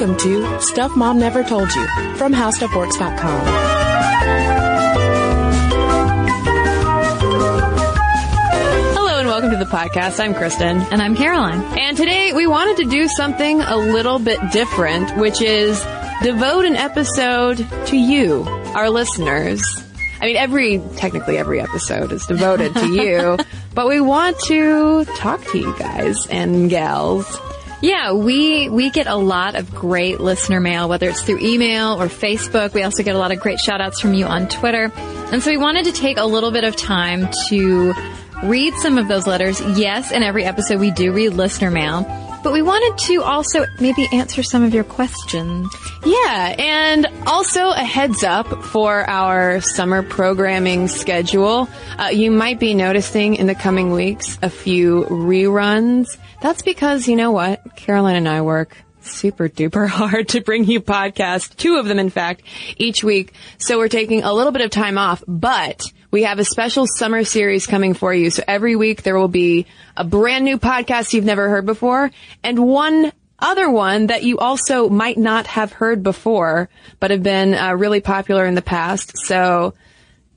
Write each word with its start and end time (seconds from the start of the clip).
Welcome 0.00 0.16
to 0.20 0.60
Stuff 0.62 0.96
Mom 0.96 1.18
Never 1.18 1.44
Told 1.44 1.74
You 1.74 1.86
from 2.14 2.32
HowStuffWorks.com. 2.32 3.40
Hello 8.94 9.18
and 9.18 9.28
welcome 9.28 9.50
to 9.50 9.58
the 9.58 9.66
podcast. 9.66 10.18
I'm 10.18 10.32
Cristen. 10.32 10.80
And 10.90 11.02
I'm 11.02 11.14
Caroline. 11.14 11.60
And 11.78 11.98
today 11.98 12.32
we 12.32 12.46
wanted 12.46 12.82
to 12.82 12.88
do 12.88 13.08
something 13.08 13.60
a 13.60 13.76
little 13.76 14.18
bit 14.18 14.38
different, 14.52 15.18
which 15.18 15.42
is 15.42 15.78
devote 16.22 16.64
an 16.64 16.76
episode 16.76 17.58
to 17.88 17.96
you, 17.98 18.44
our 18.74 18.88
listeners. 18.88 19.62
I 20.18 20.24
mean, 20.24 20.36
every, 20.36 20.78
technically 20.96 21.36
every 21.36 21.60
episode 21.60 22.10
is 22.10 22.24
devoted 22.24 22.72
to 22.72 22.88
you, 22.88 23.36
but 23.74 23.86
we 23.86 24.00
want 24.00 24.40
to 24.46 25.04
talk 25.04 25.44
to 25.48 25.58
you 25.58 25.78
guys 25.78 26.16
and 26.30 26.70
gals. 26.70 27.38
Yeah, 27.82 28.12
we 28.12 28.68
we 28.68 28.90
get 28.90 29.06
a 29.06 29.16
lot 29.16 29.54
of 29.54 29.74
great 29.74 30.20
listener 30.20 30.60
mail, 30.60 30.88
whether 30.88 31.08
it's 31.08 31.22
through 31.22 31.38
email 31.40 32.00
or 32.00 32.08
Facebook. 32.08 32.74
We 32.74 32.82
also 32.82 33.02
get 33.02 33.14
a 33.14 33.18
lot 33.18 33.32
of 33.32 33.40
great 33.40 33.58
shout 33.58 33.80
outs 33.80 34.00
from 34.00 34.12
you 34.12 34.26
on 34.26 34.48
Twitter. 34.48 34.92
And 35.32 35.42
so 35.42 35.50
we 35.50 35.56
wanted 35.56 35.86
to 35.86 35.92
take 35.92 36.18
a 36.18 36.24
little 36.26 36.50
bit 36.50 36.64
of 36.64 36.76
time 36.76 37.28
to 37.48 37.94
read 38.42 38.74
some 38.74 38.98
of 38.98 39.08
those 39.08 39.26
letters. 39.26 39.60
Yes, 39.78 40.12
in 40.12 40.22
every 40.22 40.44
episode 40.44 40.78
we 40.78 40.90
do 40.90 41.12
read 41.12 41.30
listener 41.30 41.70
mail. 41.70 42.04
But 42.42 42.54
we 42.54 42.62
wanted 42.62 42.96
to 43.06 43.22
also 43.22 43.66
maybe 43.80 44.08
answer 44.12 44.42
some 44.42 44.62
of 44.62 44.72
your 44.72 44.84
questions. 44.84 45.68
Yeah, 46.06 46.54
and 46.58 47.06
also 47.26 47.68
a 47.70 47.84
heads 47.84 48.24
up 48.24 48.46
for 48.64 49.08
our 49.08 49.60
summer 49.60 50.02
programming 50.02 50.88
schedule. 50.88 51.68
Uh, 51.98 52.06
you 52.06 52.30
might 52.30 52.58
be 52.58 52.72
noticing 52.72 53.34
in 53.34 53.46
the 53.46 53.54
coming 53.54 53.92
weeks 53.92 54.38
a 54.40 54.48
few 54.48 55.04
reruns. 55.10 56.16
That's 56.40 56.62
because, 56.62 57.06
you 57.06 57.16
know 57.16 57.32
what? 57.32 57.76
Caroline 57.76 58.16
and 58.16 58.28
I 58.28 58.40
work 58.42 58.76
super 59.02 59.48
duper 59.48 59.88
hard 59.88 60.28
to 60.30 60.40
bring 60.40 60.64
you 60.64 60.80
podcasts, 60.80 61.54
two 61.54 61.76
of 61.76 61.86
them 61.86 61.98
in 61.98 62.10
fact, 62.10 62.42
each 62.76 63.04
week. 63.04 63.34
So 63.58 63.78
we're 63.78 63.88
taking 63.88 64.22
a 64.22 64.32
little 64.32 64.52
bit 64.52 64.62
of 64.62 64.70
time 64.70 64.98
off, 64.98 65.22
but 65.26 65.82
we 66.10 66.24
have 66.24 66.38
a 66.38 66.44
special 66.44 66.86
summer 66.86 67.24
series 67.24 67.66
coming 67.66 67.94
for 67.94 68.12
you. 68.12 68.30
So 68.30 68.42
every 68.46 68.76
week 68.76 69.02
there 69.02 69.18
will 69.18 69.28
be 69.28 69.66
a 69.96 70.04
brand 70.04 70.44
new 70.44 70.58
podcast 70.58 71.12
you've 71.12 71.24
never 71.24 71.48
heard 71.48 71.66
before 71.66 72.10
and 72.42 72.58
one 72.66 73.12
other 73.38 73.70
one 73.70 74.08
that 74.08 74.22
you 74.22 74.38
also 74.38 74.88
might 74.88 75.16
not 75.16 75.46
have 75.46 75.72
heard 75.72 76.02
before, 76.02 76.68
but 76.98 77.10
have 77.10 77.22
been 77.22 77.54
uh, 77.54 77.74
really 77.74 78.00
popular 78.00 78.44
in 78.44 78.54
the 78.54 78.62
past. 78.62 79.16
So 79.16 79.74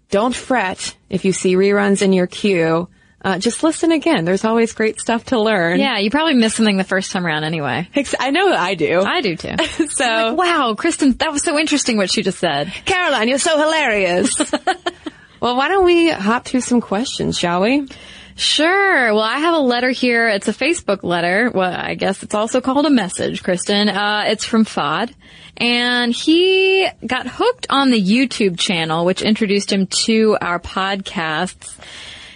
don't 0.10 0.36
fret 0.36 0.96
if 1.10 1.26
you 1.26 1.34
see 1.34 1.56
reruns 1.56 2.02
in 2.02 2.14
your 2.14 2.28
queue. 2.28 2.88
Uh, 3.24 3.40
just 3.40 3.64
listen 3.64 3.92
again. 3.92 4.26
There's 4.26 4.44
always 4.44 4.74
great 4.74 5.00
stuff 5.00 5.26
to 5.26 5.40
learn. 5.40 5.80
Yeah, 5.80 5.98
you 6.00 6.12
probably 6.12 6.34
missed 6.34 6.58
something 6.58 6.76
the 6.76 6.84
first 6.84 7.12
time 7.12 7.26
around 7.26 7.46
anyway. 7.46 7.88
I 8.20 8.32
know 8.32 8.54
I 8.54 8.76
do. 8.76 9.02
I 9.02 9.22
do 9.22 9.38
too. 9.38 9.56
so, 9.90 10.06
like, 10.06 10.38
wow, 10.38 10.76
Cristen, 10.78 11.14
that 11.14 11.32
was 11.32 11.42
so 11.42 11.58
interesting 11.58 11.96
what 11.96 12.12
she 12.12 12.22
just 12.22 12.40
said. 12.40 12.72
Caroline, 12.86 13.30
you're 13.30 13.38
so 13.40 13.58
hilarious. 13.58 14.38
well, 15.40 15.56
why 15.56 15.70
don't 15.70 15.86
we 15.86 16.10
hop 16.10 16.46
to 16.46 16.60
some 16.60 16.82
questions, 16.82 17.38
shall 17.40 17.62
we? 17.62 17.88
Sure. 18.36 19.14
Well, 19.14 19.22
I 19.22 19.38
have 19.38 19.54
a 19.54 19.60
letter 19.60 19.92
here. 19.92 20.28
It's 20.28 20.48
a 20.48 20.54
Facebook 20.54 21.04
letter. 21.04 21.52
Well, 21.54 21.72
I 21.72 21.96
guess 21.96 22.24
it's 22.24 22.36
also 22.36 22.62
called 22.62 22.86
a 22.86 22.90
message, 22.90 23.44
Cristen. 23.44 23.90
Uh, 23.90 24.24
it's 24.28 24.44
from 24.44 24.66
Fod. 24.66 25.14
And 25.56 26.14
he 26.14 26.88
got 27.06 27.28
hooked 27.28 27.68
on 27.70 27.92
the 27.92 28.02
YouTube 28.02 28.58
channel, 28.58 29.06
which 29.06 29.22
introduced 29.22 29.72
him 29.72 29.88
to 30.06 30.36
our 30.42 30.60
podcasts. 30.60 31.78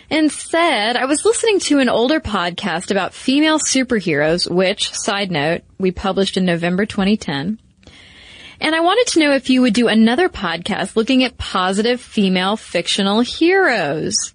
Said, 0.10 0.96
I 0.96 1.04
was 1.06 1.26
listening 1.26 1.60
to 1.62 1.80
an 1.80 1.90
older 1.90 2.22
podcast 2.22 2.92
about 2.92 3.14
female 3.14 3.60
superheroes, 3.60 4.50
which, 4.50 4.94
side 4.94 5.32
note, 5.32 5.64
we 5.78 5.92
published 5.92 6.38
in 6.38 6.46
November 6.46 6.86
2010. 6.86 7.60
And 8.62 8.76
I 8.76 8.80
wanted 8.80 9.08
to 9.12 9.20
know 9.20 9.34
if 9.34 9.50
you 9.50 9.62
would 9.62 9.74
do 9.74 9.90
another 9.90 10.30
podcast 10.30 10.96
looking 10.96 11.26
at 11.26 11.38
positive 11.38 12.00
female 12.00 12.56
fictional 12.56 13.20
heroes. 13.20 14.34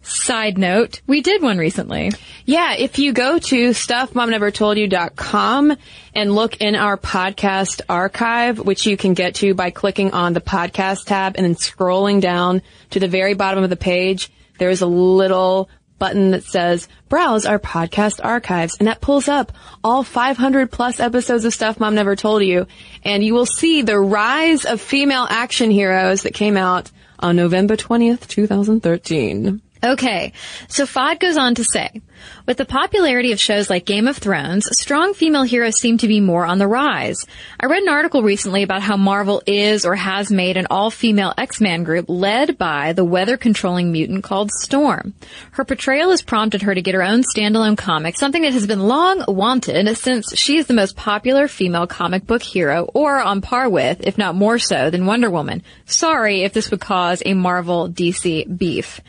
Side 0.00 0.56
note, 0.56 1.02
we 1.06 1.20
did 1.20 1.42
one 1.42 1.58
recently. 1.58 2.12
Yeah, 2.46 2.72
if 2.74 2.98
you 2.98 3.12
go 3.12 3.38
to 3.38 3.70
stuffmomnevertoldyou.com 3.70 5.76
and 6.14 6.34
look 6.34 6.56
in 6.60 6.74
our 6.74 6.96
podcast 6.96 7.82
archive, 7.88 8.58
which 8.58 8.86
you 8.86 8.96
can 8.96 9.14
get 9.14 9.36
to 9.36 9.54
by 9.54 9.70
clicking 9.70 10.10
on 10.12 10.32
the 10.32 10.40
podcast 10.40 11.04
tab 11.04 11.36
and 11.36 11.44
then 11.44 11.54
scrolling 11.54 12.20
down 12.22 12.62
to 12.90 12.98
the 12.98 13.08
very 13.08 13.34
bottom 13.34 13.62
of 13.62 13.70
the 13.70 13.76
page, 13.76 14.30
there 14.62 14.70
is 14.70 14.80
a 14.80 14.86
little 14.86 15.68
button 15.98 16.30
that 16.30 16.44
says 16.44 16.86
browse 17.08 17.46
our 17.46 17.58
podcast 17.58 18.20
archives 18.22 18.76
and 18.78 18.86
that 18.86 19.00
pulls 19.00 19.26
up 19.26 19.50
all 19.82 20.04
500 20.04 20.70
plus 20.70 21.00
episodes 21.00 21.44
of 21.44 21.52
stuff 21.52 21.80
mom 21.80 21.96
never 21.96 22.14
told 22.14 22.44
you 22.44 22.68
and 23.04 23.24
you 23.24 23.34
will 23.34 23.44
see 23.44 23.82
the 23.82 23.98
rise 23.98 24.64
of 24.64 24.80
female 24.80 25.26
action 25.28 25.72
heroes 25.72 26.22
that 26.22 26.32
came 26.32 26.56
out 26.56 26.92
on 27.18 27.34
November 27.34 27.76
20th, 27.76 28.26
2013. 28.28 29.62
Okay, 29.84 30.32
so 30.68 30.84
Fod 30.84 31.18
goes 31.18 31.36
on 31.36 31.56
to 31.56 31.64
say, 31.64 32.02
with 32.46 32.56
the 32.56 32.64
popularity 32.64 33.32
of 33.32 33.40
shows 33.40 33.70
like 33.70 33.86
Game 33.86 34.08
of 34.08 34.16
Thrones, 34.16 34.68
strong 34.78 35.14
female 35.14 35.42
heroes 35.42 35.78
seem 35.78 35.98
to 35.98 36.08
be 36.08 36.20
more 36.20 36.44
on 36.44 36.58
the 36.58 36.66
rise. 36.66 37.26
I 37.60 37.66
read 37.66 37.82
an 37.82 37.88
article 37.88 38.22
recently 38.22 38.62
about 38.62 38.82
how 38.82 38.96
Marvel 38.96 39.42
is 39.46 39.84
or 39.84 39.94
has 39.94 40.30
made 40.30 40.56
an 40.56 40.66
all-female 40.70 41.34
X-Men 41.36 41.84
group 41.84 42.06
led 42.08 42.58
by 42.58 42.92
the 42.92 43.04
weather-controlling 43.04 43.92
mutant 43.92 44.24
called 44.24 44.50
Storm. 44.50 45.14
Her 45.52 45.64
portrayal 45.64 46.10
has 46.10 46.22
prompted 46.22 46.62
her 46.62 46.74
to 46.74 46.82
get 46.82 46.94
her 46.94 47.02
own 47.02 47.22
standalone 47.22 47.78
comic, 47.78 48.16
something 48.16 48.42
that 48.42 48.52
has 48.52 48.66
been 48.66 48.88
long 48.88 49.24
wanted 49.28 49.96
since 49.96 50.36
she 50.36 50.58
is 50.58 50.66
the 50.66 50.74
most 50.74 50.96
popular 50.96 51.48
female 51.48 51.86
comic 51.86 52.26
book 52.26 52.42
hero, 52.42 52.84
or 52.94 53.20
on 53.20 53.40
par 53.40 53.68
with, 53.68 54.06
if 54.06 54.18
not 54.18 54.34
more 54.34 54.58
so, 54.58 54.90
than 54.90 55.06
Wonder 55.06 55.30
Woman. 55.30 55.62
Sorry 55.86 56.42
if 56.42 56.52
this 56.52 56.70
would 56.70 56.80
cause 56.80 57.22
a 57.24 57.34
Marvel 57.34 57.88
DC 57.88 58.56
beef. 58.56 59.00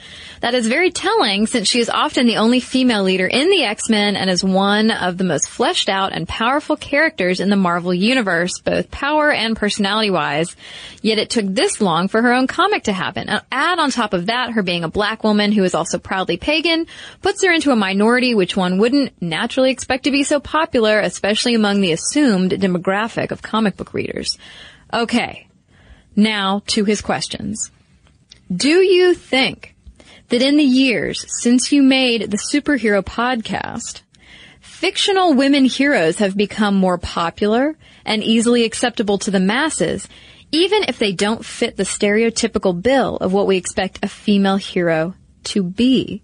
That 0.41 0.53
is 0.53 0.67
very 0.67 0.91
telling 0.91 1.47
since 1.47 1.67
she 1.67 1.79
is 1.79 1.89
often 1.89 2.27
the 2.27 2.37
only 2.37 2.59
female 2.59 3.02
leader 3.03 3.27
in 3.27 3.49
the 3.49 3.63
X-Men 3.63 4.15
and 4.15 4.29
is 4.29 4.43
one 4.43 4.91
of 4.91 5.17
the 5.17 5.23
most 5.23 5.49
fleshed 5.49 5.89
out 5.89 6.13
and 6.13 6.27
powerful 6.27 6.75
characters 6.75 7.39
in 7.39 7.49
the 7.49 7.55
Marvel 7.55 7.93
universe, 7.93 8.59
both 8.59 8.89
power 8.89 9.31
and 9.31 9.55
personality 9.55 10.09
wise. 10.09 10.55
Yet 11.01 11.19
it 11.19 11.29
took 11.29 11.45
this 11.45 11.81
long 11.81 12.07
for 12.07 12.21
her 12.21 12.33
own 12.33 12.47
comic 12.47 12.83
to 12.83 12.93
happen. 12.93 13.29
add 13.51 13.79
on 13.79 13.91
top 13.91 14.13
of 14.13 14.27
that, 14.27 14.51
her 14.51 14.63
being 14.63 14.83
a 14.83 14.89
black 14.89 15.23
woman 15.23 15.51
who 15.51 15.63
is 15.63 15.75
also 15.75 15.99
proudly 15.99 16.37
pagan 16.37 16.87
puts 17.21 17.43
her 17.43 17.51
into 17.51 17.71
a 17.71 17.75
minority 17.75 18.35
which 18.35 18.57
one 18.57 18.77
wouldn't 18.77 19.21
naturally 19.21 19.71
expect 19.71 20.05
to 20.05 20.11
be 20.11 20.23
so 20.23 20.39
popular, 20.39 20.99
especially 20.99 21.53
among 21.53 21.81
the 21.81 21.91
assumed 21.91 22.51
demographic 22.51 23.31
of 23.31 23.41
comic 23.41 23.77
book 23.77 23.93
readers. 23.93 24.37
Okay. 24.93 25.47
Now 26.15 26.61
to 26.67 26.85
his 26.85 27.01
questions. 27.01 27.71
Do 28.55 28.69
you 28.69 29.13
think 29.13 29.72
that 30.29 30.41
in 30.41 30.57
the 30.57 30.63
years 30.63 31.25
since 31.41 31.71
you 31.71 31.83
made 31.83 32.31
the 32.31 32.37
superhero 32.37 33.03
podcast, 33.03 34.01
fictional 34.61 35.33
women 35.33 35.65
heroes 35.65 36.17
have 36.17 36.35
become 36.35 36.75
more 36.75 36.97
popular 36.97 37.75
and 38.05 38.23
easily 38.23 38.63
acceptable 38.65 39.17
to 39.19 39.31
the 39.31 39.39
masses, 39.39 40.07
even 40.51 40.83
if 40.87 40.99
they 40.99 41.11
don't 41.11 41.45
fit 41.45 41.77
the 41.77 41.83
stereotypical 41.83 42.79
bill 42.79 43.17
of 43.17 43.33
what 43.33 43.47
we 43.47 43.57
expect 43.57 43.99
a 44.03 44.07
female 44.07 44.57
hero 44.57 45.13
to 45.43 45.63
be. 45.63 46.21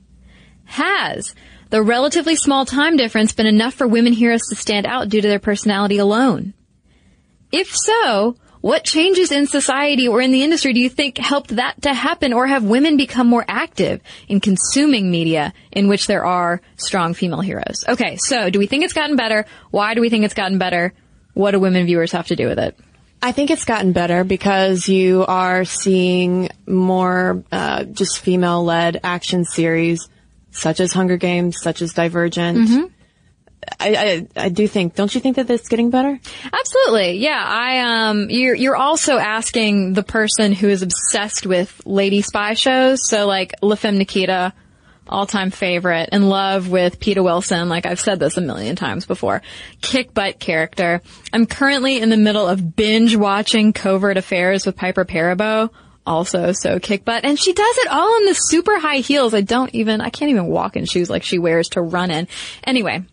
Has 0.66 1.34
the 1.70 1.82
relatively 1.82 2.36
small 2.36 2.66
time 2.66 2.98
difference 2.98 3.34
been 3.34 3.48
enough 3.48 3.74
for 3.74 3.88
women 3.88 4.14
heroes 4.14 4.42
to 4.50 4.56
stand 4.56 4.86
out 4.86 5.10
due 5.10 5.22
to 5.22 5.28
their 5.28 5.40
personality 5.40 5.98
alone? 5.98 6.54
If 7.52 7.76
so, 7.76 8.36
what 8.62 8.84
changes 8.84 9.32
in 9.32 9.48
society 9.48 10.08
or 10.08 10.22
in 10.22 10.32
the 10.32 10.44
industry 10.44 10.74
do 10.74 10.80
you 10.80 10.90
think 10.90 11.18
helped 11.18 11.56
that 11.56 11.82
to 11.84 11.94
happen 11.94 12.34
or 12.34 12.46
have 12.48 12.64
women 12.64 12.98
become 12.98 13.28
more 13.28 13.46
active 13.48 14.02
in 14.28 14.40
consuming 14.40 15.10
media 15.10 15.54
in 15.72 15.88
which 15.88 16.08
there 16.08 16.26
are 16.26 16.62
strong 16.76 17.14
female 17.14 17.42
heroes? 17.42 17.86
Okay, 17.88 18.18
so 18.18 18.50
do 18.50 18.60
we 18.60 18.68
think 18.68 18.84
it's 18.84 18.94
gotten 18.94 19.16
better? 19.16 19.46
Why 19.72 19.94
do 19.94 20.02
we 20.02 20.10
think 20.10 20.26
it's 20.26 20.34
gotten 20.34 20.58
better? 20.58 20.94
What 21.34 21.52
do 21.52 21.60
women 21.60 21.86
viewers 21.86 22.12
have 22.12 22.28
to 22.28 22.36
do 22.36 22.48
with 22.48 22.60
it? 22.60 22.78
I 23.22 23.32
think 23.34 23.52
it's 23.52 23.66
gotten 23.66 23.92
better 23.92 24.24
because 24.24 24.88
you 24.88 25.26
are 25.26 25.66
seeing 25.66 26.50
more 26.66 27.44
uh, 27.52 27.84
just 27.84 28.20
female-led 28.20 29.02
action 29.04 29.44
series, 29.44 30.08
such 30.52 30.80
as 30.80 30.94
Hunger 30.94 31.18
Games, 31.18 31.58
such 31.62 31.82
as 31.82 31.94
Divergent. 31.94 32.58
Mm-hmm. 32.58 32.86
I, 33.80 33.96
I, 33.96 34.46
I 34.46 34.50
do 34.50 34.68
think. 34.68 34.96
Don't 34.96 35.14
you 35.14 35.22
think 35.22 35.36
that 35.36 35.50
it's 35.50 35.68
getting 35.68 35.90
better? 35.90 36.20
Absolutely. 36.52 37.18
Yeah. 37.18 37.44
I 37.46 38.10
um. 38.10 38.30
You're 38.30 38.56
you're 38.56 38.76
also 38.76 39.18
asking 39.18 39.94
the 39.94 40.04
person 40.04 40.54
who 40.54 40.70
is 40.70 40.82
obsessed 40.82 41.46
with 41.46 41.82
lady 41.86 42.22
spy 42.22 42.54
shows. 42.54 43.08
So 43.08 43.28
like 43.28 43.54
La 43.62 43.76
Femme 43.76 43.98
Nikita, 43.98 44.54
all 45.08 45.26
time 45.26 45.52
favorite, 45.52 46.10
in 46.12 46.30
love 46.30 46.70
with 46.70 47.00
Peta 47.00 47.22
Wilson. 47.22 47.70
Like 47.70 47.86
I've 47.86 48.00
said 48.00 48.20
this 48.20 48.38
a 48.38 48.42
million 48.42 48.76
times 48.76 49.06
before. 49.06 49.42
Kick 49.82 50.14
butt 50.14 50.40
character. 50.40 51.02
I'm 51.34 51.46
currently 51.46 52.00
in 52.00 52.10
the 52.10 52.18
middle 52.18 52.48
of 52.48 52.76
binge 52.76 53.16
watching 53.16 53.74
Covert 53.74 54.18
Affairs 54.18 54.66
with 54.66 54.76
Piper 54.76 55.06
Perabo 55.06 55.70
also 56.06 56.52
so 56.54 56.80
kick 56.80 57.06
butt. 57.06 57.24
And 57.24 57.40
she 57.40 57.54
does 57.54 57.78
it 57.78 57.88
all 57.90 58.18
in 58.18 58.26
the 58.26 58.34
super 58.34 58.80
high 58.80 58.98
heels. 58.98 59.34
I 59.34 59.42
don't 59.42 59.74
even, 59.76 60.02
I 60.02 60.10
can't 60.10 60.32
even 60.32 60.48
walk 60.48 60.76
in 60.76 60.86
shoes 60.86 61.10
like 61.10 61.24
she 61.24 61.38
wears 61.38 61.70
to 61.70 61.82
run 61.82 62.10
in. 62.10 62.28
Anyway, 62.64 63.04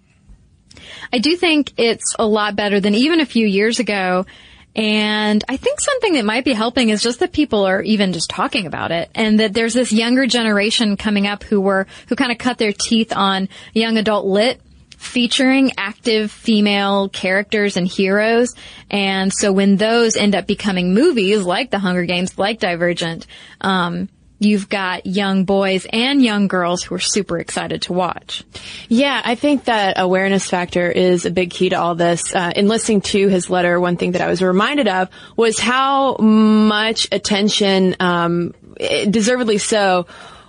I 1.12 1.18
do 1.18 1.36
think 1.36 1.72
it's 1.76 2.14
a 2.18 2.26
lot 2.26 2.56
better 2.56 2.80
than 2.80 2.94
even 2.94 3.20
a 3.20 3.26
few 3.26 3.46
years 3.46 3.78
ago. 3.78 4.26
And 4.74 5.42
I 5.48 5.56
think 5.56 5.80
something 5.80 6.14
that 6.14 6.24
might 6.26 6.44
be 6.44 6.52
helping 6.52 6.90
is 6.90 7.02
just 7.02 7.20
that 7.20 7.32
people 7.32 7.64
are 7.64 7.80
even 7.80 8.12
just 8.12 8.28
talking 8.28 8.66
about 8.66 8.92
it 8.92 9.10
and 9.14 9.40
that 9.40 9.54
there's 9.54 9.72
this 9.72 9.90
younger 9.90 10.26
generation 10.26 10.98
coming 10.98 11.26
up 11.26 11.44
who 11.44 11.62
were, 11.62 11.86
who 12.08 12.16
kind 12.16 12.30
of 12.30 12.36
cut 12.36 12.58
their 12.58 12.72
teeth 12.72 13.10
on 13.16 13.48
young 13.72 13.96
adult 13.96 14.26
lit 14.26 14.60
featuring 14.98 15.72
active 15.78 16.30
female 16.30 17.08
characters 17.08 17.76
and 17.76 17.86
heroes. 17.86 18.54
And 18.90 19.32
so 19.32 19.52
when 19.52 19.76
those 19.76 20.16
end 20.16 20.34
up 20.34 20.46
becoming 20.46 20.92
movies 20.92 21.44
like 21.44 21.70
The 21.70 21.78
Hunger 21.78 22.04
Games, 22.04 22.38
like 22.38 22.58
Divergent, 22.58 23.26
um, 23.62 24.08
you've 24.38 24.68
got 24.68 25.06
young 25.06 25.44
boys 25.44 25.86
and 25.92 26.22
young 26.22 26.48
girls 26.48 26.82
who 26.82 26.94
are 26.94 27.00
super 27.00 27.38
excited 27.38 27.82
to 27.82 27.92
watch. 27.92 28.44
Yeah, 28.88 29.20
I 29.24 29.34
think 29.34 29.64
that 29.64 29.98
awareness 29.98 30.48
factor 30.48 30.90
is 30.90 31.24
a 31.24 31.30
big 31.30 31.50
key 31.50 31.70
to 31.70 31.76
all 31.76 31.94
this. 31.94 32.34
Uh, 32.34 32.52
in 32.54 32.68
listening 32.68 33.00
to 33.02 33.28
his 33.28 33.48
letter, 33.48 33.80
one 33.80 33.96
thing 33.96 34.12
that 34.12 34.20
I 34.20 34.28
was 34.28 34.42
reminded 34.42 34.88
of 34.88 35.08
was 35.36 35.58
how 35.58 36.16
much 36.16 37.08
attention, 37.12 37.96
um, 38.00 38.54
deservedly 38.78 39.58
so, 39.58 40.06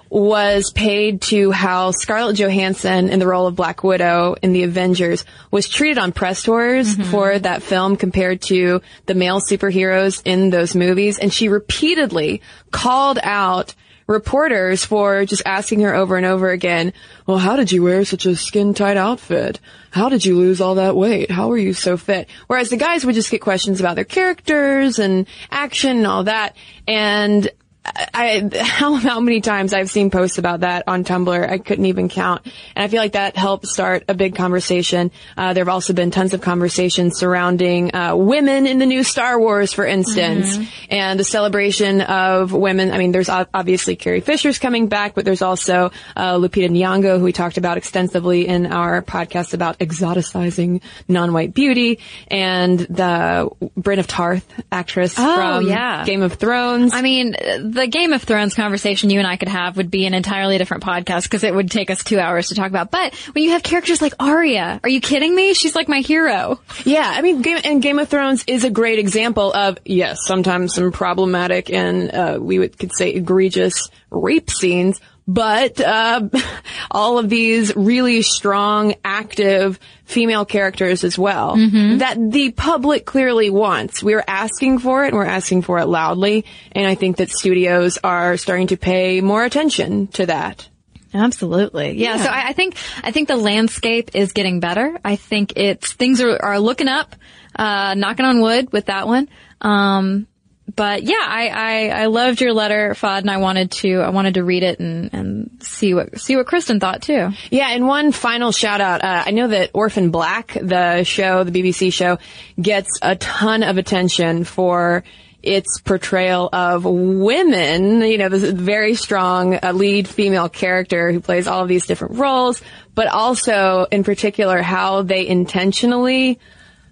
was 0.10 0.72
paid 0.72 1.22
to 1.22 1.52
how 1.52 1.92
Scarlett 1.92 2.38
Johansson 2.38 3.10
in 3.10 3.20
the 3.20 3.28
role 3.28 3.48
of 3.48 3.56
Black 3.56 3.84
Widow 3.84 4.36
in 4.42 4.54
the 4.54 4.64
Avengers 4.64 5.26
was 5.52 5.68
treated 5.68 5.98
on 5.98 6.12
press 6.12 6.44
tours 6.44 6.96
mm-hmm. 6.96 7.10
for 7.10 7.40
that 7.40 7.64
film 7.64 7.98
compared 7.98 8.42
to 8.44 8.82
the 9.06 9.16
male 9.16 9.40
superheroes 9.40 10.22
in 10.26 10.50
those 10.50 10.76
movies. 10.76 11.20
And 11.20 11.34
she 11.34 11.50
repeatedly 11.50 12.42
called 12.72 13.20
out 13.22 13.74
reporters 14.08 14.86
for 14.86 15.26
just 15.26 15.44
asking 15.46 15.82
her 15.82 15.94
over 15.94 16.16
and 16.16 16.26
over 16.26 16.50
again, 16.50 16.94
well, 17.26 17.38
how 17.38 17.58
did 17.58 17.72
you 17.72 17.84
wear 17.84 18.06
such 18.06 18.26
a 18.26 18.36
skin 18.36 18.74
tight 18.74 18.96
outfit? 18.98 19.60
How 19.92 20.10
did 20.10 20.26
you 20.26 20.38
lose 20.38 20.62
all 20.62 20.76
that 20.76 20.96
weight? 20.96 21.30
How 21.30 21.52
are 21.52 21.58
you 21.58 21.74
so 21.74 21.98
fit? 21.98 22.30
Whereas 22.48 22.70
the 22.70 22.78
guys 22.78 23.06
would 23.06 23.16
just 23.16 23.30
get 23.30 23.42
questions 23.42 23.80
about 23.80 23.96
their 23.96 24.06
characters 24.06 24.98
and 25.00 25.28
action 25.52 25.98
and 25.98 26.08
all 26.08 26.24
that. 26.24 26.56
And 26.88 27.50
I, 27.88 28.50
how, 28.60 28.96
how 28.96 29.20
many 29.20 29.42
times 29.42 29.74
I've 29.74 29.90
seen 29.90 30.12
posts 30.12 30.38
about 30.38 30.60
that 30.62 30.84
on 30.88 31.04
Tumblr, 31.04 31.50
I 31.50 31.58
couldn't 31.58 31.86
even 31.86 32.10
count. 32.10 32.46
And 32.76 32.84
I 32.84 32.88
feel 32.88 33.02
like 33.02 33.14
that 33.14 33.38
helped 33.38 33.68
start 33.68 34.04
a 34.08 34.14
big 34.14 34.36
conversation. 34.36 35.12
Uh, 35.38 35.54
there 35.54 35.62
have 35.62 35.70
also 35.70 35.94
been 35.94 36.12
tons 36.12 36.34
of 36.34 36.42
conversations 36.42 37.18
surrounding, 37.18 37.96
uh, 37.96 38.16
women 38.16 38.68
in 38.68 38.80
the 38.80 38.86
new 38.86 39.04
Star 39.04 39.40
Wars, 39.40 39.72
for 39.74 39.86
instance, 39.86 40.58
mm-hmm. 40.58 40.86
and 40.90 41.20
the 41.20 41.24
celebration 41.24 42.02
of 42.02 42.52
women. 42.52 42.92
I 42.92 42.98
mean, 42.98 43.12
there's 43.12 43.30
obviously 43.30 43.96
Carrie 43.96 44.22
Fisher's 44.22 44.60
coming 44.60 44.88
back, 44.88 45.16
but 45.16 45.24
there's 45.24 45.42
also, 45.42 45.92
uh, 46.16 46.36
Lupita 46.36 46.70
Nyong'o, 46.70 47.20
who 47.20 47.24
we 47.24 47.34
talked 47.34 47.58
about 47.58 47.78
extensively 47.78 48.48
in 48.48 48.66
our 48.66 49.02
podcast 49.02 49.54
about 49.54 49.80
exoticizing 49.80 50.82
non-white 51.08 51.54
beauty, 51.54 52.00
and 52.28 52.80
the 52.80 53.50
Brienne 53.76 54.00
of 54.00 54.08
Tarth 54.08 54.46
actress 54.72 55.16
oh, 55.18 55.36
from 55.36 55.68
yeah. 55.68 56.04
Game 56.06 56.22
of 56.22 56.34
Thrones. 56.34 56.94
I 56.94 57.02
mean, 57.02 57.32
the 57.32 57.77
Game 57.86 58.14
of 58.14 58.24
Thrones 58.24 58.56
conversation 58.56 59.12
you 59.12 59.20
and 59.20 59.28
I 59.28 59.36
could 59.36 59.50
have 59.50 59.78
would 59.78 59.92
be 59.92 60.08
an 60.08 60.16
entirely 60.16 60.58
different 60.58 60.84
podcast 60.84 61.24
because 61.24 61.44
it 61.44 61.54
would 61.54 61.70
take 61.70 61.92
us 61.92 62.04
two 62.04 62.18
hours 62.20 62.48
to 62.48 62.56
talk 62.56 62.70
about. 62.70 62.90
But 62.90 63.14
when 63.34 63.44
you 63.44 63.52
have 63.52 63.62
characters 63.62 64.02
like 64.02 64.14
Arya, 64.20 64.80
are 64.82 64.90
you 64.90 65.02
kidding 65.02 65.36
me? 65.36 65.54
She's 65.54 65.76
like 65.76 65.88
my 65.88 66.00
hero. 66.00 66.60
Yeah, 66.86 67.06
I 67.06 67.22
mean, 67.22 67.42
Game, 67.42 67.60
and 67.64 67.82
Game 67.82 68.00
of 68.00 68.08
Thrones 68.08 68.44
is 68.48 68.64
a 68.64 68.70
great 68.70 68.98
example 68.98 69.54
of 69.54 69.78
yes, 69.86 70.26
sometimes 70.26 70.74
some 70.74 70.92
problematic 70.92 71.70
and 71.70 72.10
uh, 72.12 72.40
we 72.42 72.58
would 72.58 72.78
could 72.80 72.96
say 72.96 73.12
egregious 73.12 73.90
rape 74.10 74.50
scenes, 74.50 75.00
but 75.28 75.82
uh, 75.82 76.30
all 76.92 77.20
of 77.20 77.30
these 77.30 77.76
really 77.76 78.22
strong, 78.22 78.96
active 79.04 79.80
female 80.06 80.46
characters 80.46 81.04
as 81.04 81.18
well 81.20 81.58
mm-hmm. 81.58 81.98
that 81.98 82.18
the 82.32 82.52
public 82.52 83.06
clearly 83.06 83.50
wants. 83.50 84.02
We're 84.02 84.24
asking 84.26 84.80
for 84.80 85.04
it 85.04 85.10
and 85.10 85.18
we're 85.18 85.26
asking 85.26 85.64
for 85.64 85.80
it 85.80 85.88
loudly. 85.88 86.46
And 86.72 86.88
I 86.88 86.96
think 86.96 87.18
that 87.18 87.30
studios 87.30 87.98
are 88.04 88.38
starting 88.38 88.68
to 88.68 88.78
pay 88.78 89.20
more 89.20 89.44
attention 89.44 90.08
to 90.08 90.28
that. 90.28 90.70
Absolutely. 91.14 91.98
Yeah. 91.98 92.16
yeah. 92.16 92.24
So 92.24 92.30
I, 92.30 92.48
I, 92.50 92.54
think, 92.54 92.76
I 93.04 93.12
think 93.12 93.28
the 93.28 93.36
landscape 93.36 94.12
is 94.14 94.32
getting 94.32 94.62
better. 94.62 94.98
I 95.04 95.18
think 95.18 95.54
it's, 95.58 95.92
things 95.94 96.22
are, 96.22 96.42
are 96.42 96.60
looking 96.60 96.88
up, 96.88 97.16
uh, 97.56 97.96
knocking 97.96 98.26
on 98.26 98.42
wood 98.42 98.72
with 98.72 98.86
that 98.86 99.08
one. 99.08 99.28
Um, 99.60 100.28
but 100.76 101.04
yeah, 101.04 101.16
I, 101.20 101.48
I, 101.48 101.88
I 102.02 102.06
loved 102.08 102.42
your 102.42 102.54
letter, 102.54 102.94
Fudd, 102.94 103.20
and 103.20 103.32
I 103.32 103.38
wanted 103.38 103.72
to, 103.72 104.02
I 104.02 104.10
wanted 104.10 104.36
to 104.36 104.44
read 104.44 104.64
it 104.64 104.80
and, 104.80 105.14
and 105.14 105.50
see 105.62 105.94
what, 105.94 106.20
see 106.20 106.36
what 106.36 106.46
Cristen 106.46 106.80
thought 106.80 107.02
too. 107.02 107.30
Yeah, 107.50 107.70
and 107.70 107.88
one 107.88 108.12
final 108.12 108.52
shout 108.52 108.82
out. 108.82 109.04
Uh, 109.04 109.24
I 109.26 109.32
know 109.32 109.48
that 109.48 109.72
Orphan 109.74 110.12
Black, 110.12 110.58
the 110.62 111.04
show, 111.04 111.44
the 111.44 111.52
BBC 111.52 111.94
show, 111.94 112.18
gets 112.62 113.00
a 113.02 113.16
ton 113.16 113.64
of 113.64 113.78
attention 113.78 114.44
for 114.44 115.04
its 115.42 115.80
portrayal 115.80 116.50
of 116.52 116.84
women, 116.84 118.02
you 118.02 118.18
know, 118.18 118.28
this 118.28 118.44
very 118.44 118.96
strong 118.96 119.58
uh, 119.64 119.72
lead 119.72 120.08
female 120.08 120.50
character 120.50 121.12
who 121.12 121.22
plays 121.22 121.48
all 121.48 121.62
of 121.62 121.70
these 121.70 121.86
different 121.86 122.16
roles, 122.16 122.62
but 122.96 123.08
also 123.08 123.86
in 123.92 124.04
particular 124.04 124.62
how 124.62 125.04
they 125.04 125.26
intentionally 125.26 126.40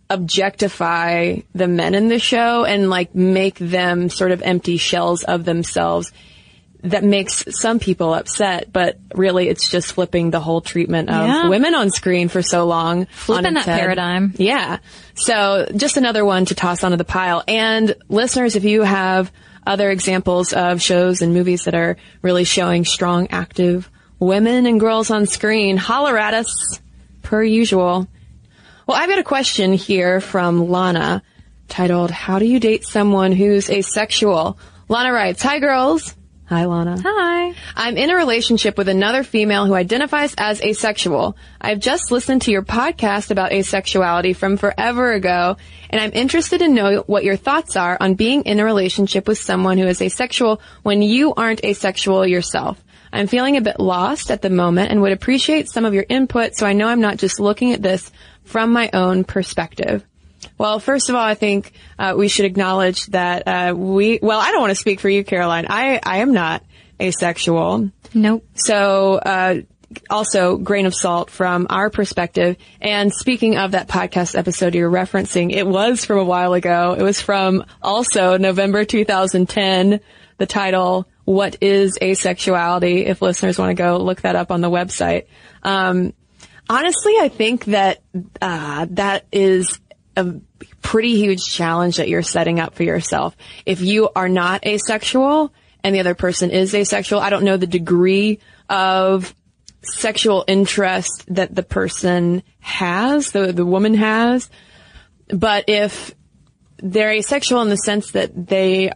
objectify 0.09 1.37
the 1.53 1.67
men 1.67 1.95
in 1.95 2.09
the 2.09 2.19
show 2.19 2.63
and 2.63 2.89
like 2.89 3.15
make 3.15 3.57
them 3.57 4.09
sort 4.09 4.31
of 4.31 4.41
empty 4.41 4.77
shells 4.77 5.23
of 5.23 5.45
themselves 5.45 6.11
that 6.85 7.03
makes 7.03 7.43
some 7.49 7.79
people 7.79 8.13
upset, 8.13 8.71
but 8.71 8.99
really 9.15 9.49
it's 9.49 9.69
just 9.69 9.93
flipping 9.93 10.29
the 10.29 10.39
whole 10.39 10.61
treatment 10.61 11.09
of 11.09 11.27
yeah. 11.27 11.49
women 11.49 11.73
on 11.73 11.89
screen 11.89 12.27
for 12.29 12.43
so 12.43 12.65
long. 12.65 13.07
Flipping 13.07 13.55
that 13.55 13.65
head. 13.65 13.79
paradigm. 13.79 14.33
Yeah. 14.37 14.77
So 15.15 15.67
just 15.75 15.97
another 15.97 16.23
one 16.23 16.45
to 16.45 16.55
toss 16.55 16.83
onto 16.83 16.97
the 16.97 17.03
pile. 17.03 17.43
And 17.47 17.95
listeners, 18.07 18.55
if 18.55 18.63
you 18.65 18.83
have 18.83 19.31
other 19.65 19.89
examples 19.89 20.53
of 20.53 20.79
shows 20.79 21.23
and 21.23 21.33
movies 21.33 21.63
that 21.63 21.73
are 21.73 21.97
really 22.21 22.43
showing 22.43 22.85
strong, 22.85 23.29
active 23.31 23.89
women 24.19 24.67
and 24.67 24.79
girls 24.79 25.09
on 25.09 25.25
screen, 25.25 25.77
holler 25.77 26.17
at 26.19 26.35
us 26.35 26.79
per 27.23 27.43
usual. 27.43 28.07
Well, 28.87 28.97
I've 28.97 29.09
got 29.09 29.17
a 29.17 29.23
question 29.23 29.73
here 29.73 30.21
from 30.21 30.69
Lana 30.69 31.23
titled, 31.67 32.11
How 32.11 32.37
do 32.37 32.45
you 32.45 32.59
date 32.59 32.85
someone 32.85 33.31
who's 33.31 33.67
asexual? 33.67 34.59
Lana 34.87 35.11
writes, 35.11 35.41
Hi 35.41 35.57
girls. 35.57 36.15
Hi, 36.45 36.65
Lana. 36.65 37.01
Hi. 37.03 37.55
I'm 37.75 37.97
in 37.97 38.11
a 38.11 38.15
relationship 38.15 38.77
with 38.77 38.87
another 38.87 39.23
female 39.23 39.65
who 39.65 39.73
identifies 39.73 40.35
as 40.37 40.61
asexual. 40.61 41.35
I've 41.59 41.79
just 41.79 42.11
listened 42.11 42.43
to 42.43 42.51
your 42.51 42.61
podcast 42.61 43.31
about 43.31 43.49
asexuality 43.49 44.35
from 44.35 44.55
forever 44.55 45.13
ago, 45.13 45.57
and 45.89 45.99
I'm 45.99 46.11
interested 46.13 46.59
to 46.59 46.67
know 46.67 47.03
what 47.07 47.23
your 47.23 47.37
thoughts 47.37 47.75
are 47.75 47.97
on 47.99 48.13
being 48.13 48.43
in 48.43 48.59
a 48.59 48.65
relationship 48.65 49.27
with 49.27 49.39
someone 49.39 49.79
who 49.79 49.87
is 49.87 49.99
asexual 49.99 50.61
when 50.83 51.01
you 51.01 51.33
aren't 51.33 51.65
asexual 51.65 52.27
yourself. 52.27 52.79
I'm 53.11 53.27
feeling 53.27 53.55
a 53.55 53.61
bit 53.61 53.79
lost 53.79 54.29
at 54.29 54.41
the 54.41 54.49
moment 54.49 54.91
and 54.91 55.01
would 55.01 55.13
appreciate 55.13 55.69
some 55.69 55.85
of 55.85 55.93
your 55.93 56.05
input 56.09 56.55
so 56.55 56.65
I 56.65 56.73
know 56.73 56.87
I'm 56.87 56.99
not 56.99 57.17
just 57.17 57.39
looking 57.39 57.71
at 57.71 57.81
this 57.81 58.11
from 58.45 58.71
my 58.71 58.89
own 58.93 59.23
perspective. 59.23 60.05
Well, 60.57 60.79
first 60.79 61.09
of 61.09 61.15
all, 61.15 61.23
I 61.23 61.33
think 61.33 61.73
uh, 61.99 62.13
we 62.17 62.27
should 62.27 62.45
acknowledge 62.45 63.07
that 63.07 63.47
uh, 63.47 63.73
we. 63.75 64.19
Well, 64.21 64.39
I 64.39 64.51
don't 64.51 64.61
want 64.61 64.71
to 64.71 64.75
speak 64.75 64.99
for 64.99 65.09
you, 65.09 65.23
Caroline. 65.23 65.65
I 65.69 65.99
I 66.01 66.17
am 66.17 66.33
not 66.33 66.63
asexual. 67.01 67.91
Nope. 68.13 68.45
So. 68.55 69.15
Uh, 69.15 69.61
also, 70.09 70.57
grain 70.57 70.87
of 70.87 70.95
salt 70.95 71.29
from 71.29 71.67
our 71.69 71.89
perspective. 71.89 72.57
And 72.81 73.13
speaking 73.13 73.57
of 73.57 73.71
that 73.71 73.87
podcast 73.87 74.37
episode 74.37 74.75
you're 74.75 74.91
referencing, 74.91 75.53
it 75.53 75.65
was 75.65 76.03
from 76.03 76.17
a 76.17 76.23
while 76.23 76.53
ago. 76.53 76.95
It 76.97 77.01
was 77.03 77.21
from 77.21 77.63
also 77.81 78.37
November 78.37 78.83
2010. 78.83 80.01
The 80.37 80.45
title, 80.45 81.07
What 81.23 81.57
is 81.61 81.97
Asexuality? 82.01 83.05
If 83.05 83.21
listeners 83.21 83.57
want 83.57 83.69
to 83.69 83.81
go 83.81 83.97
look 83.97 84.21
that 84.21 84.35
up 84.35 84.51
on 84.51 84.59
the 84.59 84.69
website. 84.69 85.27
Um, 85.63 86.13
Honestly, 86.69 87.13
I 87.19 87.29
think 87.29 87.65
that 87.65 88.01
uh, 88.41 88.87
that 88.91 89.25
is 89.31 89.79
a 90.17 90.35
pretty 90.81 91.15
huge 91.15 91.45
challenge 91.45 91.97
that 91.97 92.09
you're 92.09 92.23
setting 92.23 92.59
up 92.59 92.75
for 92.75 92.83
yourself. 92.83 93.35
If 93.65 93.81
you 93.81 94.09
are 94.15 94.29
not 94.29 94.65
asexual 94.65 95.53
and 95.83 95.93
the 95.93 95.99
other 95.99 96.15
person 96.15 96.51
is 96.51 96.73
asexual, 96.73 97.19
I 97.19 97.29
don't 97.29 97.43
know 97.43 97.57
the 97.57 97.67
degree 97.67 98.39
of 98.69 99.35
sexual 99.83 100.43
interest 100.47 101.25
that 101.27 101.53
the 101.53 101.63
person 101.63 102.41
has, 102.59 103.31
the 103.31 103.51
the 103.51 103.65
woman 103.65 103.93
has, 103.93 104.49
but 105.27 105.65
if 105.67 106.15
they're 106.77 107.11
asexual 107.11 107.61
in 107.61 107.69
the 107.69 107.77
sense 107.77 108.11
that 108.11 108.47
they 108.47 108.91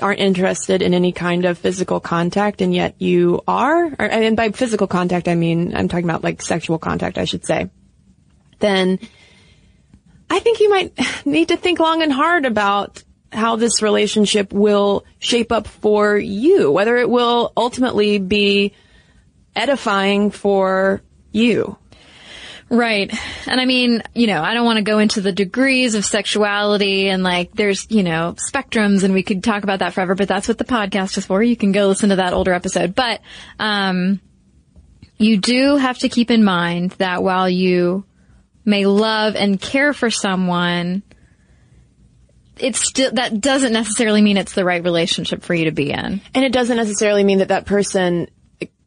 aren't 0.00 0.20
interested 0.20 0.82
in 0.82 0.94
any 0.94 1.12
kind 1.12 1.44
of 1.44 1.58
physical 1.58 2.00
contact 2.00 2.60
and 2.60 2.74
yet 2.74 2.94
you 2.98 3.42
are, 3.48 3.86
or, 3.86 3.94
and 3.98 4.36
by 4.36 4.50
physical 4.50 4.86
contact 4.86 5.28
I 5.28 5.34
mean, 5.34 5.74
I'm 5.74 5.88
talking 5.88 6.04
about 6.04 6.22
like 6.22 6.42
sexual 6.42 6.78
contact, 6.78 7.18
I 7.18 7.24
should 7.24 7.44
say, 7.44 7.70
then 8.60 8.98
I 10.30 10.38
think 10.38 10.60
you 10.60 10.70
might 10.70 10.98
need 11.26 11.48
to 11.48 11.56
think 11.56 11.80
long 11.80 12.02
and 12.02 12.12
hard 12.12 12.46
about 12.46 13.02
how 13.32 13.56
this 13.56 13.82
relationship 13.82 14.52
will 14.52 15.04
shape 15.18 15.50
up 15.50 15.66
for 15.66 16.16
you, 16.16 16.70
whether 16.70 16.96
it 16.96 17.10
will 17.10 17.52
ultimately 17.56 18.18
be 18.18 18.72
edifying 19.56 20.30
for 20.30 21.02
you. 21.32 21.76
Right. 22.70 23.12
And 23.46 23.60
I 23.60 23.66
mean, 23.66 24.02
you 24.14 24.26
know, 24.26 24.42
I 24.42 24.54
don't 24.54 24.64
want 24.64 24.78
to 24.78 24.82
go 24.82 24.98
into 24.98 25.20
the 25.20 25.32
degrees 25.32 25.94
of 25.94 26.04
sexuality 26.04 27.08
and 27.08 27.22
like 27.22 27.52
there's, 27.52 27.90
you 27.90 28.02
know, 28.02 28.34
spectrums 28.38 29.04
and 29.04 29.12
we 29.12 29.22
could 29.22 29.44
talk 29.44 29.62
about 29.62 29.80
that 29.80 29.92
forever, 29.92 30.14
but 30.14 30.28
that's 30.28 30.48
what 30.48 30.58
the 30.58 30.64
podcast 30.64 31.18
is 31.18 31.26
for. 31.26 31.42
You 31.42 31.56
can 31.56 31.72
go 31.72 31.88
listen 31.88 32.08
to 32.08 32.16
that 32.16 32.32
older 32.32 32.52
episode. 32.52 32.94
But, 32.94 33.20
um, 33.58 34.20
you 35.18 35.36
do 35.36 35.76
have 35.76 35.98
to 35.98 36.08
keep 36.08 36.30
in 36.30 36.42
mind 36.42 36.92
that 36.92 37.22
while 37.22 37.48
you 37.48 38.04
may 38.64 38.86
love 38.86 39.36
and 39.36 39.60
care 39.60 39.92
for 39.92 40.10
someone, 40.10 41.02
it's 42.58 42.80
still, 42.80 43.12
that 43.12 43.40
doesn't 43.40 43.72
necessarily 43.72 44.22
mean 44.22 44.36
it's 44.36 44.54
the 44.54 44.64
right 44.64 44.82
relationship 44.82 45.42
for 45.42 45.54
you 45.54 45.66
to 45.66 45.72
be 45.72 45.90
in. 45.90 46.20
And 46.34 46.44
it 46.44 46.52
doesn't 46.52 46.76
necessarily 46.76 47.24
mean 47.24 47.38
that 47.38 47.48
that 47.48 47.66
person 47.66 48.28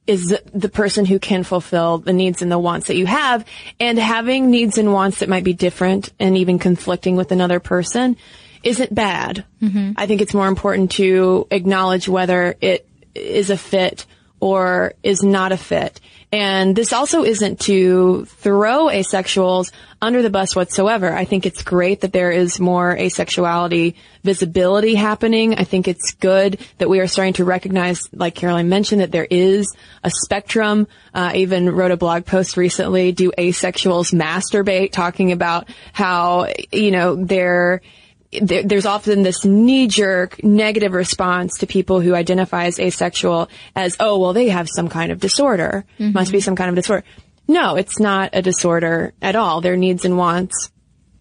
is 0.07 0.35
the 0.53 0.69
person 0.69 1.05
who 1.05 1.19
can 1.19 1.43
fulfill 1.43 1.97
the 1.99 2.13
needs 2.13 2.41
and 2.41 2.51
the 2.51 2.57
wants 2.57 2.87
that 2.87 2.95
you 2.95 3.05
have. 3.05 3.45
And 3.79 3.99
having 3.99 4.49
needs 4.49 4.77
and 4.77 4.93
wants 4.93 5.19
that 5.19 5.29
might 5.29 5.43
be 5.43 5.53
different 5.53 6.11
and 6.19 6.37
even 6.37 6.57
conflicting 6.57 7.15
with 7.17 7.31
another 7.31 7.59
person 7.59 8.17
isn't 8.63 8.93
bad. 8.95 9.45
Mm-hmm. 9.61 9.91
I 9.97 10.07
think 10.07 10.21
it's 10.21 10.33
more 10.33 10.47
important 10.47 10.91
to 10.93 11.47
acknowledge 11.51 12.07
whether 12.07 12.55
it 12.61 12.87
is 13.13 13.49
a 13.49 13.57
fit 13.57 14.05
or 14.39 14.93
is 15.03 15.23
not 15.23 15.51
a 15.51 15.57
fit. 15.57 15.99
And 16.29 16.75
this 16.75 16.91
also 16.91 17.23
isn't 17.23 17.61
to 17.61 18.25
throw 18.25 18.87
asexuals 18.87 19.71
under 20.01 20.21
the 20.21 20.29
bus 20.29 20.57
whatsoever. 20.57 21.13
I 21.13 21.23
think 21.23 21.45
it's 21.45 21.63
great 21.63 22.01
that 22.01 22.11
there 22.11 22.31
is 22.31 22.59
more 22.59 22.95
asexuality 22.95 23.95
visibility 24.23 24.93
happening. 24.93 25.55
I 25.55 25.63
think 25.63 25.87
it's 25.87 26.11
good 26.11 26.59
that 26.79 26.89
we 26.89 26.99
are 26.99 27.07
starting 27.07 27.35
to 27.35 27.45
recognize, 27.45 28.09
like 28.11 28.35
Caroline 28.35 28.67
mentioned, 28.67 28.99
that 28.99 29.11
there 29.11 29.27
is 29.29 29.73
a 30.03 30.11
spectrum. 30.11 30.87
Uh, 31.13 31.31
I 31.33 31.37
even 31.37 31.69
wrote 31.69 31.91
a 31.91 31.97
blog 31.97 32.25
post 32.25 32.57
recently, 32.57 33.13
do 33.13 33.31
asexuals 33.37 34.13
masturbate, 34.13 34.91
talking 34.91 35.31
about 35.31 35.69
how, 35.93 36.47
you 36.73 36.91
know, 36.91 37.15
they're, 37.15 37.81
there's 38.31 38.85
often 38.85 39.23
this 39.23 39.45
knee-jerk 39.45 40.43
negative 40.43 40.93
response 40.93 41.59
to 41.59 41.67
people 41.67 42.01
who 42.01 42.13
identify 42.13 42.65
as 42.65 42.79
asexual 42.79 43.49
as, 43.75 43.95
oh, 43.99 44.19
well, 44.19 44.33
they 44.33 44.49
have 44.49 44.67
some 44.69 44.89
kind 44.89 45.11
of 45.11 45.19
disorder. 45.19 45.85
Mm-hmm. 45.99 46.13
Must 46.13 46.31
be 46.31 46.41
some 46.41 46.55
kind 46.55 46.69
of 46.69 46.75
disorder. 46.75 47.05
No, 47.47 47.75
it's 47.75 47.99
not 47.99 48.31
a 48.33 48.41
disorder 48.41 49.13
at 49.21 49.35
all. 49.35 49.61
Their 49.61 49.77
needs 49.77 50.03
and 50.03 50.17
wants 50.17 50.71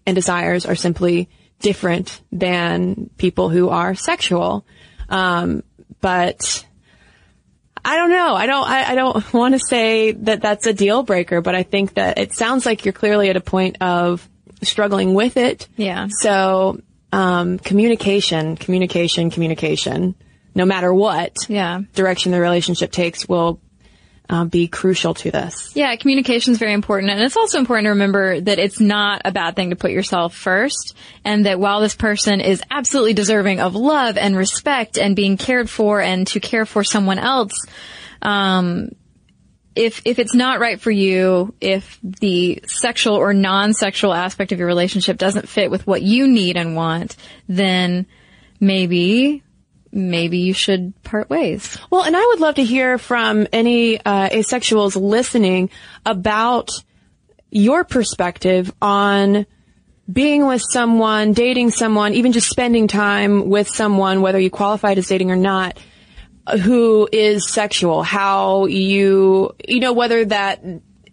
and 0.05 0.15
desires 0.15 0.65
are 0.65 0.75
simply 0.75 1.29
different 1.59 2.21
than 2.31 3.09
people 3.17 3.49
who 3.49 3.69
are 3.69 3.95
sexual. 3.95 4.65
Um, 5.09 5.63
but 6.01 6.65
I 7.83 7.95
don't 7.95 8.09
know. 8.09 8.35
I 8.35 8.45
don't, 8.45 8.67
I, 8.67 8.91
I 8.91 8.95
don't 8.95 9.33
want 9.33 9.53
to 9.53 9.59
say 9.59 10.11
that 10.11 10.41
that's 10.41 10.65
a 10.67 10.73
deal 10.73 11.03
breaker, 11.03 11.41
but 11.41 11.55
I 11.55 11.63
think 11.63 11.93
that 11.93 12.17
it 12.17 12.33
sounds 12.33 12.65
like 12.65 12.83
you're 12.83 12.93
clearly 12.93 13.29
at 13.29 13.37
a 13.37 13.41
point 13.41 13.81
of 13.81 14.27
struggling 14.61 15.13
with 15.13 15.37
it. 15.37 15.67
Yeah. 15.77 16.07
So 16.09 16.81
um, 17.11 17.59
communication, 17.59 18.55
communication, 18.55 19.29
communication, 19.29 20.15
no 20.55 20.65
matter 20.65 20.93
what 20.93 21.35
yeah. 21.47 21.81
direction 21.93 22.31
the 22.31 22.39
relationship 22.39 22.91
takes 22.91 23.27
will 23.27 23.61
uh, 24.29 24.45
be 24.45 24.67
crucial 24.67 25.13
to 25.13 25.31
this. 25.31 25.73
Yeah, 25.75 25.95
communication 25.95 26.51
is 26.51 26.59
very 26.59 26.73
important. 26.73 27.11
And 27.11 27.21
it's 27.21 27.37
also 27.37 27.59
important 27.59 27.85
to 27.85 27.91
remember 27.91 28.41
that 28.41 28.59
it's 28.59 28.79
not 28.79 29.21
a 29.23 29.31
bad 29.31 29.55
thing 29.55 29.69
to 29.69 29.75
put 29.75 29.91
yourself 29.91 30.35
first. 30.35 30.95
And 31.23 31.45
that 31.45 31.59
while 31.59 31.81
this 31.81 31.95
person 31.95 32.41
is 32.41 32.61
absolutely 32.69 33.13
deserving 33.13 33.59
of 33.61 33.75
love 33.75 34.17
and 34.17 34.35
respect 34.35 34.97
and 34.97 35.15
being 35.15 35.37
cared 35.37 35.69
for 35.69 36.01
and 36.01 36.27
to 36.27 36.39
care 36.39 36.65
for 36.65 36.83
someone 36.83 37.19
else, 37.19 37.53
um, 38.21 38.89
if 39.77 40.01
if 40.05 40.19
it's 40.19 40.33
not 40.33 40.59
right 40.59 40.79
for 40.79 40.91
you, 40.91 41.53
if 41.61 41.99
the 42.01 42.61
sexual 42.65 43.15
or 43.15 43.33
non-sexual 43.33 44.13
aspect 44.13 44.51
of 44.51 44.59
your 44.59 44.67
relationship 44.67 45.17
doesn't 45.17 45.47
fit 45.47 45.71
with 45.71 45.85
what 45.85 46.01
you 46.01 46.27
need 46.27 46.57
and 46.57 46.75
want, 46.75 47.15
then 47.47 48.05
maybe 48.59 49.43
maybe 49.91 50.39
you 50.39 50.53
should 50.53 50.93
part 51.03 51.29
ways. 51.29 51.77
Well, 51.89 52.03
and 52.03 52.15
I 52.15 52.25
would 52.25 52.39
love 52.39 52.55
to 52.55 52.63
hear 52.63 52.97
from 52.97 53.47
any 53.53 53.99
uh, 53.99 54.29
asexuals 54.29 54.99
listening 54.99 55.69
about 56.05 56.69
your 57.49 57.83
perspective 57.83 58.73
on 58.81 59.45
being 60.11 60.45
with 60.45 60.61
someone, 60.69 61.33
dating 61.33 61.71
someone, 61.71 62.13
even 62.13 62.31
just 62.31 62.49
spending 62.49 62.87
time 62.87 63.49
with 63.49 63.67
someone, 63.67 64.21
whether 64.21 64.39
you 64.39 64.49
qualified 64.49 64.97
as 64.97 65.07
dating 65.07 65.31
or 65.31 65.35
not 65.35 65.77
who 66.61 67.07
is 67.11 67.49
sexual, 67.49 68.03
how 68.03 68.65
you, 68.65 69.55
you 69.67 69.79
know, 69.79 69.93
whether 69.93 70.25
that 70.25 70.63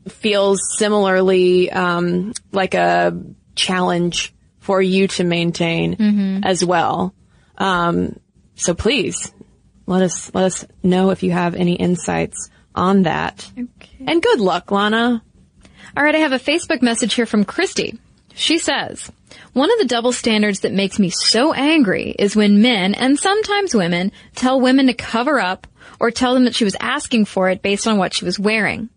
feels 0.08 0.60
similarly 0.78 1.70
um, 1.70 2.32
like 2.52 2.74
a 2.74 3.18
challenge 3.54 4.34
for 4.60 4.80
you 4.80 5.08
to 5.08 5.24
maintain 5.24 5.96
mm-hmm. 5.96 6.44
as 6.44 6.64
well. 6.64 7.14
Um, 7.58 8.18
so 8.54 8.74
please 8.74 9.32
let 9.86 10.02
us 10.02 10.32
let 10.34 10.44
us 10.44 10.66
know 10.82 11.10
if 11.10 11.22
you 11.22 11.30
have 11.32 11.54
any 11.54 11.74
insights 11.74 12.50
on 12.74 13.02
that. 13.02 13.50
Okay. 13.52 14.04
And 14.06 14.22
good 14.22 14.40
luck, 14.40 14.70
Lana. 14.70 15.22
All 15.96 16.02
right, 16.02 16.14
I 16.14 16.18
have 16.18 16.32
a 16.32 16.38
Facebook 16.38 16.82
message 16.82 17.14
here 17.14 17.26
from 17.26 17.44
Christy. 17.44 17.98
She 18.34 18.58
says, 18.58 19.12
one 19.52 19.72
of 19.72 19.78
the 19.78 19.84
double 19.86 20.12
standards 20.12 20.60
that 20.60 20.72
makes 20.72 20.98
me 20.98 21.10
so 21.10 21.52
angry 21.52 22.14
is 22.18 22.36
when 22.36 22.62
men, 22.62 22.94
and 22.94 23.18
sometimes 23.18 23.74
women, 23.74 24.12
tell 24.34 24.60
women 24.60 24.86
to 24.86 24.94
cover 24.94 25.38
up 25.38 25.66
or 26.00 26.10
tell 26.10 26.34
them 26.34 26.44
that 26.44 26.54
she 26.54 26.64
was 26.64 26.76
asking 26.80 27.24
for 27.24 27.48
it 27.48 27.62
based 27.62 27.86
on 27.86 27.98
what 27.98 28.14
she 28.14 28.24
was 28.24 28.38
wearing. 28.38 28.88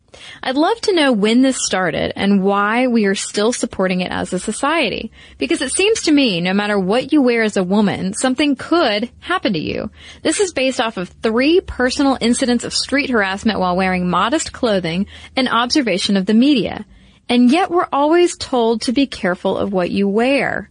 I'd 0.42 0.56
love 0.56 0.80
to 0.82 0.94
know 0.94 1.12
when 1.12 1.42
this 1.42 1.64
started 1.66 2.14
and 2.16 2.44
why 2.44 2.88
we 2.88 3.06
are 3.06 3.16
still 3.16 3.54
supporting 3.54 4.02
it 4.02 4.12
as 4.12 4.34
a 4.34 4.40
society. 4.40 5.12
Because 5.38 5.62
it 5.62 5.72
seems 5.72 6.04
to 6.04 6.12
me, 6.12 6.42
no 6.42 6.54
matter 6.54 6.80
what 6.80 7.12
you 7.12 7.22
wear 7.22 7.44
as 7.44 7.58
a 7.58 7.64
woman, 7.64 8.14
something 8.14 8.56
could 8.56 9.12
happen 9.20 9.54
to 9.54 9.60
you. 9.60 9.92
This 10.24 10.40
is 10.40 10.54
based 10.54 10.80
off 10.80 10.98
of 10.98 11.10
three 11.10 11.62
personal 11.62 12.18
incidents 12.20 12.64
of 12.64 12.74
street 12.74 13.10
harassment 13.10 13.60
while 13.60 13.76
wearing 13.76 14.10
modest 14.10 14.54
clothing 14.54 15.08
and 15.36 15.48
observation 15.48 16.18
of 16.18 16.26
the 16.26 16.34
media. 16.34 16.86
And 17.30 17.52
yet 17.52 17.70
we're 17.70 17.88
always 17.92 18.38
told 18.38 18.82
to 18.84 18.94
be 18.94 19.08
careful 19.08 19.58
of 19.58 19.74
what 19.74 19.92
you 19.92 20.08
wear. 20.08 20.70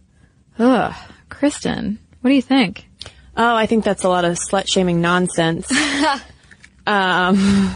Ugh. 0.57 0.93
Cristen, 1.29 1.99
what 2.21 2.29
do 2.29 2.35
you 2.35 2.41
think? 2.41 2.87
Oh, 3.35 3.55
I 3.55 3.67
think 3.67 3.83
that's 3.83 4.03
a 4.03 4.09
lot 4.09 4.25
of 4.25 4.37
slut 4.37 4.67
shaming 4.67 5.01
nonsense. 5.01 5.71
um, 6.87 7.75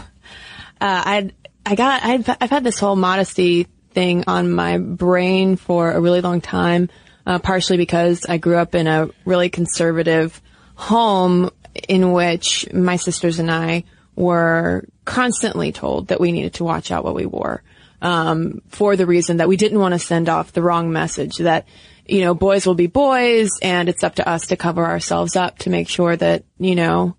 I 0.80 1.30
I 1.64 1.74
got 1.76 2.02
I've 2.02 2.28
I've 2.40 2.50
had 2.50 2.64
this 2.64 2.80
whole 2.80 2.96
modesty 2.96 3.68
thing 3.92 4.24
on 4.26 4.50
my 4.50 4.78
brain 4.78 5.54
for 5.56 5.92
a 5.92 6.00
really 6.00 6.20
long 6.20 6.40
time, 6.40 6.88
uh, 7.24 7.38
partially 7.38 7.76
because 7.76 8.26
I 8.28 8.38
grew 8.38 8.56
up 8.56 8.74
in 8.74 8.88
a 8.88 9.10
really 9.24 9.50
conservative 9.50 10.40
home 10.74 11.50
in 11.88 12.12
which 12.12 12.72
my 12.72 12.96
sisters 12.96 13.38
and 13.38 13.50
I 13.50 13.84
were 14.16 14.84
constantly 15.04 15.70
told 15.70 16.08
that 16.08 16.20
we 16.20 16.32
needed 16.32 16.54
to 16.54 16.64
watch 16.64 16.90
out 16.90 17.04
what 17.04 17.14
we 17.14 17.26
wore 17.26 17.62
um, 18.02 18.60
for 18.68 18.96
the 18.96 19.06
reason 19.06 19.38
that 19.38 19.48
we 19.48 19.56
didn't 19.56 19.78
want 19.78 19.94
to 19.94 19.98
send 19.98 20.28
off 20.28 20.52
the 20.52 20.62
wrong 20.62 20.92
message 20.92 21.38
that 21.38 21.66
you 22.06 22.20
know 22.20 22.34
boys 22.34 22.66
will 22.66 22.74
be 22.74 22.88
boys 22.88 23.48
and 23.62 23.88
it's 23.88 24.04
up 24.04 24.16
to 24.16 24.28
us 24.28 24.48
to 24.48 24.56
cover 24.56 24.84
ourselves 24.84 25.36
up 25.36 25.56
to 25.58 25.70
make 25.70 25.88
sure 25.88 26.14
that 26.14 26.44
you 26.58 26.74
know 26.74 27.16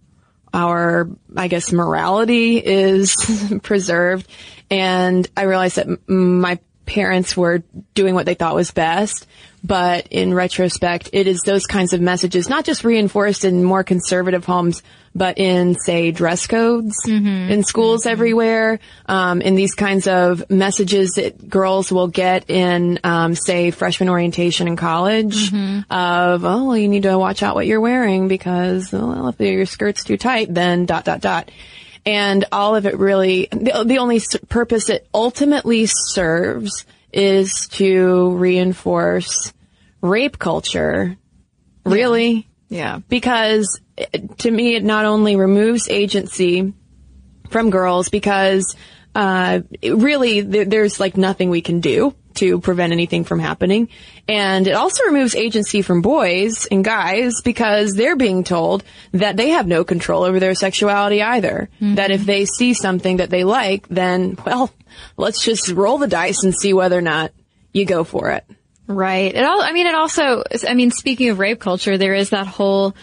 our 0.54 1.10
I 1.36 1.48
guess 1.48 1.72
morality 1.72 2.58
is 2.58 3.16
preserved. 3.64 4.28
And 4.70 5.28
I 5.36 5.44
realized 5.44 5.78
that 5.78 6.08
my 6.08 6.60
parents 6.86 7.36
were 7.36 7.64
doing 7.94 8.16
what 8.16 8.26
they 8.26 8.34
thought 8.34 8.56
was 8.56 8.72
best 8.72 9.28
but 9.64 10.08
in 10.12 10.34
retrospect, 10.34 11.10
it 11.14 11.26
is 11.26 11.40
those 11.46 11.66
kinds 11.66 11.94
of 11.94 12.02
messages, 12.02 12.50
not 12.50 12.66
just 12.66 12.84
reinforced 12.84 13.46
in 13.46 13.64
more 13.64 13.84
conservative 13.84 14.44
homes, 14.44 14.84
but 15.16 15.38
in, 15.38 15.76
say, 15.76 16.12
dress 16.12 16.48
codes 16.48 16.96
mm-hmm. 17.08 17.50
in 17.50 17.64
schools 17.64 18.02
mm-hmm. 18.02 18.12
everywhere, 18.12 18.80
um, 19.06 19.42
in 19.42 19.56
these 19.56 19.74
kinds 19.74 20.08
of 20.08 20.50
messages 20.50 21.12
that 21.12 21.50
girls 21.50 21.94
will 21.94 22.10
get 22.10 22.50
in, 22.50 23.00
um, 23.06 23.36
say, 23.36 23.72
freshman 23.72 24.10
orientation 24.10 24.68
in 24.68 24.76
college 24.76 25.52
mm-hmm. 25.52 25.92
of, 25.94 26.44
oh, 26.44 26.66
well, 26.66 26.78
you 26.78 26.90
need 26.90 27.04
to 27.04 27.18
watch 27.18 27.42
out 27.42 27.56
what 27.56 27.66
you're 27.66 27.80
wearing 27.80 28.28
because, 28.28 28.92
well, 28.92 29.30
if 29.30 29.40
your 29.40 29.66
skirt's 29.66 30.04
too 30.04 30.18
tight, 30.18 30.54
then 30.54 30.86
dot, 30.86 31.06
dot, 31.06 31.22
dot. 31.22 31.50
And 32.06 32.46
all 32.52 32.76
of 32.76 32.86
it 32.86 32.98
really, 32.98 33.48
the, 33.52 33.84
the 33.86 34.00
only 34.00 34.22
purpose 34.50 34.90
it 34.90 35.08
ultimately 35.14 35.86
serves 35.86 36.86
is 37.14 37.68
to 37.70 38.32
reinforce 38.36 39.54
rape 40.02 40.38
culture. 40.38 41.16
Really? 41.86 42.48
Yeah. 42.68 42.78
yeah. 42.78 43.00
Because 43.08 43.80
to 44.40 44.52
me, 44.52 44.76
it 44.76 44.84
not 44.84 45.06
only 45.06 45.36
removes 45.36 45.88
agency 45.88 46.74
from 47.50 47.70
girls 47.70 48.10
because 48.10 48.76
uh, 49.16 49.62
really, 49.84 50.42
there's 50.42 51.00
like 51.00 51.18
nothing 51.18 51.50
we 51.50 51.62
can 51.62 51.80
do 51.80 52.16
to 52.36 52.60
prevent 52.60 52.94
anything 52.94 53.24
from 53.24 53.40
happening. 53.40 53.90
And 54.28 54.68
it 54.68 54.74
also 54.74 55.06
removes 55.06 55.36
agency 55.36 55.82
from 55.82 56.02
boys 56.02 56.66
and 56.66 56.84
guys 56.84 57.42
because 57.44 57.94
they're 57.94 58.16
being 58.16 58.44
told 58.44 58.84
that 59.12 59.38
they 59.38 59.50
have 59.50 59.68
no 59.68 59.84
control 59.84 60.24
over 60.24 60.40
their 60.40 60.56
sexuality 60.56 61.22
either. 61.22 61.70
Mm-hmm. 61.76 61.96
That 61.96 62.12
if 62.12 62.26
they 62.26 62.46
see 62.46 62.74
something 62.74 63.18
that 63.18 63.30
they 63.30 63.44
like, 63.44 63.88
then, 63.88 64.38
well, 64.46 64.72
let's 65.18 65.44
just 65.44 65.70
roll 65.70 65.98
the 65.98 66.08
dice 66.08 66.44
and 66.44 66.54
see 66.54 66.74
whether 66.74 66.98
or 66.98 67.02
not 67.02 67.32
you 67.72 67.86
go 67.86 68.04
for 68.04 68.32
it. 68.32 68.46
Right. 68.88 69.34
It 69.34 69.44
all, 69.44 69.62
I 69.62 69.72
mean, 69.72 69.88
it 69.88 69.96
also, 69.96 70.44
I 70.68 70.74
mean, 70.74 70.92
speaking 70.92 71.30
of 71.30 71.40
rape 71.40 71.60
culture, 71.60 71.98
there 71.98 72.14
is 72.14 72.32
that 72.32 72.48
whole 72.48 72.96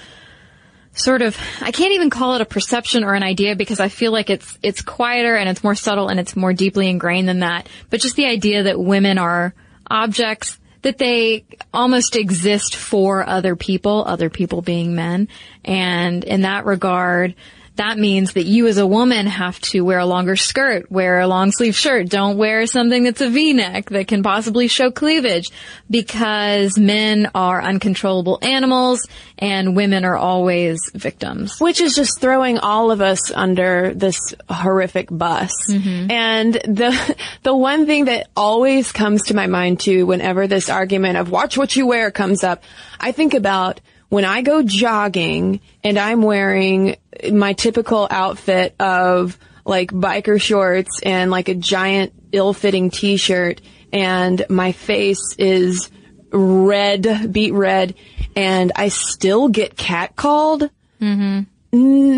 sort 1.03 1.23
of, 1.23 1.37
I 1.61 1.73
can't 1.73 1.95
even 1.95 2.11
call 2.11 2.35
it 2.35 2.41
a 2.41 2.47
perception 2.47 3.05
or 3.05 3.15
an 3.15 3.23
idea 3.23 3.57
because 3.57 3.81
I 3.81 3.89
feel 3.89 4.13
like 4.13 4.31
it's, 4.31 4.59
it's 4.63 4.83
quieter 4.83 5.37
and 5.37 5.49
it's 5.49 5.65
more 5.65 5.75
subtle 5.75 6.09
and 6.09 6.21
it's 6.21 6.37
more 6.37 6.53
deeply 6.53 6.89
ingrained 6.89 7.29
than 7.29 7.41
that. 7.41 7.69
But 7.89 8.01
just 8.01 8.17
the 8.17 8.27
idea 8.27 8.65
that 8.65 8.79
women 8.79 9.19
are 9.19 9.55
objects 9.91 10.59
that 10.83 10.99
they 10.99 11.45
almost 11.75 12.17
exist 12.17 12.75
for 12.75 13.27
other 13.27 13.57
people, 13.57 14.05
other 14.07 14.31
people 14.31 14.63
being 14.63 14.95
men. 14.95 15.29
And 15.65 16.25
in 16.25 16.43
that 16.43 16.65
regard, 16.65 17.35
that 17.81 17.97
means 17.97 18.35
that 18.35 18.45
you 18.45 18.67
as 18.67 18.77
a 18.77 18.87
woman 18.87 19.27
have 19.27 19.59
to 19.59 19.81
wear 19.81 19.99
a 19.99 20.05
longer 20.05 20.37
skirt, 20.37 20.93
wear 20.93 21.19
a 21.21 21.27
long 21.27 21.51
sleeve 21.51 21.75
shirt, 21.75 22.11
don't 22.11 22.37
wear 22.37 22.67
something 22.67 23.05
that's 23.05 23.23
a 23.23 23.31
v-neck 23.31 23.89
that 23.89 24.07
can 24.07 24.23
possibly 24.23 24.69
show 24.69 24.91
cleavage 24.91 25.51
because 25.91 26.79
men 26.79 27.31
are 27.35 27.63
uncontrollable 27.63 28.39
animals 28.43 29.09
and 29.39 29.75
women 29.75 30.05
are 30.05 30.19
always 30.19 30.79
victims. 30.95 31.59
Which 31.59 31.81
is 31.81 31.95
just 31.95 32.21
throwing 32.21 32.59
all 32.59 32.91
of 32.91 33.01
us 33.01 33.31
under 33.31 33.95
this 33.95 34.35
horrific 34.51 35.09
bus. 35.11 35.51
Mm-hmm. 35.71 36.11
And 36.11 36.55
the, 36.55 37.17
the 37.45 37.57
one 37.57 37.87
thing 37.87 38.05
that 38.05 38.29
always 38.37 38.93
comes 38.93 39.29
to 39.29 39.35
my 39.35 39.47
mind 39.47 39.81
too, 39.81 40.05
whenever 40.05 40.47
this 40.47 40.69
argument 40.69 41.17
of 41.17 41.31
watch 41.31 41.57
what 41.57 41.75
you 41.75 41.87
wear 41.87 42.11
comes 42.11 42.45
up, 42.45 42.63
I 43.01 43.13
think 43.13 43.33
about 43.33 43.81
when 44.11 44.25
I 44.27 44.43
go 44.43 44.63
jogging 44.63 45.61
and 45.83 45.99
I'm 45.99 46.21
wearing 46.23 46.97
my 47.33 47.55
typical 47.55 48.07
outfit 48.11 48.75
of 48.79 49.39
like 49.65 49.91
biker 49.91 50.41
shorts 50.41 51.01
and 51.03 51.31
like 51.31 51.49
a 51.49 51.55
giant 51.55 52.13
ill-fitting 52.33 52.91
t-shirt 52.91 53.61
and 53.93 54.45
my 54.49 54.73
face 54.73 55.35
is 55.39 55.91
red, 56.33 57.33
beet 57.33 57.53
red, 57.53 57.95
and 58.37 58.71
I 58.77 58.89
still 58.89 59.49
get 59.49 59.77
catcalled. 59.77 60.71
Mm, 61.01 61.47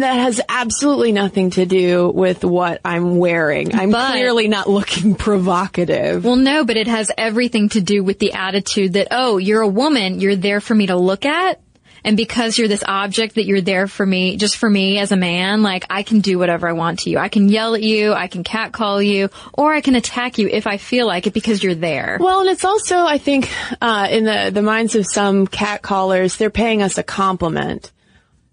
That 0.00 0.14
has 0.18 0.40
absolutely 0.49 1.12
nothing 1.12 1.50
to 1.50 1.64
do 1.66 2.08
with 2.11 2.44
what 2.44 2.80
I'm 2.84 3.16
wearing. 3.18 3.75
I'm 3.75 3.90
But- 3.90 4.12
clearly 4.12 4.49
not 4.49 4.68
looking 4.68 5.14
provocative. 5.26 6.25
Well, 6.25 6.37
no, 6.37 6.64
but 6.64 6.76
it 6.76 6.87
has 6.88 7.11
everything 7.16 7.68
to 7.70 7.80
do 7.80 8.02
with 8.04 8.18
the 8.18 8.32
attitude 8.34 8.94
that, 8.94 9.08
oh, 9.11 9.38
you're 9.38 9.61
a 9.62 9.68
woman, 9.68 10.20
you're 10.20 10.37
there 10.37 10.61
for 10.61 10.75
me 10.75 10.87
to 10.88 10.96
look 10.96 11.25
at. 11.26 11.61
And 12.04 12.16
because 12.16 12.59
you're 12.59 12.68
this 12.68 12.82
object 12.87 13.37
that 13.37 13.44
you're 13.44 13.61
there 13.61 13.87
for 13.87 14.04
me, 14.04 14.37
just 14.37 14.56
for 14.56 14.68
me 14.68 14.99
as 14.99 15.12
a 15.12 15.16
man, 15.16 15.62
like 15.62 15.85
I 15.88 16.02
can 16.02 16.21
do 16.21 16.38
whatever 16.38 16.68
I 16.68 16.73
want 16.73 17.00
to 17.00 17.11
you. 17.11 17.18
I 17.18 17.28
can 17.28 17.49
yell 17.49 17.75
at 17.75 17.82
you, 17.82 18.12
I 18.12 18.26
can 18.26 18.42
catcall 18.42 19.00
you, 19.00 19.28
or 19.52 19.73
I 19.73 19.80
can 19.80 19.94
attack 19.94 20.38
you 20.38 20.49
if 20.49 20.66
I 20.66 20.78
feel 20.78 21.06
like 21.06 21.26
it 21.26 21.32
because 21.32 21.62
you're 21.62 21.76
there. 21.76 22.18
Well, 22.21 22.40
and 22.40 22.50
it's 22.50 22.64
also, 22.64 22.99
I 22.99 23.18
think, 23.18 23.50
uh, 23.80 24.09
in 24.11 24.25
the, 24.25 24.50
the 24.52 24.62
minds 24.62 24.97
of 24.97 25.06
some 25.06 25.47
cat 25.47 25.82
callers, 25.82 26.37
they're 26.37 26.50
paying 26.50 26.82
us 26.82 26.99
a 26.99 27.02
compliment. 27.04 27.92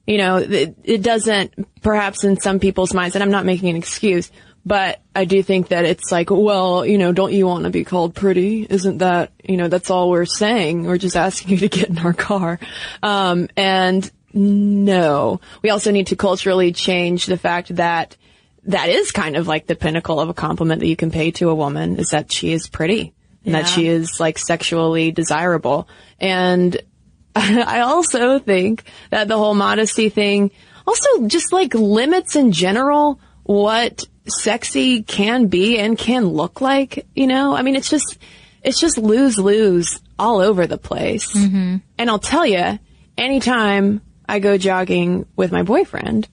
You 0.05 0.17
know, 0.17 0.37
it, 0.37 0.75
it 0.83 1.01
doesn't, 1.01 1.81
perhaps 1.81 2.23
in 2.23 2.39
some 2.39 2.59
people's 2.59 2.93
minds, 2.93 3.15
and 3.15 3.23
I'm 3.23 3.31
not 3.31 3.45
making 3.45 3.69
an 3.69 3.75
excuse, 3.75 4.31
but 4.69 5.01
I 5.15 5.25
do 5.25 5.41
think 5.41 5.69
that 5.69 5.85
it's 5.85 6.11
like, 6.11 6.29
well, 6.29 6.85
you 6.85 6.99
know, 6.99 7.11
don't 7.11 7.33
you 7.33 7.47
want 7.47 7.63
to 7.63 7.71
be 7.71 7.83
called 7.83 8.13
pretty? 8.13 8.67
Isn't 8.69 8.99
that, 8.99 9.31
you 9.43 9.57
know, 9.57 9.67
that's 9.67 9.89
all 9.89 10.11
we're 10.11 10.27
saying. 10.27 10.85
We're 10.85 10.99
just 10.99 11.15
asking 11.15 11.49
you 11.53 11.57
to 11.57 11.69
get 11.69 11.89
in 11.89 11.97
our 11.97 12.13
car. 12.13 12.59
Um, 13.01 13.49
and 13.57 14.09
no, 14.31 15.41
we 15.63 15.71
also 15.71 15.89
need 15.89 16.07
to 16.07 16.15
culturally 16.15 16.71
change 16.71 17.25
the 17.25 17.35
fact 17.35 17.75
that 17.77 18.15
that 18.65 18.89
is 18.89 19.09
kind 19.09 19.37
of 19.37 19.47
like 19.47 19.65
the 19.65 19.75
pinnacle 19.75 20.19
of 20.19 20.29
a 20.29 20.35
compliment 20.35 20.81
that 20.81 20.87
you 20.87 20.95
can 20.95 21.09
pay 21.09 21.31
to 21.31 21.49
a 21.49 21.55
woman 21.55 21.97
is 21.97 22.09
that 22.09 22.31
she 22.31 22.53
is 22.53 22.69
pretty 22.69 23.11
and 23.43 23.55
that 23.55 23.67
she 23.67 23.87
is 23.87 24.19
like 24.19 24.37
sexually 24.37 25.11
desirable. 25.11 25.87
And 26.19 26.77
I 27.35 27.79
also 27.79 28.37
think 28.37 28.83
that 29.09 29.27
the 29.27 29.37
whole 29.37 29.55
modesty 29.55 30.09
thing 30.09 30.51
also 30.85 31.25
just 31.25 31.51
like 31.51 31.73
limits 31.73 32.35
in 32.35 32.51
general 32.51 33.19
what 33.49 34.05
sexy 34.29 35.03
can 35.03 35.47
be 35.47 35.79
and 35.79 35.97
can 35.97 36.25
look 36.25 36.61
like, 36.61 37.05
you 37.15 37.27
know? 37.27 37.55
I 37.55 37.61
mean, 37.61 37.75
it's 37.75 37.89
just, 37.89 38.17
it's 38.63 38.79
just 38.79 38.97
lose 38.97 39.37
lose 39.37 39.99
all 40.17 40.39
over 40.39 40.67
the 40.67 40.77
place. 40.77 41.33
Mm-hmm. 41.35 41.77
And 41.97 42.09
I'll 42.09 42.19
tell 42.19 42.45
you, 42.45 42.79
anytime 43.17 44.01
I 44.27 44.39
go 44.39 44.57
jogging 44.57 45.25
with 45.35 45.51
my 45.51 45.63
boyfriend, 45.63 46.27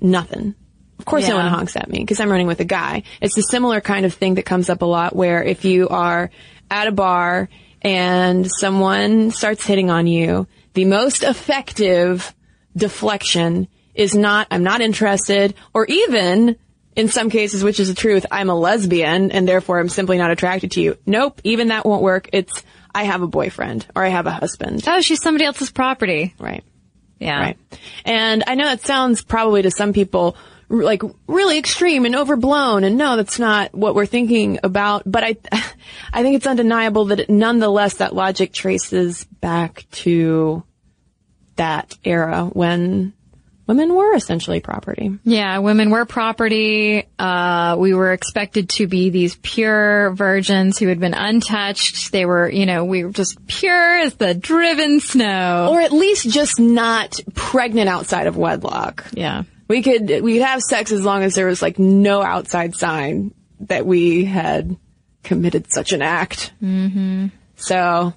nothing. 0.00 0.54
Of 0.98 1.06
course 1.06 1.26
no 1.26 1.36
one 1.36 1.46
honks 1.46 1.76
at 1.76 1.88
me 1.88 2.00
because 2.00 2.20
I'm 2.20 2.30
running 2.30 2.46
with 2.46 2.60
a 2.60 2.64
guy. 2.64 3.04
It's 3.22 3.38
a 3.38 3.42
similar 3.42 3.80
kind 3.80 4.04
of 4.04 4.12
thing 4.12 4.34
that 4.34 4.44
comes 4.44 4.68
up 4.68 4.82
a 4.82 4.86
lot 4.86 5.16
where 5.16 5.42
if 5.42 5.64
you 5.64 5.88
are 5.88 6.30
at 6.70 6.88
a 6.88 6.92
bar 6.92 7.48
and 7.80 8.46
someone 8.50 9.30
starts 9.30 9.64
hitting 9.64 9.90
on 9.90 10.06
you, 10.06 10.46
the 10.74 10.84
most 10.84 11.22
effective 11.22 12.34
deflection 12.76 13.66
is 13.94 14.14
not, 14.14 14.46
I'm 14.50 14.62
not 14.62 14.82
interested, 14.82 15.54
or 15.74 15.86
even, 15.86 16.56
in 16.96 17.08
some 17.08 17.30
cases, 17.30 17.62
which 17.62 17.80
is 17.80 17.88
the 17.88 17.94
truth, 17.94 18.26
I'm 18.30 18.50
a 18.50 18.54
lesbian 18.54 19.30
and 19.30 19.46
therefore 19.46 19.78
I'm 19.78 19.88
simply 19.88 20.18
not 20.18 20.30
attracted 20.30 20.72
to 20.72 20.80
you. 20.80 20.96
Nope, 21.06 21.40
even 21.44 21.68
that 21.68 21.86
won't 21.86 22.02
work. 22.02 22.28
It's, 22.32 22.64
I 22.94 23.04
have 23.04 23.22
a 23.22 23.28
boyfriend 23.28 23.86
or 23.94 24.04
I 24.04 24.08
have 24.08 24.26
a 24.26 24.32
husband. 24.32 24.84
Oh, 24.86 25.00
she's 25.00 25.22
somebody 25.22 25.44
else's 25.44 25.70
property. 25.70 26.34
Right. 26.38 26.64
Yeah. 27.18 27.38
Right. 27.38 27.58
And 28.04 28.44
I 28.46 28.54
know 28.54 28.64
that 28.64 28.80
sounds 28.80 29.22
probably 29.22 29.62
to 29.62 29.70
some 29.70 29.92
people 29.92 30.36
like 30.68 31.02
really 31.26 31.58
extreme 31.58 32.06
and 32.06 32.14
overblown 32.14 32.84
and 32.84 32.96
no, 32.96 33.16
that's 33.16 33.38
not 33.38 33.74
what 33.74 33.94
we're 33.94 34.06
thinking 34.06 34.58
about. 34.62 35.02
But 35.04 35.24
I, 35.24 35.36
I 36.12 36.22
think 36.22 36.36
it's 36.36 36.46
undeniable 36.46 37.06
that 37.06 37.20
it, 37.20 37.30
nonetheless 37.30 37.94
that 37.94 38.14
logic 38.14 38.52
traces 38.52 39.24
back 39.24 39.84
to 39.92 40.62
that 41.56 41.96
era 42.04 42.46
when 42.46 43.12
women 43.70 43.94
were 43.94 44.14
essentially 44.16 44.58
property. 44.58 45.16
Yeah, 45.22 45.58
women 45.58 45.90
were 45.90 46.04
property. 46.04 47.06
Uh, 47.16 47.76
we 47.78 47.94
were 47.94 48.12
expected 48.12 48.68
to 48.70 48.88
be 48.88 49.10
these 49.10 49.36
pure 49.36 50.10
virgins 50.10 50.76
who 50.76 50.88
had 50.88 50.98
been 50.98 51.14
untouched. 51.14 52.10
They 52.10 52.24
were, 52.24 52.50
you 52.50 52.66
know, 52.66 52.84
we 52.84 53.04
were 53.04 53.12
just 53.12 53.46
pure 53.46 53.98
as 54.00 54.14
the 54.14 54.34
driven 54.34 54.98
snow. 54.98 55.68
Or 55.70 55.80
at 55.80 55.92
least 55.92 56.28
just 56.28 56.58
not 56.58 57.20
pregnant 57.32 57.88
outside 57.88 58.26
of 58.26 58.36
wedlock. 58.36 59.06
yeah. 59.12 59.44
We 59.68 59.82
could, 59.82 60.08
we 60.20 60.32
could 60.38 60.42
have 60.42 60.62
sex 60.62 60.90
as 60.90 61.04
long 61.04 61.22
as 61.22 61.36
there 61.36 61.46
was 61.46 61.62
like 61.62 61.78
no 61.78 62.22
outside 62.22 62.74
sign 62.74 63.32
that 63.60 63.86
we 63.86 64.24
had 64.24 64.76
committed 65.22 65.70
such 65.70 65.92
an 65.92 66.02
act. 66.02 66.52
Mm-hmm. 66.60 67.28
So 67.54 68.14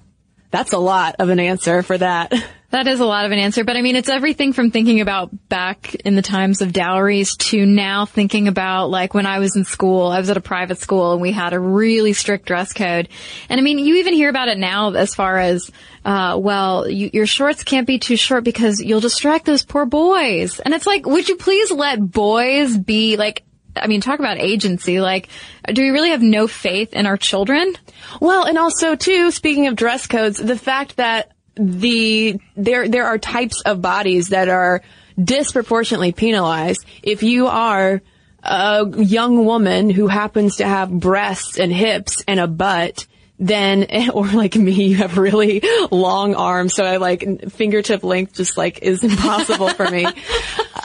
that's 0.50 0.72
a 0.72 0.78
lot 0.78 1.14
of 1.20 1.28
an 1.28 1.38
answer 1.38 1.84
for 1.84 1.96
that. 1.96 2.32
That 2.74 2.88
is 2.88 2.98
a 2.98 3.04
lot 3.04 3.24
of 3.24 3.30
an 3.30 3.38
answer, 3.38 3.62
but 3.62 3.76
I 3.76 3.82
mean, 3.82 3.94
it's 3.94 4.08
everything 4.08 4.52
from 4.52 4.72
thinking 4.72 5.00
about 5.00 5.48
back 5.48 5.94
in 5.94 6.16
the 6.16 6.22
times 6.22 6.60
of 6.60 6.72
dowries 6.72 7.36
to 7.36 7.64
now 7.64 8.04
thinking 8.04 8.48
about 8.48 8.90
like 8.90 9.14
when 9.14 9.26
I 9.26 9.38
was 9.38 9.54
in 9.54 9.64
school, 9.64 10.08
I 10.08 10.18
was 10.18 10.28
at 10.28 10.36
a 10.36 10.40
private 10.40 10.78
school 10.78 11.12
and 11.12 11.22
we 11.22 11.30
had 11.30 11.52
a 11.52 11.60
really 11.60 12.14
strict 12.14 12.46
dress 12.46 12.72
code. 12.72 13.08
And 13.48 13.60
I 13.60 13.62
mean, 13.62 13.78
you 13.78 13.98
even 13.98 14.12
hear 14.12 14.28
about 14.28 14.48
it 14.48 14.58
now 14.58 14.92
as 14.92 15.14
far 15.14 15.38
as, 15.38 15.70
uh, 16.04 16.36
well, 16.42 16.90
you, 16.90 17.10
your 17.12 17.26
shorts 17.26 17.62
can't 17.62 17.86
be 17.86 18.00
too 18.00 18.16
short 18.16 18.42
because 18.42 18.80
you'll 18.80 18.98
distract 18.98 19.46
those 19.46 19.62
poor 19.62 19.86
boys. 19.86 20.58
And 20.58 20.74
it's 20.74 20.84
like, 20.84 21.06
would 21.06 21.28
you 21.28 21.36
please 21.36 21.70
let 21.70 22.00
boys 22.00 22.76
be 22.76 23.16
like, 23.16 23.44
I 23.76 23.86
mean, 23.86 24.00
talk 24.00 24.18
about 24.18 24.38
agency. 24.38 25.00
Like, 25.00 25.28
do 25.72 25.80
we 25.80 25.90
really 25.90 26.10
have 26.10 26.22
no 26.22 26.48
faith 26.48 26.92
in 26.92 27.06
our 27.06 27.16
children? 27.16 27.72
Well, 28.20 28.46
and 28.46 28.58
also 28.58 28.96
too, 28.96 29.30
speaking 29.30 29.68
of 29.68 29.76
dress 29.76 30.08
codes, 30.08 30.38
the 30.38 30.58
fact 30.58 30.96
that 30.96 31.30
the 31.56 32.40
there 32.56 32.88
there 32.88 33.06
are 33.06 33.18
types 33.18 33.60
of 33.62 33.80
bodies 33.82 34.28
that 34.30 34.48
are 34.48 34.82
disproportionately 35.22 36.12
penalized. 36.12 36.84
If 37.02 37.22
you 37.22 37.46
are 37.46 38.02
a 38.42 38.86
young 38.96 39.44
woman 39.44 39.88
who 39.90 40.06
happens 40.08 40.56
to 40.56 40.66
have 40.66 40.90
breasts 40.90 41.58
and 41.58 41.72
hips 41.72 42.22
and 42.28 42.38
a 42.40 42.46
butt, 42.46 43.06
then 43.38 43.86
or 44.12 44.26
like 44.28 44.56
me, 44.56 44.72
you 44.72 44.96
have 44.96 45.16
really 45.18 45.62
long 45.90 46.34
arms, 46.34 46.74
so 46.74 46.84
I 46.84 46.96
like 46.98 47.50
fingertip 47.50 48.02
length 48.04 48.34
just 48.34 48.56
like 48.56 48.80
is 48.82 49.02
impossible 49.10 49.68
for 49.70 49.88
me. 49.88 50.06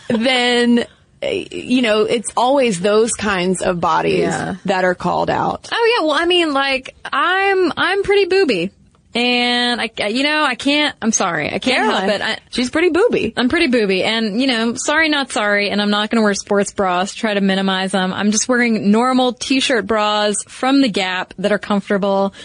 Then 0.08 0.86
you 1.21 1.82
know, 1.82 2.03
it's 2.03 2.32
always 2.38 2.79
those 2.79 3.12
kinds 3.13 3.62
of 3.62 3.82
bodies 3.82 4.19
Yeah. 4.19 4.55
that 4.65 4.86
are 4.86 4.95
called 4.95 5.29
out. 5.29 5.67
Oh 5.71 5.95
yeah, 5.97 6.05
well 6.05 6.15
I 6.15 6.25
mean 6.25 6.53
like 6.53 6.95
I'm 7.03 7.73
I'm 7.75 8.03
pretty 8.03 8.25
booby. 8.25 8.71
And 9.15 9.82
I, 9.82 10.08
you 10.08 10.22
know, 10.24 10.43
I 10.43 10.54
can't, 10.54 10.95
I'm 11.02 11.12
sorry. 11.12 11.48
I 11.48 11.58
can't 11.58 11.63
Caroline, 11.63 12.10
help 12.10 12.13
it. 12.13 12.22
I, 12.22 12.39
she's 12.52 12.69
pretty 12.69 12.89
booby. 12.89 13.34
I'm 13.36 13.50
pretty 13.50 13.67
booby 13.67 14.04
and, 14.04 14.39
you 14.39 14.45
know, 14.45 14.76
sorry, 14.76 15.10
not 15.10 15.32
sorry. 15.32 15.72
And 15.72 15.82
I'm 15.82 15.89
not 15.89 16.12
going 16.12 16.22
to 16.22 16.24
wear 16.24 16.36
sports 16.36 16.72
bras, 16.72 17.15
try 17.15 17.34
to 17.34 17.41
minimize 17.41 17.91
them. 17.91 18.13
I'm 18.13 18.30
just 18.32 18.48
wearing 18.48 18.91
normal 18.91 19.34
t-shirt 19.34 19.88
bras 19.88 20.43
from 20.48 20.82
the 20.82 20.89
Gap 20.89 21.34
that 21.39 21.52
are 21.52 21.60
comfortable. 21.60 22.36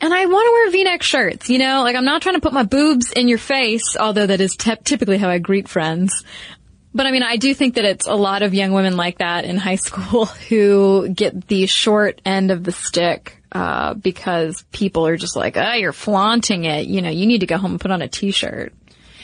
And 0.00 0.12
I 0.12 0.26
want 0.26 0.46
to 0.46 0.52
wear 0.52 0.70
v-neck 0.70 1.02
shirts, 1.02 1.48
you 1.48 1.58
know, 1.58 1.82
like 1.82 1.96
I'm 1.96 2.04
not 2.04 2.22
trying 2.22 2.34
to 2.34 2.40
put 2.40 2.52
my 2.52 2.64
boobs 2.64 3.12
in 3.12 3.28
your 3.28 3.38
face, 3.38 3.96
although 3.98 4.26
that 4.26 4.40
is 4.40 4.56
te- 4.56 4.76
typically 4.84 5.18
how 5.18 5.28
I 5.28 5.38
greet 5.38 5.68
friends. 5.68 6.24
But 6.96 7.04
I 7.04 7.10
mean, 7.10 7.22
I 7.22 7.36
do 7.36 7.52
think 7.52 7.74
that 7.74 7.84
it's 7.84 8.06
a 8.06 8.14
lot 8.14 8.42
of 8.42 8.54
young 8.54 8.72
women 8.72 8.96
like 8.96 9.18
that 9.18 9.44
in 9.44 9.58
high 9.58 9.76
school 9.76 10.24
who 10.48 11.10
get 11.10 11.46
the 11.46 11.66
short 11.66 12.22
end 12.24 12.50
of 12.50 12.64
the 12.64 12.72
stick 12.72 13.42
uh, 13.52 13.92
because 13.92 14.64
people 14.72 15.06
are 15.06 15.18
just 15.18 15.36
like, 15.36 15.58
oh, 15.58 15.74
you're 15.74 15.92
flaunting 15.92 16.64
it. 16.64 16.86
You 16.86 17.02
know, 17.02 17.10
you 17.10 17.26
need 17.26 17.40
to 17.40 17.46
go 17.46 17.58
home 17.58 17.72
and 17.72 17.80
put 17.80 17.90
on 17.90 18.00
a 18.00 18.08
t-shirt. 18.08 18.72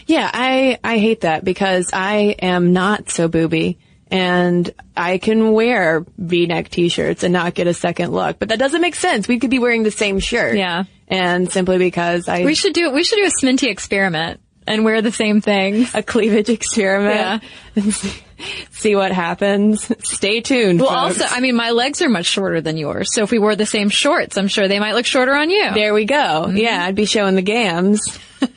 Yeah, 0.06 0.30
I, 0.30 0.78
I 0.84 0.98
hate 0.98 1.22
that 1.22 1.44
because 1.44 1.90
I 1.94 2.36
am 2.42 2.74
not 2.74 3.08
so 3.08 3.28
booby 3.28 3.78
and 4.10 4.70
I 4.94 5.16
can 5.16 5.52
wear 5.52 6.04
v-neck 6.18 6.68
t-shirts 6.68 7.22
and 7.22 7.32
not 7.32 7.54
get 7.54 7.68
a 7.68 7.74
second 7.74 8.12
look. 8.12 8.38
But 8.38 8.50
that 8.50 8.58
doesn't 8.58 8.82
make 8.82 8.96
sense. 8.96 9.28
We 9.28 9.38
could 9.38 9.48
be 9.48 9.58
wearing 9.58 9.82
the 9.82 9.90
same 9.90 10.18
shirt. 10.18 10.58
Yeah. 10.58 10.84
And 11.08 11.50
simply 11.50 11.78
because 11.78 12.28
I 12.28 12.44
We 12.44 12.54
should 12.54 12.74
do 12.74 12.90
we 12.90 13.02
should 13.02 13.16
do 13.16 13.24
a 13.24 13.30
Sminty 13.30 13.70
experiment 13.70 14.40
and 14.72 14.84
wear 14.84 15.02
the 15.02 15.12
same 15.12 15.40
things. 15.40 15.94
a 15.94 16.02
cleavage 16.02 16.48
experiment 16.48 17.42
and 17.76 17.94
see, 17.94 18.22
see 18.70 18.96
what 18.96 19.12
happens. 19.12 19.90
Stay 20.06 20.40
tuned. 20.40 20.80
Well, 20.80 20.90
folks. 21.08 21.20
also, 21.20 21.34
I 21.34 21.40
mean, 21.40 21.54
my 21.54 21.70
legs 21.70 22.02
are 22.02 22.08
much 22.08 22.26
shorter 22.26 22.60
than 22.60 22.76
yours, 22.76 23.14
so 23.14 23.22
if 23.22 23.30
we 23.30 23.38
wore 23.38 23.56
the 23.56 23.66
same 23.66 23.88
shorts, 23.88 24.36
I'm 24.36 24.48
sure 24.48 24.68
they 24.68 24.78
might 24.80 24.94
look 24.94 25.06
shorter 25.06 25.34
on 25.34 25.50
you. 25.50 25.72
there 25.74 25.94
we 25.94 26.04
go. 26.04 26.14
Mm-hmm. 26.16 26.56
Yeah, 26.56 26.84
I'd 26.84 26.94
be 26.94 27.04
showing 27.06 27.34
the 27.34 27.42
gams. 27.42 28.00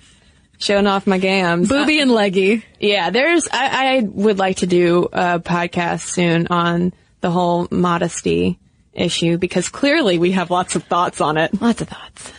Showing 0.58 0.88
off 0.88 1.06
my 1.06 1.18
gams. 1.18 1.68
Booby 1.68 2.00
and 2.00 2.10
leggy. 2.10 2.64
Yeah, 2.80 3.10
there's, 3.10 3.46
I, 3.52 3.98
I 3.98 4.02
would 4.02 4.40
like 4.40 4.58
to 4.58 4.66
do 4.68 5.10
a 5.12 5.40
podcast 5.42 6.08
soon 6.08 6.48
on 6.48 6.94
the 7.20 7.30
whole 7.30 7.68
modesty 7.70 8.58
issue 8.94 9.38
because 9.38 9.68
clearly 9.68 10.18
we 10.18 10.32
have 10.32 10.52
lots 10.52 10.78
of 10.78 10.86
thoughts 10.86 11.20
on 11.20 11.36
it. 11.38 11.62
Lots 11.62 11.82
of 11.82 11.90
thoughts. 11.90 12.32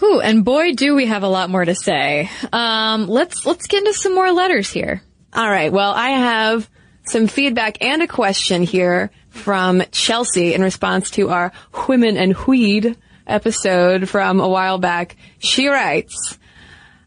Whew, 0.00 0.20
and 0.20 0.44
boy, 0.44 0.72
do 0.72 0.94
we 0.94 1.06
have 1.06 1.22
a 1.22 1.28
lot 1.28 1.50
more 1.50 1.64
to 1.64 1.74
say. 1.74 2.30
Um, 2.52 3.06
let's 3.06 3.44
let's 3.44 3.66
get 3.66 3.86
into 3.86 3.92
some 3.92 4.14
more 4.14 4.32
letters 4.32 4.70
here. 4.70 5.02
All 5.34 5.48
right. 5.48 5.70
Well, 5.70 5.92
I 5.92 6.10
have 6.10 6.68
some 7.04 7.26
feedback 7.26 7.82
and 7.82 8.02
a 8.02 8.08
question 8.08 8.62
here 8.62 9.10
from 9.28 9.82
Chelsea 9.92 10.54
in 10.54 10.62
response 10.62 11.10
to 11.12 11.28
our 11.28 11.52
Women 11.86 12.16
and 12.16 12.36
Weed 12.46 12.96
episode 13.26 14.08
from 14.08 14.40
a 14.40 14.48
while 14.48 14.78
back. 14.78 15.16
She 15.38 15.68
writes, 15.68 16.38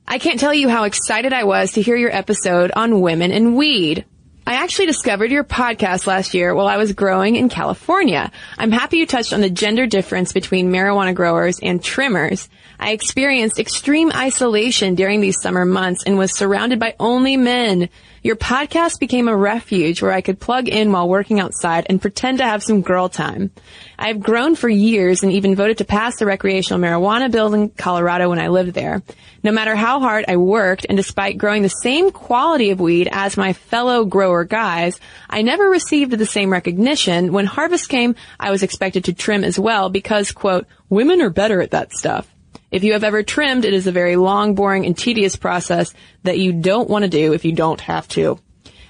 I 0.08 0.20
can't 0.20 0.40
tell 0.40 0.54
you 0.54 0.70
how 0.70 0.84
excited 0.84 1.34
I 1.34 1.46
was 1.46 1.74
to 1.74 1.82
hear 1.82 1.96
your 1.96 2.16
episode 2.16 2.72
on 2.76 3.02
women 3.02 3.32
and 3.32 3.58
weed. 3.58 4.06
I 4.46 4.56
actually 4.56 4.88
discovered 4.88 5.32
your 5.32 5.46
podcast 5.46 6.06
last 6.06 6.34
year 6.34 6.54
while 6.54 6.68
I 6.68 6.76
was 6.76 6.92
growing 6.92 7.38
in 7.38 7.48
California. 7.48 8.30
I'm 8.58 8.72
happy 8.72 8.98
you 8.98 9.06
touched 9.06 9.32
on 9.32 9.40
the 9.40 9.50
gender 9.50 9.88
difference 9.88 10.34
between 10.34 10.70
marijuana 10.70 11.16
growers 11.16 11.60
and 11.62 11.82
trimmers. 11.82 12.50
I 12.78 12.92
experienced 12.92 13.58
extreme 13.58 14.12
isolation 14.14 14.96
during 14.96 15.22
these 15.22 15.40
summer 15.40 15.64
months 15.64 16.04
and 16.04 16.18
was 16.18 16.38
surrounded 16.38 16.78
by 16.78 16.96
only 17.00 17.38
men. 17.38 17.88
Your 18.24 18.38
podcast 18.38 19.02
became 19.02 19.28
a 19.28 19.36
refuge 19.36 20.02
where 20.02 20.14
I 20.14 20.22
could 20.22 20.40
plug 20.40 20.70
in 20.70 20.94
while 20.94 21.10
working 21.10 21.42
outside 21.42 21.88
and 21.90 22.02
pretend 22.02 22.38
to 22.38 22.46
have 22.46 22.64
some 22.64 22.82
girl 22.82 23.10
time. 23.10 23.52
I've 24.00 24.22
grown 24.22 24.56
for 24.56 24.70
years 24.70 25.24
and 25.24 25.34
even 25.34 25.58
voted 25.58 25.80
to 25.80 25.86
pass 25.86 26.16
the 26.16 26.26
recreational 26.26 26.82
marijuana 26.82 27.30
bill 27.30 27.54
in 27.54 27.68
Colorado 27.68 28.30
when 28.30 28.40
I 28.40 28.48
lived 28.48 28.76
there. 28.76 29.04
No 29.44 29.52
matter 29.52 29.76
how 29.76 30.00
hard 30.00 30.24
I 30.30 30.38
worked 30.38 30.86
and 30.88 30.96
despite 30.96 31.38
growing 31.38 31.64
the 31.64 31.68
same 31.68 32.12
quality 32.12 32.70
of 32.70 32.80
weed 32.80 33.10
as 33.12 33.36
my 33.36 33.52
fellow 33.52 34.06
grower 34.06 34.46
guys, 34.46 35.02
I 35.30 35.42
never 35.42 35.66
received 35.66 36.14
the 36.14 36.26
same 36.26 36.50
recognition. 36.50 37.34
When 37.34 37.46
harvest 37.46 37.90
came, 37.90 38.16
I 38.40 38.52
was 38.52 38.64
expected 38.64 39.04
to 39.06 39.14
trim 39.14 39.44
as 39.44 39.60
well 39.60 39.90
because, 39.90 40.32
quote, 40.32 40.66
women 40.88 41.22
are 41.22 41.30
better 41.30 41.62
at 41.62 41.72
that 41.72 41.92
stuff. 41.92 42.33
If 42.74 42.84
you 42.84 42.94
have 42.94 43.04
ever 43.04 43.22
trimmed, 43.22 43.66
it 43.66 43.74
is 43.76 43.86
a 43.86 43.92
very 43.92 44.16
long, 44.16 44.56
boring, 44.56 44.88
and 44.88 44.98
tedious 44.98 45.36
process 45.36 45.94
that 46.24 46.40
you 46.40 46.52
don't 46.52 46.90
want 46.90 47.04
to 47.04 47.08
do 47.08 47.34
if 47.34 47.46
you 47.46 47.52
don't 47.52 47.80
have 47.82 48.08
to. 48.10 48.40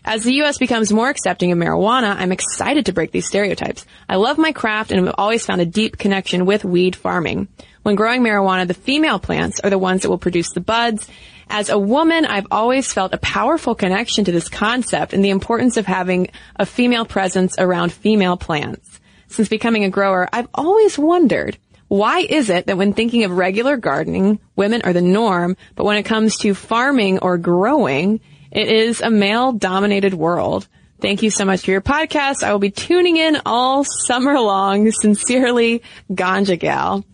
As 0.06 0.24
the 0.24 0.36
U.S. 0.36 0.58
becomes 0.58 0.93
more 0.93 1.10
accepting 1.10 1.52
of 1.52 1.58
marijuana, 1.58 2.15
I'm 2.15 2.32
excited 2.32 2.86
to 2.86 2.93
break 2.93 3.12
these 3.12 3.28
stereotypes. 3.28 3.86
I 4.08 4.15
love 4.15 4.38
my 4.38 4.54
craft 4.54 4.91
and 4.93 5.06
have 5.06 5.15
always 5.17 5.46
found 5.46 5.60
a 5.60 5.65
deep 5.65 5.98
connection 5.98 6.46
with 6.46 6.63
weed 6.63 6.96
farming. 6.96 7.50
When 7.82 7.96
growing 7.96 8.22
marijuana, 8.22 8.69
the 8.69 8.74
female 8.74 9.19
plants 9.19 9.60
are 9.60 9.69
the 9.69 9.78
ones 9.78 10.04
that 10.04 10.10
will 10.10 10.17
produce 10.17 10.54
the 10.54 10.62
buds. 10.62 11.06
As 11.50 11.67
a 11.67 11.78
woman, 11.78 12.24
I've 12.24 12.48
always 12.52 12.93
felt 12.93 13.13
a 13.13 13.17
powerful 13.17 13.76
connection 13.76 14.24
to 14.24 14.32
this 14.32 14.48
concept 14.48 15.12
and 15.12 15.26
the 15.26 15.30
importance 15.30 15.76
of 15.76 15.88
having 15.88 16.30
a 16.56 16.65
female 16.65 17.04
presence 17.04 17.56
around 17.60 17.91
female 17.91 18.38
plants. 18.38 19.02
Since 19.28 19.50
becoming 19.50 19.84
a 19.84 19.89
grower, 19.89 20.30
I've 20.32 20.48
always 20.54 20.98
wondered, 20.98 21.58
why 21.93 22.21
is 22.21 22.49
it 22.49 22.65
that 22.65 22.75
when 22.75 22.93
thinking 22.93 23.23
of 23.23 23.29
regular 23.29 23.77
gardening, 23.77 24.39
women 24.56 24.82
are 24.82 24.93
the 24.93 25.01
norm, 25.01 25.56
but 25.75 25.84
when 25.84 25.97
it 25.97 26.03
comes 26.03 26.38
to 26.38 26.56
farming 26.56 27.19
or 27.19 27.38
growing, 27.38 28.19
it 28.49 28.67
is 28.67 28.99
a 28.99 29.12
male 29.12 29.51
dominated 29.51 30.15
world? 30.15 30.67
Thank 31.01 31.21
you 31.21 31.29
so 31.29 31.45
much 31.45 31.62
for 31.62 31.69
your 31.69 31.82
podcast. 31.82 32.41
I 32.41 32.51
will 32.51 32.58
be 32.58 32.71
tuning 32.71 33.17
in 33.17 33.38
all 33.45 33.84
summer 33.84 34.39
long. 34.39 34.89
Sincerely, 35.01 35.84
Ganja 36.12 36.58
Gal. 36.58 37.06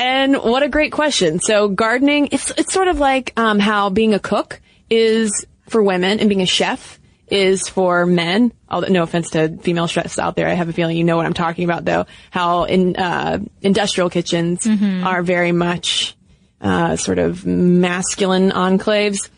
And 0.00 0.34
what 0.34 0.64
a 0.64 0.68
great 0.68 0.90
question. 0.90 1.38
So 1.38 1.68
gardening, 1.68 2.30
it's, 2.32 2.50
it's 2.58 2.72
sort 2.72 2.88
of 2.88 2.98
like, 2.98 3.32
um, 3.36 3.60
how 3.60 3.88
being 3.88 4.14
a 4.14 4.18
cook 4.18 4.60
is 4.90 5.46
for 5.68 5.80
women 5.80 6.18
and 6.18 6.28
being 6.28 6.42
a 6.42 6.46
chef 6.46 6.98
is 7.28 7.68
for 7.68 8.04
men. 8.06 8.52
Although, 8.68 8.88
no 8.88 9.02
offense 9.02 9.30
to 9.30 9.56
female 9.58 9.86
chefs 9.86 10.18
out 10.18 10.36
there. 10.36 10.46
I 10.48 10.52
have 10.54 10.68
a 10.68 10.72
feeling 10.72 10.96
you 10.96 11.04
know 11.04 11.16
what 11.16 11.26
I'm 11.26 11.34
talking 11.34 11.64
about 11.64 11.84
though. 11.84 12.06
How 12.30 12.64
in, 12.64 12.96
uh, 12.96 13.38
industrial 13.62 14.10
kitchens 14.10 14.66
are 14.66 15.22
very 15.22 15.52
much, 15.52 16.16
uh, 16.60 16.96
sort 16.96 17.18
of 17.18 17.44
masculine 17.46 18.50
enclaves. 18.50 19.28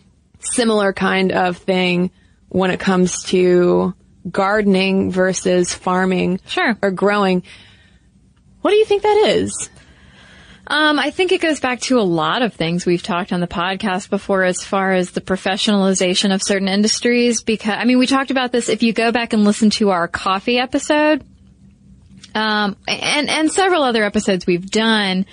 Similar 0.40 0.92
kind 0.92 1.32
of 1.32 1.56
thing 1.58 2.10
when 2.48 2.70
it 2.70 2.78
comes 2.80 3.22
to 3.24 3.94
gardening 4.30 5.10
versus 5.10 5.72
farming 5.74 6.40
Sure. 6.46 6.76
or 6.82 6.90
growing. 6.90 7.42
What 8.62 8.70
do 8.72 8.76
you 8.76 8.84
think 8.84 9.02
that 9.02 9.26
is? 9.28 9.70
Um, 10.68 10.98
I 10.98 11.10
think 11.10 11.30
it 11.30 11.40
goes 11.40 11.60
back 11.60 11.80
to 11.82 12.00
a 12.00 12.02
lot 12.02 12.42
of 12.42 12.54
things 12.54 12.84
we've 12.84 13.02
talked 13.02 13.32
on 13.32 13.40
the 13.40 13.46
podcast 13.46 14.10
before 14.10 14.42
as 14.42 14.64
far 14.64 14.92
as 14.92 15.12
the 15.12 15.20
professionalization 15.20 16.34
of 16.34 16.42
certain 16.42 16.66
industries 16.66 17.40
because, 17.42 17.74
I 17.78 17.84
mean, 17.84 17.98
we 17.98 18.06
talked 18.06 18.32
about 18.32 18.50
this 18.50 18.68
if 18.68 18.82
you 18.82 18.92
go 18.92 19.12
back 19.12 19.32
and 19.32 19.44
listen 19.44 19.70
to 19.70 19.90
our 19.90 20.08
coffee 20.08 20.58
episode, 20.58 21.24
um, 22.34 22.76
and, 22.88 23.30
and 23.30 23.50
several 23.50 23.82
other 23.82 24.02
episodes 24.04 24.44
we've 24.44 24.68
done 24.68 25.24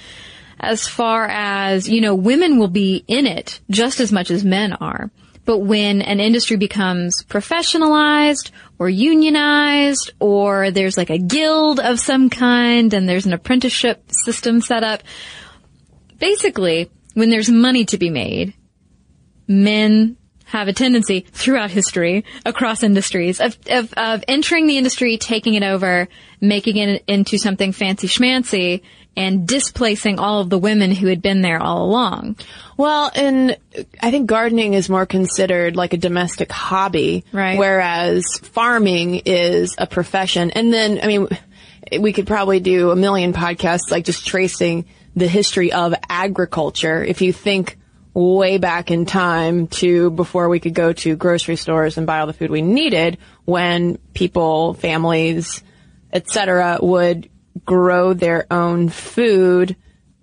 as 0.60 0.88
far 0.88 1.28
as, 1.28 1.90
you 1.90 2.00
know, 2.00 2.14
women 2.14 2.60
will 2.60 2.70
be 2.70 3.04
in 3.08 3.26
it 3.26 3.60
just 3.70 4.00
as 4.00 4.12
much 4.12 4.30
as 4.30 4.46
men 4.46 4.74
are. 4.74 5.10
But 5.46 5.60
when 5.60 6.02
an 6.02 6.20
industry 6.20 6.56
becomes 6.56 7.24
professionalized 7.24 8.52
or 8.84 8.90
unionized 8.90 10.12
or 10.20 10.70
there's 10.72 10.98
like 10.98 11.10
a 11.10 11.18
guild 11.18 11.80
of 11.80 12.02
some 12.02 12.30
kind 12.30 12.94
and 12.94 13.08
there's 13.08 13.26
an 13.26 13.32
apprenticeship 13.32 14.04
system 14.12 14.60
set 14.60 14.84
up, 14.84 15.04
basically 16.20 16.92
when 17.14 17.30
there's 17.30 17.50
money 17.50 17.86
to 17.86 17.98
be 17.98 18.10
made, 18.10 18.54
men 19.48 20.18
have 20.44 20.68
a 20.68 20.74
tendency 20.74 21.22
throughout 21.32 21.72
history 21.72 22.26
across 22.46 22.84
industries 22.84 23.40
of, 23.40 23.58
of, 23.70 23.94
of 23.94 24.24
entering 24.28 24.68
the 24.68 24.78
industry, 24.78 25.18
taking 25.18 25.54
it 25.54 25.64
over, 25.64 26.10
making 26.42 26.76
it 26.76 27.04
into 27.08 27.38
something 27.38 27.72
fancy 27.72 28.08
schmancy 28.08 28.82
and 29.16 29.48
displacing 29.48 30.20
all 30.20 30.40
of 30.40 30.50
the 30.50 30.58
women 30.58 30.92
who 30.92 31.08
had 31.08 31.22
been 31.22 31.42
there 31.42 31.62
all 31.62 31.86
along. 31.86 32.36
Well, 32.78 33.12
and 33.14 33.58
I 34.02 34.12
think 34.12 34.28
gardening 34.28 34.74
is 34.74 34.90
more 34.90 35.06
considered 35.06 35.76
like 35.76 35.94
a 35.94 35.98
domestic 35.98 36.52
hobby, 36.52 37.24
Right. 37.32 37.58
Whereas 37.58 38.26
farming 38.42 39.22
is 39.26 39.76
a 39.78 39.86
profession. 39.86 40.52
And 40.52 40.74
then, 40.74 41.00
I 41.04 41.08
mean, 41.08 41.28
we 42.00 42.14
could 42.14 42.28
probably 42.28 42.60
do 42.60 42.92
a 42.92 42.96
million 42.96 43.34
podcasts 43.34 43.92
like 43.92 44.06
just 44.06 44.26
tracing 44.26 44.86
the 45.16 45.28
history 45.28 45.72
of 45.72 45.94
agriculture. 46.10 47.04
If 47.04 47.22
you 47.22 47.34
think 47.34 47.78
way 48.16 48.58
back 48.58 48.92
in 48.92 49.06
time 49.06 49.68
to 49.68 50.12
before 50.12 50.50
we 50.50 50.60
could 50.60 50.74
go 50.74 50.94
to 50.94 51.16
grocery 51.16 51.56
stores 51.56 51.98
and 51.98 52.08
buy 52.08 52.20
all 52.20 52.28
the 52.28 52.34
food 52.34 52.52
we 52.52 52.62
needed, 52.62 53.18
when 53.46 53.98
people, 54.14 54.74
families, 54.74 55.64
etc., 56.12 56.80
would 56.82 57.30
grow 57.66 58.14
their 58.14 58.46
own 58.52 58.90
food. 58.90 59.76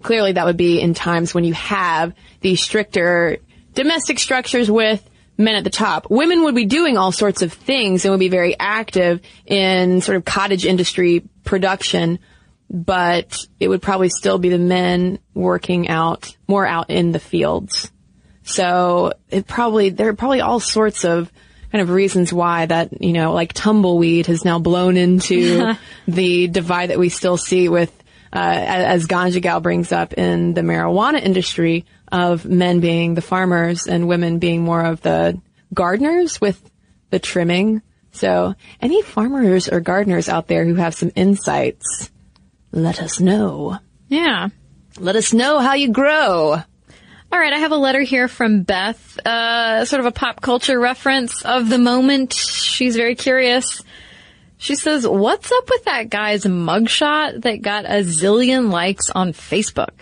Clearly, 0.02 0.32
that 0.32 0.46
would 0.46 0.56
be 0.56 0.80
in 0.80 0.94
times 0.94 1.34
when 1.34 1.44
you 1.44 1.54
have 1.54 2.14
these 2.40 2.60
stricter 2.62 3.38
domestic 3.74 4.18
structures 4.18 4.70
with 4.70 5.02
men 5.38 5.54
at 5.54 5.64
the 5.64 5.70
top. 5.70 6.10
Women 6.10 6.44
would 6.44 6.54
be 6.54 6.66
doing 6.66 6.98
all 6.98 7.12
sorts 7.12 7.42
of 7.42 7.52
things 7.52 8.04
and 8.04 8.12
would 8.12 8.20
be 8.20 8.28
very 8.28 8.58
active 8.58 9.20
in 9.46 10.00
sort 10.00 10.16
of 10.16 10.24
cottage 10.24 10.66
industry 10.66 11.22
production. 11.44 12.18
but 12.70 13.36
it 13.58 13.68
would 13.68 13.82
probably 13.82 14.08
still 14.08 14.38
be 14.38 14.48
the 14.48 14.58
men 14.58 15.18
working 15.34 15.88
out 15.88 16.36
more 16.46 16.64
out 16.64 16.88
in 16.88 17.10
the 17.10 17.18
fields. 17.18 17.90
So 18.44 19.12
it 19.28 19.46
probably, 19.46 19.90
there 19.90 20.08
are 20.08 20.14
probably 20.14 20.40
all 20.40 20.60
sorts 20.60 21.04
of 21.04 21.30
kind 21.70 21.82
of 21.82 21.90
reasons 21.90 22.32
why 22.32 22.66
that, 22.66 23.02
you 23.02 23.12
know, 23.12 23.32
like 23.32 23.52
tumbleweed 23.52 24.26
has 24.26 24.44
now 24.44 24.58
blown 24.58 24.96
into 24.96 25.74
the 26.08 26.48
divide 26.48 26.90
that 26.90 26.98
we 26.98 27.08
still 27.08 27.36
see 27.36 27.68
with, 27.68 27.92
uh, 28.32 28.38
as 28.38 29.06
Ganja 29.06 29.40
Gal 29.40 29.60
brings 29.60 29.92
up 29.92 30.14
in 30.14 30.54
the 30.54 30.62
marijuana 30.62 31.22
industry 31.22 31.84
of 32.10 32.44
men 32.44 32.80
being 32.80 33.14
the 33.14 33.22
farmers 33.22 33.86
and 33.86 34.08
women 34.08 34.38
being 34.38 34.62
more 34.62 34.84
of 34.84 35.00
the 35.02 35.40
gardeners 35.72 36.40
with 36.40 36.60
the 37.10 37.18
trimming. 37.18 37.82
So 38.12 38.54
any 38.80 39.02
farmers 39.02 39.68
or 39.68 39.80
gardeners 39.80 40.28
out 40.28 40.48
there 40.48 40.64
who 40.64 40.74
have 40.74 40.94
some 40.94 41.12
insights, 41.14 42.10
let 42.72 43.00
us 43.00 43.20
know. 43.20 43.78
Yeah. 44.08 44.48
Let 44.98 45.16
us 45.16 45.32
know 45.32 45.60
how 45.60 45.74
you 45.74 45.92
grow. 45.92 46.62
All 47.32 47.38
right, 47.38 47.52
I 47.52 47.58
have 47.58 47.70
a 47.70 47.76
letter 47.76 48.02
here 48.02 48.26
from 48.26 48.62
Beth, 48.64 49.24
uh, 49.24 49.84
sort 49.84 50.00
of 50.00 50.06
a 50.06 50.10
pop 50.10 50.40
culture 50.40 50.80
reference 50.80 51.42
of 51.42 51.68
the 51.68 51.78
moment. 51.78 52.32
She's 52.32 52.96
very 52.96 53.14
curious. 53.14 53.82
She 54.58 54.74
says, 54.74 55.06
what's 55.06 55.52
up 55.52 55.70
with 55.70 55.84
that 55.84 56.10
guy's 56.10 56.44
mugshot 56.44 57.42
that 57.42 57.62
got 57.62 57.84
a 57.84 58.02
zillion 58.02 58.72
likes 58.72 59.10
on 59.10 59.32
Facebook? 59.32 59.92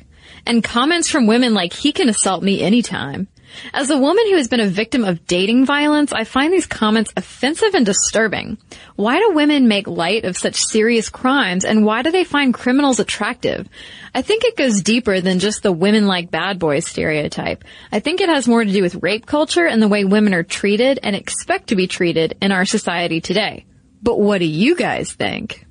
And 0.47 0.65
comments 0.65 1.11
from 1.11 1.27
women 1.27 1.53
like, 1.53 1.75
he 1.75 1.93
can 1.93 2.09
assault 2.09 2.43
me 2.43 2.63
anytime. 2.63 3.29
As 3.73 3.91
a 3.91 3.99
woman 3.99 4.25
who 4.29 4.37
has 4.37 4.49
been 4.49 4.61
a 4.61 4.67
victim 4.67 5.05
of 5.05 5.27
dating 5.27 5.67
violence, 5.67 6.13
I 6.13 6.25
find 6.25 6.53
these 6.53 6.67
comments 6.67 7.13
offensive 7.17 7.75
and 7.75 7.85
disturbing. 7.85 8.59
Why 8.97 9.19
do 9.19 9.33
women 9.33 9.69
make 9.69 9.87
light 9.87 10.25
of 10.25 10.37
such 10.37 10.57
serious 10.57 11.09
crimes 11.09 11.65
and 11.65 11.85
why 11.85 12.03
do 12.03 12.11
they 12.11 12.25
find 12.25 12.55
criminals 12.55 13.01
attractive? 13.01 13.69
I 14.15 14.23
think 14.23 14.45
it 14.45 14.57
goes 14.57 14.83
deeper 14.83 15.21
than 15.21 15.39
just 15.39 15.63
the 15.63 15.73
women 15.73 16.07
like 16.07 16.31
bad 16.31 16.59
boys 16.59 16.87
stereotype. 16.87 17.65
I 17.93 18.01
think 18.01 18.21
it 18.21 18.29
has 18.29 18.49
more 18.49 18.65
to 18.65 18.73
do 18.73 18.83
with 18.83 19.03
rape 19.03 19.27
culture 19.27 19.67
and 19.67 19.83
the 19.83 19.89
way 19.89 20.05
women 20.05 20.35
are 20.35 20.43
treated 20.43 20.99
and 21.03 21.15
expect 21.15 21.69
to 21.69 21.77
be 21.77 21.87
treated 21.87 22.37
in 22.41 22.53
our 22.53 22.65
society 22.65 23.21
today. 23.21 23.67
But 24.03 24.19
what 24.19 24.39
do 24.39 24.47
you 24.47 24.77
guys 24.77 25.13
think? 25.13 25.67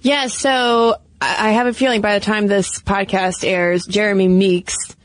Yeah, 0.00 0.28
so 0.28 0.96
I 1.20 1.50
have 1.50 1.66
a 1.66 1.72
feeling 1.72 2.00
by 2.00 2.18
the 2.18 2.24
time 2.24 2.46
this 2.46 2.80
podcast 2.80 3.44
airs, 3.44 3.86
Jeremy 3.86 4.28
Meeks 4.28 4.96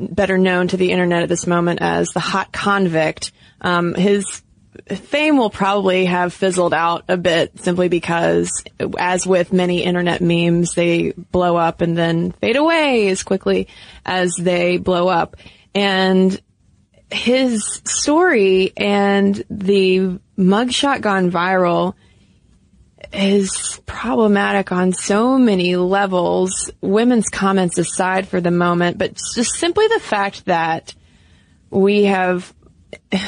better 0.00 0.38
known 0.38 0.68
to 0.68 0.76
the 0.76 0.92
internet 0.92 1.22
at 1.22 1.28
this 1.28 1.46
moment 1.46 1.80
as 1.82 2.08
the 2.10 2.20
hot 2.20 2.52
convict. 2.52 3.32
Um, 3.60 3.94
his 3.94 4.42
fame 4.86 5.36
will 5.36 5.50
probably 5.50 6.06
have 6.06 6.32
fizzled 6.32 6.74
out 6.74 7.04
a 7.08 7.16
bit 7.16 7.58
simply 7.60 7.88
because, 7.88 8.50
as 8.98 9.26
with 9.26 9.52
many 9.52 9.82
internet 9.82 10.20
memes, 10.20 10.74
they 10.74 11.12
blow 11.12 11.56
up 11.56 11.80
and 11.80 11.96
then 11.96 12.32
fade 12.32 12.56
away 12.56 13.08
as 13.08 13.22
quickly 13.22 13.68
as 14.04 14.34
they 14.36 14.78
blow 14.78 15.08
up. 15.08 15.36
And 15.74 16.40
his 17.10 17.82
story 17.84 18.72
and 18.76 19.42
the 19.50 20.18
mugshot 20.38 21.00
gone 21.00 21.30
viral 21.30 21.94
is 23.12 23.80
problematic 23.86 24.72
on 24.72 24.92
so 24.92 25.38
many 25.38 25.76
levels, 25.76 26.70
women's 26.80 27.28
comments 27.28 27.78
aside 27.78 28.28
for 28.28 28.40
the 28.40 28.50
moment, 28.50 28.98
but 28.98 29.18
just 29.34 29.54
simply 29.54 29.88
the 29.88 30.00
fact 30.00 30.46
that 30.46 30.94
we 31.70 32.04
have 32.04 32.52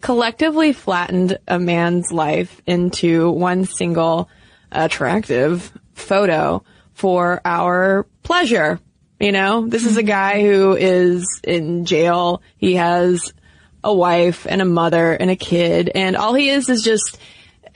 collectively 0.00 0.72
flattened 0.72 1.38
a 1.48 1.58
man's 1.58 2.12
life 2.12 2.60
into 2.66 3.30
one 3.30 3.64
single 3.64 4.28
attractive 4.72 5.72
photo 5.94 6.62
for 6.94 7.40
our 7.44 8.06
pleasure. 8.22 8.80
You 9.18 9.32
know, 9.32 9.66
this 9.66 9.84
is 9.84 9.96
a 9.96 10.00
mm-hmm. 10.00 10.08
guy 10.08 10.42
who 10.42 10.74
is 10.76 11.40
in 11.44 11.84
jail. 11.84 12.42
He 12.56 12.74
has 12.74 13.34
a 13.82 13.92
wife 13.92 14.46
and 14.48 14.60
a 14.60 14.66
mother 14.66 15.12
and 15.12 15.30
a 15.30 15.36
kid 15.36 15.90
and 15.94 16.16
all 16.16 16.34
he 16.34 16.50
is 16.50 16.68
is 16.68 16.82
just 16.82 17.18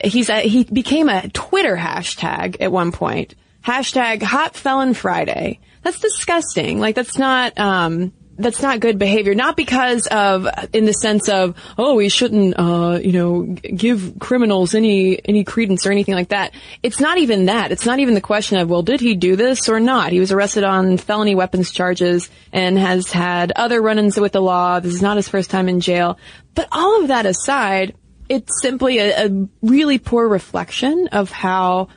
he's 0.05 0.29
a, 0.29 0.41
he 0.41 0.63
became 0.63 1.09
a 1.09 1.29
Twitter 1.29 1.75
hashtag 1.75 2.57
at 2.59 2.71
one 2.71 2.91
point. 2.91 3.35
Hashtag 3.63 4.21
Hot 4.21 4.55
Felon 4.55 4.93
Friday. 4.93 5.59
That's 5.81 5.99
disgusting. 5.99 6.79
Like 6.79 6.95
that's 6.95 7.17
not 7.17 7.57
um 7.59 8.13
that's 8.37 8.61
not 8.61 8.79
good 8.79 8.99
behavior. 8.99 9.33
Not 9.33 9.55
because 9.55 10.07
of 10.07 10.47
in 10.73 10.85
the 10.85 10.93
sense 10.93 11.29
of 11.29 11.55
oh 11.77 11.95
we 11.95 12.09
shouldn't 12.09 12.55
uh 12.59 12.99
you 13.01 13.11
know 13.11 13.43
give 13.43 14.15
criminals 14.19 14.75
any 14.75 15.19
any 15.25 15.43
credence 15.43 15.87
or 15.87 15.91
anything 15.91 16.13
like 16.15 16.29
that. 16.29 16.53
It's 16.83 16.99
not 16.99 17.17
even 17.17 17.45
that. 17.45 17.71
It's 17.71 17.85
not 17.85 17.99
even 17.99 18.13
the 18.13 18.21
question 18.21 18.59
of 18.59 18.69
well 18.69 18.83
did 18.83 18.99
he 18.99 19.15
do 19.15 19.35
this 19.35 19.69
or 19.69 19.79
not. 19.79 20.11
He 20.11 20.19
was 20.19 20.31
arrested 20.31 20.63
on 20.63 20.97
felony 20.97 21.33
weapons 21.33 21.71
charges 21.71 22.29
and 22.51 22.77
has 22.77 23.11
had 23.11 23.51
other 23.55 23.81
run-ins 23.81 24.19
with 24.19 24.33
the 24.33 24.41
law. 24.41 24.79
This 24.79 24.93
is 24.93 25.01
not 25.01 25.17
his 25.17 25.29
first 25.29 25.49
time 25.49 25.69
in 25.69 25.79
jail. 25.79 26.19
But 26.53 26.67
all 26.71 27.01
of 27.01 27.07
that 27.09 27.25
aside, 27.25 27.95
it's 28.29 28.61
simply 28.61 28.99
a, 28.99 29.27
a 29.27 29.47
really 29.61 29.97
poor 29.97 30.27
reflection 30.27 31.09
of 31.11 31.31
how 31.31 31.89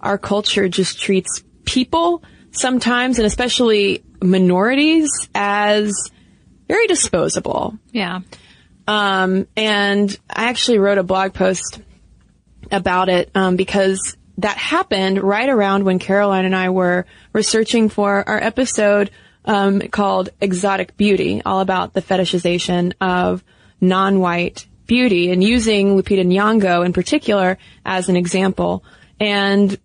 our 0.00 0.18
culture 0.18 0.68
just 0.68 1.00
treats 1.00 1.42
people 1.64 2.22
sometimes, 2.50 3.18
and 3.18 3.26
especially 3.26 4.02
minorities, 4.22 5.10
as 5.34 5.92
very 6.68 6.86
disposable. 6.86 7.78
Yeah. 7.92 8.20
Um, 8.86 9.46
and 9.56 10.18
I 10.28 10.48
actually 10.48 10.78
wrote 10.78 10.98
a 10.98 11.02
blog 11.02 11.34
post 11.34 11.80
about 12.70 13.08
it 13.08 13.30
um, 13.34 13.56
because 13.56 14.16
that 14.38 14.56
happened 14.56 15.22
right 15.22 15.48
around 15.48 15.84
when 15.84 15.98
Caroline 15.98 16.44
and 16.44 16.54
I 16.54 16.70
were 16.70 17.06
researching 17.32 17.88
for 17.88 18.26
our 18.28 18.42
episode 18.42 19.10
um, 19.44 19.80
called 19.80 20.30
Exotic 20.40 20.96
Beauty, 20.96 21.42
all 21.44 21.60
about 21.60 21.92
the 21.92 22.02
fetishization 22.02 22.92
of 23.00 23.42
non-white 23.80 24.66
beauty 24.88 25.30
and 25.30 25.44
using 25.44 25.96
Lupita 25.96 26.26
Nyong'o 26.26 26.84
in 26.84 26.92
particular 26.92 27.58
as 27.86 28.08
an 28.08 28.16
example. 28.16 28.82
And 29.20 29.78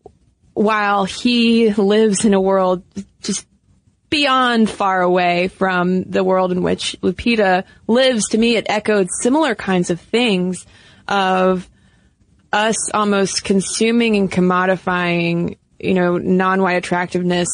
while 0.55 1.05
he 1.05 1.71
lives 1.73 2.25
in 2.25 2.33
a 2.33 2.41
world 2.41 2.83
just 3.21 3.45
beyond 4.09 4.69
far 4.69 5.01
away 5.01 5.49
from 5.49 6.03
the 6.03 6.23
world 6.23 6.51
in 6.51 6.63
which 6.63 6.95
Lupita 7.01 7.65
lives, 7.87 8.29
to 8.29 8.37
me 8.37 8.55
it 8.55 8.65
echoed 8.69 9.09
similar 9.21 9.53
kinds 9.53 9.91
of 9.91 9.99
things 9.99 10.65
of 11.07 11.69
us 12.51 12.75
almost 12.93 13.43
consuming 13.43 14.15
and 14.15 14.31
commodifying, 14.31 15.57
you 15.79 15.95
know, 15.95 16.17
non-white 16.17 16.77
attractiveness 16.77 17.49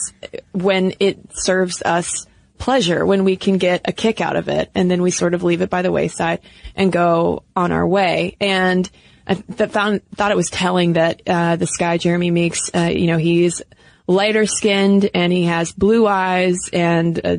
when 0.51 0.93
it 0.99 1.17
serves 1.33 1.81
us 1.81 2.27
pleasure 2.60 3.04
when 3.04 3.24
we 3.24 3.36
can 3.36 3.58
get 3.58 3.82
a 3.86 3.91
kick 3.91 4.22
out 4.22 4.36
of 4.36 4.48
it 4.50 4.69
and 4.76 4.91
then 4.91 5.02
we 5.02 5.10
sort 5.10 5.34
of 5.34 5.43
leave 5.43 5.62
it 5.62 5.69
by 5.69 5.82
the 5.82 5.91
wayside 5.91 6.41
and 6.76 6.91
go 6.91 7.43
on 7.56 7.72
our 7.72 7.88
way. 7.88 8.38
And 8.39 8.88
I 9.26 9.36
th- 9.36 9.72
found, 9.72 10.02
thought 10.15 10.32
it 10.32 10.38
was 10.38 10.50
telling 10.50 10.93
that, 10.93 11.22
uh, 11.26 11.56
this 11.56 11.78
guy, 11.78 11.98
Jeremy 11.98 12.30
Meeks, 12.30 12.69
uh, 12.76 12.91
you 12.93 13.08
know, 13.08 13.17
he's 13.17 13.63
lighter 14.06 14.45
skinned 14.45 15.10
and 15.13 15.32
he 15.32 15.45
has 15.45 15.72
blue 15.72 16.06
eyes 16.06 16.58
and 16.74 17.17
a 17.19 17.38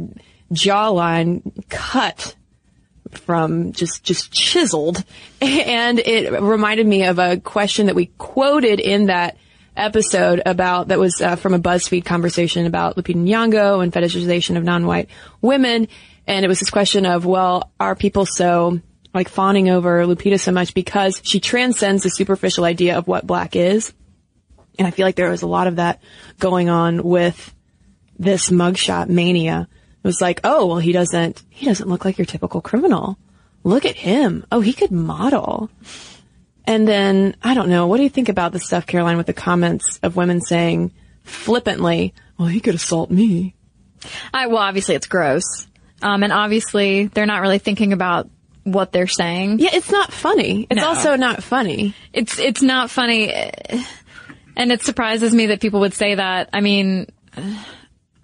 jawline 0.52 1.42
cut 1.68 2.34
from 3.10 3.72
just 3.72 4.04
just 4.04 4.32
chiseled 4.32 5.02
and 5.40 5.98
it 5.98 6.40
reminded 6.40 6.86
me 6.86 7.04
of 7.04 7.18
a 7.18 7.38
question 7.38 7.86
that 7.86 7.96
we 7.96 8.06
quoted 8.18 8.78
in 8.78 9.06
that 9.06 9.36
episode 9.76 10.42
about 10.44 10.88
that 10.88 10.98
was 10.98 11.20
uh, 11.20 11.36
from 11.36 11.54
a 11.54 11.58
BuzzFeed 11.58 12.04
conversation 12.04 12.66
about 12.66 12.96
Lupita 12.96 13.16
Nyong'o 13.16 13.82
and 13.82 13.92
fetishization 13.92 14.56
of 14.56 14.64
non-white 14.64 15.08
women, 15.40 15.88
and 16.26 16.44
it 16.44 16.48
was 16.48 16.60
this 16.60 16.70
question 16.70 17.06
of, 17.06 17.24
well, 17.24 17.72
are 17.80 17.94
people 17.94 18.26
so 18.26 18.80
like 19.12 19.28
fawning 19.28 19.70
over 19.70 20.04
Lupita 20.04 20.38
so 20.38 20.52
much 20.52 20.74
because 20.74 21.20
she 21.24 21.40
transcends 21.40 22.02
the 22.02 22.10
superficial 22.10 22.64
idea 22.64 22.96
of 22.96 23.08
what 23.08 23.26
black 23.26 23.56
is? 23.56 23.92
And 24.78 24.86
I 24.86 24.92
feel 24.92 25.06
like 25.06 25.16
there 25.16 25.30
was 25.30 25.42
a 25.42 25.48
lot 25.48 25.66
of 25.66 25.76
that 25.76 26.02
going 26.38 26.68
on 26.68 27.02
with 27.02 27.54
this 28.18 28.50
mugshot 28.50 29.08
mania. 29.08 29.68
It 30.02 30.06
was 30.06 30.20
like, 30.20 30.40
oh, 30.44 30.66
well, 30.66 30.78
he 30.78 30.92
doesn't, 30.92 31.42
he 31.50 31.66
doesn't 31.66 31.88
look 31.88 32.04
like 32.04 32.18
your 32.18 32.24
typical 32.24 32.60
criminal. 32.60 33.18
Look 33.64 33.84
at 33.84 33.96
him. 33.96 34.46
Oh, 34.50 34.60
he 34.60 34.72
could 34.72 34.90
model. 34.90 35.70
And 36.70 36.86
then, 36.86 37.34
I 37.42 37.54
don't 37.54 37.68
know, 37.68 37.88
what 37.88 37.96
do 37.96 38.04
you 38.04 38.08
think 38.08 38.28
about 38.28 38.52
the 38.52 38.60
stuff, 38.60 38.86
Caroline, 38.86 39.16
with 39.16 39.26
the 39.26 39.32
comments 39.32 39.98
of 40.04 40.14
women 40.14 40.40
saying 40.40 40.92
flippantly, 41.24 42.14
well, 42.38 42.46
he 42.46 42.60
could 42.60 42.76
assault 42.76 43.10
me? 43.10 43.56
I, 44.32 44.46
well, 44.46 44.58
obviously 44.58 44.94
it's 44.94 45.08
gross. 45.08 45.66
Um, 46.00 46.22
and 46.22 46.32
obviously 46.32 47.06
they're 47.08 47.26
not 47.26 47.42
really 47.42 47.58
thinking 47.58 47.92
about 47.92 48.30
what 48.62 48.92
they're 48.92 49.08
saying. 49.08 49.58
Yeah, 49.58 49.70
it's 49.72 49.90
not 49.90 50.12
funny. 50.12 50.68
It's 50.70 50.80
No. 50.80 50.88
also 50.90 51.16
not 51.16 51.42
funny. 51.42 51.92
It's, 52.12 52.38
it's 52.38 52.62
not 52.62 52.88
funny. 52.88 53.32
And 54.56 54.70
it 54.70 54.82
surprises 54.82 55.34
me 55.34 55.46
that 55.46 55.60
people 55.60 55.80
would 55.80 55.94
say 55.94 56.14
that. 56.14 56.50
I 56.52 56.60
mean, 56.60 57.08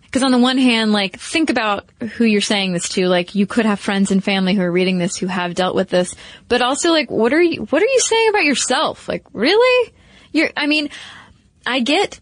because 0.06 0.22
on 0.22 0.32
the 0.32 0.38
one 0.38 0.58
hand, 0.58 0.92
like, 0.92 1.18
think 1.18 1.50
about 1.50 1.88
who 2.16 2.24
you're 2.24 2.40
saying 2.40 2.72
this 2.72 2.88
to. 2.90 3.06
Like, 3.08 3.34
you 3.34 3.46
could 3.46 3.66
have 3.66 3.78
friends 3.78 4.10
and 4.10 4.24
family 4.24 4.54
who 4.54 4.62
are 4.62 4.72
reading 4.72 4.98
this 4.98 5.16
who 5.16 5.26
have 5.26 5.54
dealt 5.54 5.76
with 5.76 5.90
this. 5.90 6.14
But 6.48 6.62
also, 6.62 6.90
like, 6.90 7.10
what 7.10 7.32
are 7.32 7.42
you, 7.42 7.62
what 7.64 7.82
are 7.82 7.86
you 7.86 8.00
saying 8.00 8.30
about 8.30 8.44
yourself? 8.44 9.08
Like, 9.08 9.24
really? 9.32 9.92
You're, 10.32 10.50
I 10.56 10.66
mean, 10.66 10.88
I 11.66 11.80
get, 11.80 12.20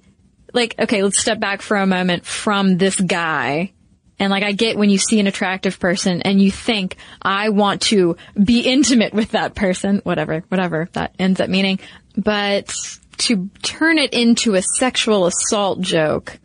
like, 0.52 0.74
okay, 0.78 1.02
let's 1.02 1.20
step 1.20 1.38
back 1.38 1.62
for 1.62 1.76
a 1.76 1.86
moment 1.86 2.24
from 2.24 2.78
this 2.78 2.98
guy. 2.98 3.72
And 4.18 4.30
like, 4.30 4.44
I 4.44 4.52
get 4.52 4.76
when 4.76 4.90
you 4.90 4.98
see 4.98 5.18
an 5.18 5.26
attractive 5.26 5.80
person 5.80 6.22
and 6.22 6.40
you 6.40 6.50
think, 6.50 6.96
I 7.20 7.48
want 7.48 7.82
to 7.82 8.16
be 8.42 8.60
intimate 8.60 9.12
with 9.12 9.32
that 9.32 9.54
person, 9.54 10.00
whatever, 10.04 10.44
whatever 10.48 10.88
that 10.92 11.14
ends 11.18 11.40
up 11.40 11.50
meaning. 11.50 11.80
But 12.16 12.72
to 13.18 13.50
turn 13.62 13.98
it 13.98 14.14
into 14.14 14.54
a 14.54 14.62
sexual 14.62 15.26
assault 15.26 15.80
joke, 15.80 16.38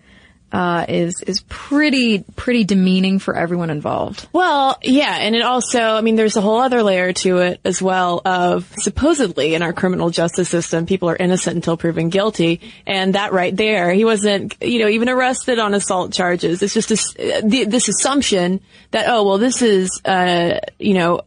uh, 0.51 0.85
is 0.87 1.21
is 1.21 1.41
pretty 1.47 2.23
pretty 2.35 2.63
demeaning 2.63 3.19
for 3.19 3.35
everyone 3.35 3.69
involved. 3.69 4.27
Well, 4.33 4.77
yeah, 4.81 5.17
and 5.19 5.35
it 5.35 5.41
also, 5.41 5.79
I 5.79 6.01
mean, 6.01 6.15
there's 6.15 6.37
a 6.37 6.41
whole 6.41 6.59
other 6.59 6.83
layer 6.83 7.13
to 7.13 7.37
it 7.37 7.59
as 7.63 7.81
well 7.81 8.21
of 8.25 8.71
supposedly 8.77 9.53
in 9.53 9.61
our 9.61 9.73
criminal 9.73 10.09
justice 10.09 10.49
system, 10.49 10.85
people 10.85 11.09
are 11.09 11.15
innocent 11.15 11.55
until 11.55 11.77
proven 11.77 12.09
guilty, 12.09 12.61
and 12.87 13.15
that 13.15 13.33
right 13.33 13.55
there, 13.55 13.91
he 13.93 14.05
wasn't, 14.05 14.55
you 14.61 14.79
know, 14.79 14.87
even 14.87 15.09
arrested 15.09 15.59
on 15.59 15.73
assault 15.73 16.13
charges. 16.13 16.63
It's 16.63 16.73
just 16.73 16.89
this, 16.89 17.13
this 17.13 17.87
assumption 17.87 18.61
that, 18.91 19.05
oh, 19.07 19.23
well, 19.23 19.37
this 19.37 19.61
is, 19.61 20.01
uh, 20.05 20.59
you 20.79 20.93
know, 20.93 21.21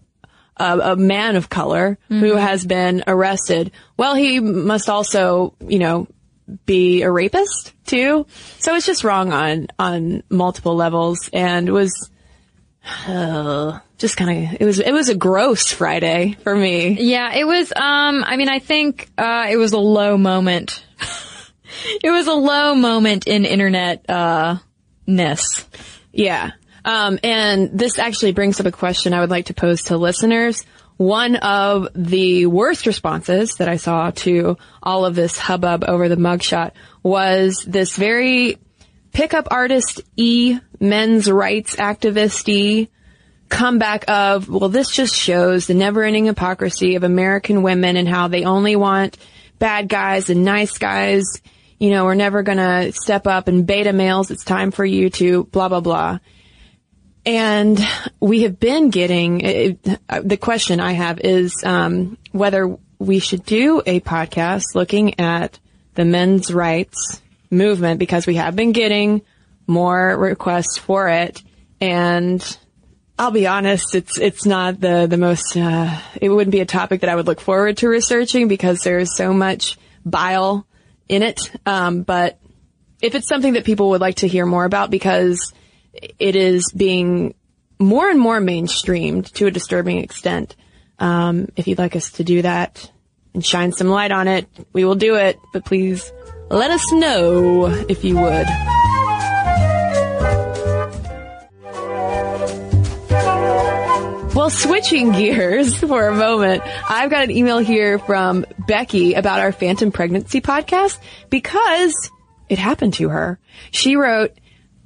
a, 0.56 0.78
a, 0.92 0.96
man 0.96 1.36
of 1.36 1.48
color 1.48 1.98
mm-hmm. 2.10 2.20
who 2.20 2.36
has 2.36 2.64
been 2.64 3.04
arrested. 3.06 3.72
Well, 3.96 4.14
he 4.14 4.40
must 4.40 4.88
also, 4.88 5.54
you 5.66 5.78
know, 5.78 6.06
be 6.66 7.02
a 7.02 7.10
rapist 7.10 7.72
too. 7.86 8.26
So 8.58 8.74
it's 8.74 8.86
just 8.86 9.04
wrong 9.04 9.32
on 9.32 9.68
on 9.78 10.22
multiple 10.28 10.74
levels, 10.74 11.30
and 11.32 11.68
was 11.70 12.10
uh, 13.06 13.78
just 13.98 14.16
kind 14.16 14.52
of 14.52 14.60
it 14.60 14.64
was 14.64 14.80
it 14.80 14.92
was 14.92 15.08
a 15.08 15.14
gross 15.14 15.72
Friday 15.72 16.36
for 16.42 16.54
me. 16.54 16.96
Yeah, 17.00 17.34
it 17.34 17.46
was. 17.46 17.72
Um, 17.72 18.24
I 18.26 18.36
mean, 18.36 18.48
I 18.48 18.58
think 18.58 19.10
uh, 19.16 19.46
it 19.50 19.56
was 19.56 19.72
a 19.72 19.78
low 19.78 20.16
moment. 20.16 20.84
it 22.02 22.10
was 22.10 22.26
a 22.26 22.34
low 22.34 22.74
moment 22.74 23.26
in 23.26 23.44
internet 23.44 24.08
uh, 24.08 24.56
ness. 25.06 25.66
Yeah. 26.12 26.52
Um, 26.84 27.20
and 27.22 27.70
this 27.78 27.98
actually 27.98 28.32
brings 28.32 28.58
up 28.58 28.66
a 28.66 28.72
question 28.72 29.14
I 29.14 29.20
would 29.20 29.30
like 29.30 29.46
to 29.46 29.54
pose 29.54 29.84
to 29.84 29.96
listeners. 29.96 30.64
One 30.96 31.36
of 31.36 31.88
the 31.94 32.46
worst 32.46 32.86
responses 32.86 33.56
that 33.56 33.68
I 33.68 33.76
saw 33.76 34.10
to 34.10 34.56
all 34.82 35.04
of 35.04 35.14
this 35.14 35.38
hubbub 35.38 35.84
over 35.86 36.08
the 36.08 36.16
mugshot 36.16 36.72
was 37.02 37.64
this 37.66 37.96
very 37.96 38.58
pickup 39.12 39.48
artist 39.50 40.00
e 40.16 40.58
men's 40.80 41.30
rights 41.30 41.76
activist 41.76 42.48
e 42.48 42.88
comeback 43.48 44.04
of, 44.08 44.48
well, 44.48 44.70
this 44.70 44.90
just 44.90 45.14
shows 45.14 45.66
the 45.66 45.74
never 45.74 46.02
ending 46.02 46.24
hypocrisy 46.24 46.94
of 46.94 47.04
American 47.04 47.62
women 47.62 47.96
and 47.96 48.08
how 48.08 48.28
they 48.28 48.44
only 48.44 48.76
want 48.76 49.18
bad 49.58 49.88
guys 49.88 50.30
and 50.30 50.44
nice 50.44 50.78
guys. 50.78 51.24
You 51.78 51.90
know, 51.90 52.04
we're 52.04 52.14
never 52.14 52.42
gonna 52.42 52.92
step 52.92 53.26
up 53.26 53.48
and 53.48 53.66
beta 53.66 53.92
males. 53.92 54.30
It's 54.30 54.44
time 54.44 54.70
for 54.70 54.84
you 54.84 55.10
to 55.10 55.44
blah, 55.44 55.68
blah, 55.68 55.80
blah. 55.80 56.18
And 57.24 57.78
we 58.18 58.42
have 58.42 58.58
been 58.58 58.90
getting 58.90 59.40
it, 59.40 59.82
the 60.22 60.36
question 60.36 60.80
I 60.80 60.92
have 60.92 61.20
is 61.20 61.62
um, 61.64 62.18
whether 62.32 62.76
we 62.98 63.18
should 63.20 63.44
do 63.44 63.82
a 63.86 64.00
podcast 64.00 64.74
looking 64.74 65.20
at 65.20 65.58
the 65.94 66.04
men's 66.04 66.52
rights 66.52 67.20
movement 67.50 68.00
because 68.00 68.26
we 68.26 68.36
have 68.36 68.56
been 68.56 68.72
getting 68.72 69.22
more 69.66 70.16
requests 70.16 70.78
for 70.78 71.08
it. 71.08 71.42
And 71.80 72.58
I'll 73.18 73.30
be 73.30 73.46
honest, 73.46 73.94
it's 73.94 74.18
it's 74.18 74.46
not 74.46 74.80
the 74.80 75.06
the 75.08 75.16
most. 75.16 75.56
Uh, 75.56 75.96
it 76.20 76.28
wouldn't 76.28 76.52
be 76.52 76.60
a 76.60 76.66
topic 76.66 77.02
that 77.02 77.10
I 77.10 77.14
would 77.14 77.26
look 77.26 77.40
forward 77.40 77.76
to 77.78 77.88
researching 77.88 78.48
because 78.48 78.80
there's 78.80 79.16
so 79.16 79.32
much 79.32 79.78
bile 80.04 80.66
in 81.08 81.22
it. 81.22 81.40
Um, 81.66 82.02
but 82.02 82.38
if 83.00 83.14
it's 83.14 83.28
something 83.28 83.52
that 83.52 83.64
people 83.64 83.90
would 83.90 84.00
like 84.00 84.16
to 84.16 84.28
hear 84.28 84.46
more 84.46 84.64
about, 84.64 84.90
because 84.90 85.52
it 85.92 86.36
is 86.36 86.72
being 86.72 87.34
more 87.78 88.08
and 88.08 88.18
more 88.18 88.40
mainstreamed 88.40 89.30
to 89.32 89.46
a 89.46 89.50
disturbing 89.50 89.98
extent. 89.98 90.56
Um, 90.98 91.48
if 91.56 91.66
you'd 91.66 91.78
like 91.78 91.96
us 91.96 92.12
to 92.12 92.24
do 92.24 92.42
that 92.42 92.90
and 93.34 93.44
shine 93.44 93.72
some 93.72 93.88
light 93.88 94.12
on 94.12 94.28
it, 94.28 94.46
we 94.72 94.84
will 94.84 94.94
do 94.94 95.16
it. 95.16 95.38
But 95.52 95.64
please 95.64 96.12
let 96.48 96.70
us 96.70 96.92
know 96.92 97.66
if 97.88 98.04
you 98.04 98.16
would. 98.18 98.46
Well, 104.34 104.48
switching 104.48 105.12
gears 105.12 105.74
for 105.78 106.08
a 106.08 106.14
moment, 106.14 106.62
I've 106.88 107.10
got 107.10 107.24
an 107.24 107.30
email 107.30 107.58
here 107.58 107.98
from 107.98 108.46
Becky 108.66 109.14
about 109.14 109.40
our 109.40 109.52
Phantom 109.52 109.92
Pregnancy 109.92 110.40
podcast 110.40 110.98
because 111.30 111.94
it 112.48 112.58
happened 112.58 112.94
to 112.94 113.10
her. 113.10 113.38
She 113.72 113.96
wrote, 113.96 114.32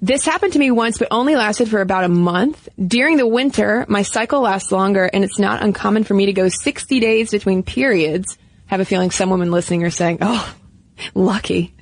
this 0.06 0.24
happened 0.24 0.52
to 0.52 0.58
me 0.60 0.70
once, 0.70 0.98
but 0.98 1.08
only 1.10 1.34
lasted 1.34 1.68
for 1.68 1.80
about 1.80 2.04
a 2.04 2.08
month. 2.08 2.68
During 2.78 3.16
the 3.16 3.26
winter, 3.26 3.84
my 3.88 4.02
cycle 4.02 4.40
lasts 4.40 4.70
longer 4.70 5.04
and 5.04 5.24
it's 5.24 5.40
not 5.40 5.64
uncommon 5.64 6.04
for 6.04 6.14
me 6.14 6.26
to 6.26 6.32
go 6.32 6.48
60 6.48 7.00
days 7.00 7.32
between 7.32 7.64
periods. 7.64 8.38
I 8.68 8.74
have 8.74 8.80
a 8.80 8.84
feeling 8.84 9.10
some 9.10 9.30
women 9.30 9.50
listening 9.50 9.82
are 9.82 9.90
saying, 9.90 10.18
oh, 10.20 10.54
lucky. 11.14 11.74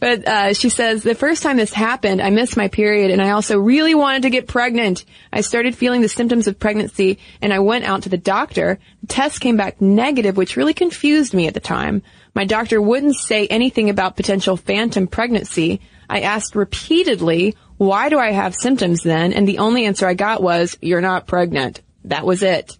But 0.00 0.26
uh, 0.26 0.54
she 0.54 0.70
says 0.70 1.02
the 1.02 1.14
first 1.14 1.42
time 1.42 1.58
this 1.58 1.74
happened, 1.74 2.22
I 2.22 2.30
missed 2.30 2.56
my 2.56 2.68
period, 2.68 3.10
and 3.10 3.20
I 3.20 3.30
also 3.30 3.58
really 3.58 3.94
wanted 3.94 4.22
to 4.22 4.30
get 4.30 4.46
pregnant. 4.46 5.04
I 5.30 5.42
started 5.42 5.76
feeling 5.76 6.00
the 6.00 6.08
symptoms 6.08 6.46
of 6.46 6.58
pregnancy, 6.58 7.18
and 7.42 7.52
I 7.52 7.58
went 7.58 7.84
out 7.84 8.04
to 8.04 8.08
the 8.08 8.16
doctor. 8.16 8.78
The 9.02 9.08
test 9.08 9.40
came 9.40 9.56
back 9.56 9.80
negative, 9.80 10.36
which 10.36 10.56
really 10.56 10.74
confused 10.74 11.34
me 11.34 11.48
at 11.48 11.54
the 11.54 11.60
time. 11.60 12.02
My 12.32 12.44
doctor 12.44 12.80
wouldn't 12.80 13.16
say 13.16 13.46
anything 13.48 13.90
about 13.90 14.16
potential 14.16 14.56
phantom 14.56 15.08
pregnancy. 15.08 15.80
I 16.08 16.20
asked 16.20 16.54
repeatedly, 16.54 17.56
why 17.76 18.08
do 18.08 18.18
I 18.18 18.32
have 18.32 18.54
symptoms 18.54 19.02
then? 19.02 19.32
And 19.32 19.46
the 19.46 19.58
only 19.58 19.84
answer 19.86 20.06
I 20.06 20.14
got 20.14 20.42
was, 20.42 20.76
you're 20.80 21.00
not 21.00 21.26
pregnant. 21.26 21.80
That 22.04 22.24
was 22.26 22.42
it. 22.42 22.76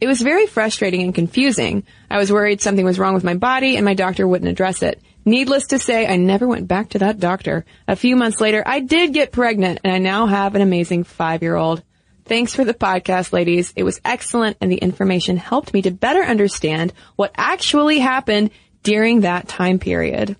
It 0.00 0.06
was 0.06 0.20
very 0.20 0.46
frustrating 0.46 1.02
and 1.02 1.14
confusing. 1.14 1.84
I 2.10 2.18
was 2.18 2.30
worried 2.30 2.60
something 2.60 2.84
was 2.84 2.98
wrong 2.98 3.14
with 3.14 3.24
my 3.24 3.34
body 3.34 3.76
and 3.76 3.84
my 3.84 3.94
doctor 3.94 4.28
wouldn't 4.28 4.50
address 4.50 4.82
it. 4.82 5.00
Needless 5.24 5.68
to 5.68 5.78
say, 5.78 6.06
I 6.06 6.16
never 6.16 6.46
went 6.46 6.68
back 6.68 6.90
to 6.90 6.98
that 7.00 7.18
doctor. 7.18 7.64
A 7.88 7.96
few 7.96 8.14
months 8.14 8.40
later, 8.40 8.62
I 8.64 8.80
did 8.80 9.14
get 9.14 9.32
pregnant 9.32 9.80
and 9.82 9.92
I 9.92 9.98
now 9.98 10.26
have 10.26 10.54
an 10.54 10.62
amazing 10.62 11.04
five-year-old. 11.04 11.82
Thanks 12.26 12.54
for 12.54 12.64
the 12.64 12.74
podcast, 12.74 13.32
ladies. 13.32 13.72
It 13.74 13.84
was 13.84 14.00
excellent 14.04 14.58
and 14.60 14.70
the 14.70 14.76
information 14.76 15.36
helped 15.36 15.72
me 15.72 15.82
to 15.82 15.90
better 15.90 16.22
understand 16.22 16.92
what 17.16 17.32
actually 17.36 17.98
happened 17.98 18.50
during 18.82 19.20
that 19.20 19.48
time 19.48 19.78
period. 19.78 20.36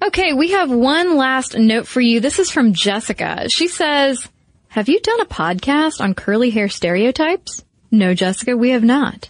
Okay, 0.00 0.32
we 0.32 0.52
have 0.52 0.70
one 0.70 1.16
last 1.16 1.58
note 1.58 1.88
for 1.88 2.00
you. 2.00 2.20
This 2.20 2.38
is 2.38 2.50
from 2.50 2.72
Jessica. 2.72 3.48
She 3.48 3.66
says, 3.66 4.28
have 4.68 4.88
you 4.88 5.00
done 5.00 5.20
a 5.20 5.26
podcast 5.26 6.00
on 6.00 6.14
curly 6.14 6.50
hair 6.50 6.68
stereotypes? 6.68 7.64
No, 7.90 8.14
Jessica, 8.14 8.56
we 8.56 8.70
have 8.70 8.84
not. 8.84 9.28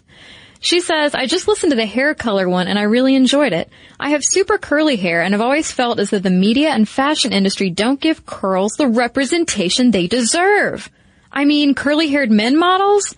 She 0.61 0.81
says, 0.81 1.15
I 1.15 1.27
just 1.27 1.49
listened 1.49 1.71
to 1.71 1.77
the 1.77 1.87
hair 1.87 2.15
color 2.15 2.49
one 2.49 2.69
and 2.69 2.79
I 2.79 2.83
really 2.83 3.15
enjoyed 3.15 3.53
it. 3.53 3.71
I 3.99 4.11
have 4.11 4.25
super 4.25 4.59
curly 4.59 4.97
hair 4.97 5.23
and 5.23 5.33
have 5.33 5.41
always 5.41 5.73
felt 5.73 6.01
as 6.01 6.11
though 6.11 6.19
the 6.19 6.31
media 6.31 6.71
and 6.71 6.87
fashion 6.87 7.33
industry 7.33 7.71
don't 7.71 8.01
give 8.01 8.27
curls 8.27 8.73
the 8.73 8.89
representation 8.89 9.91
they 9.91 10.07
deserve. 10.07 10.91
I 11.33 11.45
mean, 11.45 11.75
curly 11.75 12.09
haired 12.09 12.31
men 12.31 12.59
models? 12.59 13.15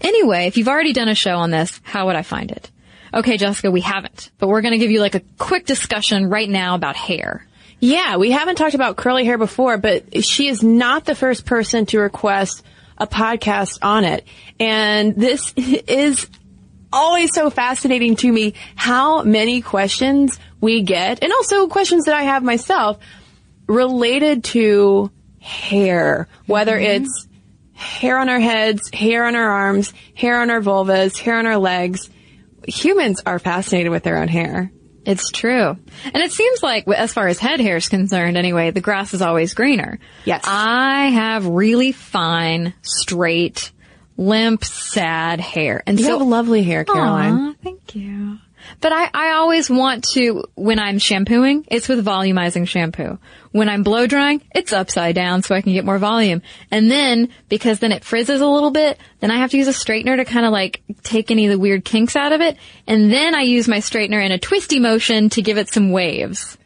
Anyway, 0.00 0.46
if 0.46 0.56
you've 0.56 0.68
already 0.68 0.92
done 0.92 1.08
a 1.08 1.14
show 1.14 1.36
on 1.38 1.50
this, 1.50 1.80
how 1.82 2.06
would 2.06 2.16
I 2.16 2.22
find 2.22 2.52
it? 2.52 2.70
Okay, 3.14 3.36
Jessica, 3.36 3.70
we 3.70 3.82
haven't, 3.82 4.30
but 4.38 4.48
we're 4.48 4.62
going 4.62 4.72
to 4.72 4.78
give 4.78 4.90
you 4.90 5.00
like 5.00 5.14
a 5.14 5.20
quick 5.38 5.66
discussion 5.66 6.30
right 6.30 6.48
now 6.48 6.74
about 6.74 6.96
hair. 6.96 7.46
Yeah, 7.78 8.16
we 8.16 8.30
haven't 8.30 8.56
talked 8.56 8.74
about 8.74 8.96
curly 8.96 9.24
hair 9.24 9.36
before, 9.36 9.76
but 9.76 10.24
she 10.24 10.48
is 10.48 10.62
not 10.62 11.04
the 11.04 11.14
first 11.14 11.44
person 11.44 11.84
to 11.86 11.98
request 11.98 12.64
a 12.96 13.06
podcast 13.06 13.80
on 13.82 14.04
it. 14.04 14.24
And 14.58 15.14
this 15.14 15.52
is 15.56 16.26
always 16.92 17.34
so 17.34 17.50
fascinating 17.50 18.16
to 18.16 18.32
me 18.32 18.54
how 18.76 19.22
many 19.22 19.60
questions 19.60 20.38
we 20.60 20.82
get 20.82 21.22
and 21.22 21.32
also 21.32 21.66
questions 21.66 22.04
that 22.04 22.14
I 22.14 22.22
have 22.22 22.42
myself 22.42 22.98
related 23.66 24.44
to 24.44 25.10
hair, 25.40 26.28
whether 26.46 26.76
mm-hmm. 26.76 27.04
it's 27.04 27.28
hair 27.74 28.18
on 28.18 28.28
our 28.28 28.40
heads, 28.40 28.90
hair 28.94 29.24
on 29.26 29.34
our 29.34 29.50
arms, 29.50 29.92
hair 30.14 30.40
on 30.40 30.50
our 30.50 30.60
vulvas, 30.60 31.18
hair 31.18 31.36
on 31.36 31.46
our 31.46 31.58
legs 31.58 32.08
humans 32.68 33.22
are 33.24 33.38
fascinated 33.38 33.90
with 33.90 34.02
their 34.02 34.18
own 34.18 34.28
hair. 34.28 34.72
It's 35.04 35.30
true. 35.30 35.76
And 36.04 36.16
it 36.16 36.30
seems 36.30 36.62
like, 36.62 36.86
as 36.88 37.12
far 37.12 37.26
as 37.26 37.38
head 37.38 37.60
hair 37.60 37.76
is 37.76 37.88
concerned 37.88 38.36
anyway, 38.36 38.70
the 38.70 38.80
grass 38.80 39.14
is 39.14 39.22
always 39.22 39.52
greener. 39.54 39.98
Yes. 40.24 40.44
I 40.46 41.06
have 41.06 41.46
really 41.46 41.90
fine, 41.90 42.72
straight, 42.82 43.72
limp, 44.16 44.64
sad 44.64 45.40
hair. 45.40 45.82
And 45.86 45.98
you 45.98 46.06
so, 46.06 46.18
have 46.18 46.28
lovely 46.28 46.62
hair, 46.62 46.84
Caroline. 46.84 47.32
Aw, 47.32 47.54
thank 47.64 47.96
you. 47.96 48.38
But 48.80 48.92
I, 48.92 49.10
I 49.12 49.32
always 49.32 49.68
want 49.68 50.04
to, 50.14 50.44
when 50.54 50.78
I'm 50.78 50.98
shampooing, 50.98 51.64
it's 51.66 51.88
with 51.88 52.04
volumizing 52.04 52.68
shampoo. 52.68 53.18
When 53.52 53.68
I'm 53.68 53.82
blow 53.82 54.06
drying, 54.06 54.42
it's 54.54 54.72
upside 54.72 55.14
down 55.14 55.42
so 55.42 55.54
I 55.54 55.60
can 55.60 55.72
get 55.72 55.84
more 55.84 55.98
volume. 55.98 56.42
And 56.70 56.90
then, 56.90 57.28
because 57.48 57.78
then 57.78 57.92
it 57.92 58.02
frizzes 58.02 58.40
a 58.40 58.46
little 58.46 58.70
bit, 58.70 58.98
then 59.20 59.30
I 59.30 59.36
have 59.36 59.50
to 59.50 59.58
use 59.58 59.68
a 59.68 59.72
straightener 59.72 60.16
to 60.16 60.24
kind 60.24 60.46
of 60.46 60.52
like 60.52 60.82
take 61.02 61.30
any 61.30 61.46
of 61.46 61.52
the 61.52 61.58
weird 61.58 61.84
kinks 61.84 62.16
out 62.16 62.32
of 62.32 62.40
it. 62.40 62.56
And 62.86 63.12
then 63.12 63.34
I 63.34 63.42
use 63.42 63.68
my 63.68 63.78
straightener 63.78 64.24
in 64.24 64.32
a 64.32 64.38
twisty 64.38 64.80
motion 64.80 65.28
to 65.30 65.42
give 65.42 65.58
it 65.58 65.68
some 65.68 65.92
waves. 65.92 66.56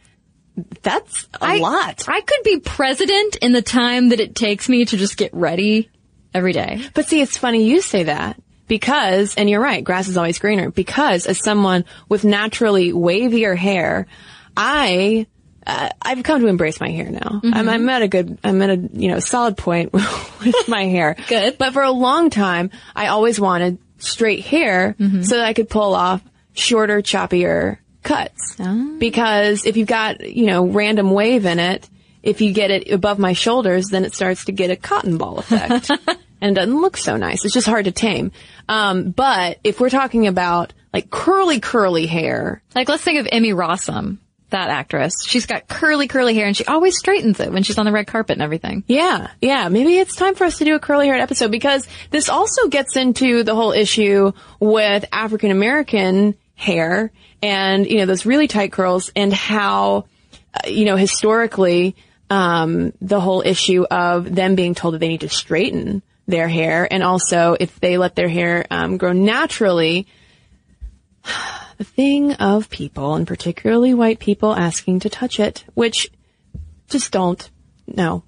that's 0.83 1.29
a 1.35 1.45
I, 1.45 1.57
lot. 1.59 2.05
I 2.09 2.21
could 2.21 2.43
be 2.45 2.61
president 2.61 3.37
in 3.37 3.53
the 3.53 3.63
time 3.63 4.11
that 4.11 4.21
it 4.21 4.35
takes 4.35 4.69
me 4.69 4.85
to 4.85 4.97
just 4.97 5.17
get 5.17 5.35
ready 5.35 5.91
every 6.33 6.53
day. 6.53 6.83
But 6.95 7.07
see, 7.07 7.21
it's 7.21 7.37
funny 7.37 7.65
you 7.65 7.81
say 7.81 8.05
that 8.05 8.41
because, 8.69 9.35
and 9.35 9.51
you're 9.51 9.61
right, 9.61 9.83
grass 9.85 10.09
is 10.09 10.17
always 10.17 10.39
greener. 10.39 10.71
Because 10.71 11.27
as 11.27 11.39
someone 11.39 11.85
with 12.09 12.25
naturally 12.25 12.93
wavier 12.93 13.57
hair, 13.57 14.07
I 14.57 15.27
uh, 15.67 15.89
I've 16.01 16.23
come 16.23 16.41
to 16.43 16.47
embrace 16.47 16.81
my 16.81 16.91
hair 16.91 17.11
now. 17.11 17.41
I'm, 17.43 17.69
I'm 17.69 17.89
at 17.89 18.03
a 18.03 18.09
good, 18.09 18.39
I'm 18.45 18.63
at 18.63 18.71
a 18.71 18.77
you 18.93 19.09
know 19.09 19.19
solid 19.19 19.57
point 19.57 19.93
with 19.93 20.69
my 20.69 20.85
hair. 20.87 21.17
Good. 21.29 21.59
But 21.59 21.73
for 21.73 21.83
a 21.83 21.91
long 21.91 22.31
time, 22.31 22.71
I 22.95 23.09
always 23.09 23.41
wanted 23.41 23.79
straight 23.99 24.45
hair 24.45 24.95
so 25.23 25.37
that 25.37 25.45
I 25.45 25.53
could 25.55 25.69
pull 25.69 25.95
off 25.95 26.23
shorter, 26.55 27.01
choppier 27.03 27.79
cuts. 28.03 28.57
Because 28.99 29.67
if 29.67 29.77
you've 29.77 29.89
got 29.89 30.21
you 30.21 30.47
know 30.47 30.67
random 30.67 31.11
wave 31.11 31.47
in 31.47 31.59
it, 31.59 31.89
if 32.23 32.41
you 32.41 32.53
get 32.53 32.71
it 32.71 32.91
above 32.91 33.19
my 33.19 33.33
shoulders, 33.33 33.87
then 33.87 34.05
it 34.05 34.15
starts 34.15 34.45
to 34.47 34.53
get 34.53 34.71
a 34.71 34.77
cotton 34.77 35.19
ball 35.19 35.39
effect. 35.39 35.91
And 36.39 36.51
it 36.55 36.61
doesn't 36.61 36.83
look 36.83 36.99
so 36.99 37.17
nice. 37.17 37.47
It's 37.47 37.55
just 37.55 37.67
hard 37.67 37.87
to 37.87 37.93
tame. 37.93 38.31
Um, 38.69 39.11
but 39.11 39.59
if 39.65 39.81
we're 39.81 39.89
talking 39.89 40.27
about 40.27 40.75
like 40.93 41.09
curly, 41.09 41.61
curly 41.61 42.05
hair, 42.07 42.63
Like, 42.75 42.91
let's 42.91 43.03
think 43.03 43.19
of 43.21 43.27
Emmy 43.33 43.53
Rossum, 43.53 44.19
that 44.51 44.71
actress. 44.71 45.25
She's 45.25 45.47
got 45.47 45.69
curly, 45.69 46.09
curly 46.09 46.35
hair, 46.35 46.47
and 46.47 46.57
she 46.57 46.65
always 46.65 46.97
straightens 46.97 47.41
it 47.41 47.53
when 47.53 47.63
she's 47.63 47.79
on 47.79 47.85
the 47.85 47.93
red 47.93 48.07
carpet 48.07 48.35
and 48.35 48.43
everything. 48.43 48.85
Yeah, 48.87 49.31
yeah. 49.41 49.69
Maybe 49.69 49.99
it's 49.99 50.15
time 50.15 50.35
for 50.35 50.45
us 50.45 50.59
to 50.59 50.65
do 50.65 50.75
a 50.75 50.79
curly 50.79 51.07
haired 51.07 51.21
episode 51.21 51.51
because 51.51 51.87
this 52.11 52.29
also 52.29 52.69
gets 52.69 52.97
into 52.97 53.43
the 53.43 53.55
whole 53.55 53.73
issue 53.73 54.33
with 54.61 55.05
African 55.13 55.51
American 55.51 56.37
hair 56.55 57.11
and, 57.43 57.87
you 57.87 57.99
know, 57.99 58.07
those 58.07 58.25
really 58.25 58.49
tight 58.49 58.73
curls 58.73 59.11
and 59.15 59.33
how, 59.33 60.07
uh, 60.55 60.69
you 60.69 60.85
know, 60.85 60.97
historically, 60.97 61.97
um, 62.31 62.93
the 63.01 63.21
whole 63.21 63.43
issue 63.43 63.85
of 63.91 64.35
them 64.35 64.55
being 64.55 64.75
told 64.75 64.95
that 64.95 64.99
they 64.99 65.09
need 65.09 65.21
to 65.21 65.29
straighten 65.29 66.03
their 66.27 66.49
hair 66.49 66.89
and 66.91 67.03
also 67.05 67.57
if 67.59 67.79
they 67.79 67.99
let 67.99 68.17
their 68.17 68.29
hair, 68.29 68.67
um, 68.71 68.97
grow 68.97 69.13
naturally, 69.13 70.07
the 71.79 71.85
thing 71.85 72.33
of 72.35 72.71
people 72.71 73.15
and 73.15 73.27
particularly 73.27 73.95
white 73.95 74.19
people 74.19 74.55
asking 74.55 75.01
to 75.01 75.11
touch 75.11 75.41
it, 75.41 75.65
which 75.75 76.11
just 76.89 77.13
don't. 77.13 77.49
No. 77.87 78.23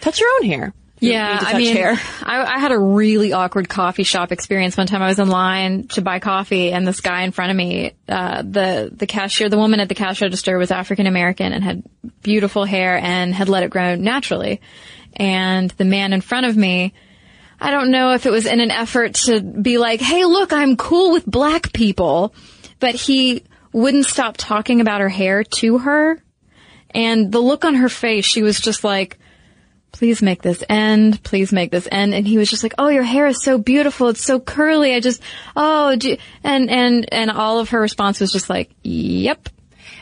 Touch 0.00 0.20
your 0.20 0.28
own 0.36 0.46
hair. 0.46 0.74
You 1.00 1.12
Yeah, 1.12 1.38
to 1.38 1.46
I 1.46 1.58
mean, 1.58 1.74
hair. 1.74 1.98
I, 2.22 2.42
I 2.44 2.58
had 2.58 2.72
a 2.72 2.78
really 2.78 3.32
awkward 3.32 3.68
coffee 3.68 4.04
shop 4.04 4.32
experience 4.32 4.76
one 4.76 4.86
time. 4.86 5.02
I 5.02 5.08
was 5.08 5.18
in 5.18 5.28
line 5.28 5.88
to 5.88 6.02
buy 6.02 6.18
coffee, 6.20 6.72
and 6.72 6.86
this 6.86 7.00
guy 7.00 7.22
in 7.22 7.32
front 7.32 7.50
of 7.50 7.56
me, 7.56 7.92
uh, 8.08 8.42
the 8.42 8.90
the 8.92 9.06
cashier, 9.06 9.48
the 9.48 9.58
woman 9.58 9.80
at 9.80 9.88
the 9.88 9.94
cash 9.94 10.22
register 10.22 10.56
was 10.56 10.70
African 10.70 11.06
American 11.06 11.52
and 11.52 11.64
had 11.64 11.82
beautiful 12.22 12.64
hair 12.64 12.96
and 12.96 13.34
had 13.34 13.48
let 13.48 13.64
it 13.64 13.70
grow 13.70 13.96
naturally. 13.96 14.60
And 15.16 15.70
the 15.72 15.84
man 15.84 16.12
in 16.12 16.20
front 16.20 16.46
of 16.46 16.56
me, 16.56 16.94
I 17.60 17.70
don't 17.70 17.90
know 17.90 18.12
if 18.12 18.26
it 18.26 18.30
was 18.30 18.46
in 18.46 18.60
an 18.60 18.70
effort 18.70 19.14
to 19.26 19.40
be 19.40 19.78
like, 19.78 20.00
"Hey, 20.00 20.24
look, 20.24 20.52
I'm 20.52 20.76
cool 20.76 21.12
with 21.12 21.26
black 21.26 21.72
people," 21.72 22.34
but 22.80 22.94
he 22.94 23.44
wouldn't 23.72 24.06
stop 24.06 24.36
talking 24.36 24.80
about 24.80 25.00
her 25.00 25.08
hair 25.08 25.44
to 25.44 25.78
her. 25.78 26.22
And 26.90 27.32
the 27.32 27.40
look 27.40 27.64
on 27.64 27.74
her 27.74 27.88
face, 27.88 28.24
she 28.24 28.42
was 28.42 28.60
just 28.60 28.84
like, 28.84 29.18
please 29.94 30.22
make 30.22 30.42
this 30.42 30.62
end. 30.68 31.22
Please 31.22 31.52
make 31.52 31.70
this 31.70 31.88
end. 31.90 32.14
And 32.14 32.26
he 32.26 32.36
was 32.36 32.50
just 32.50 32.62
like, 32.62 32.74
oh, 32.78 32.88
your 32.88 33.04
hair 33.04 33.26
is 33.26 33.42
so 33.42 33.58
beautiful. 33.58 34.08
It's 34.08 34.24
so 34.24 34.40
curly. 34.40 34.94
I 34.94 35.00
just, 35.00 35.22
oh, 35.54 35.96
and, 36.42 36.70
and, 36.70 37.12
and 37.12 37.30
all 37.30 37.60
of 37.60 37.70
her 37.70 37.80
response 37.80 38.20
was 38.20 38.32
just 38.32 38.50
like, 38.50 38.70
yep. 38.82 39.48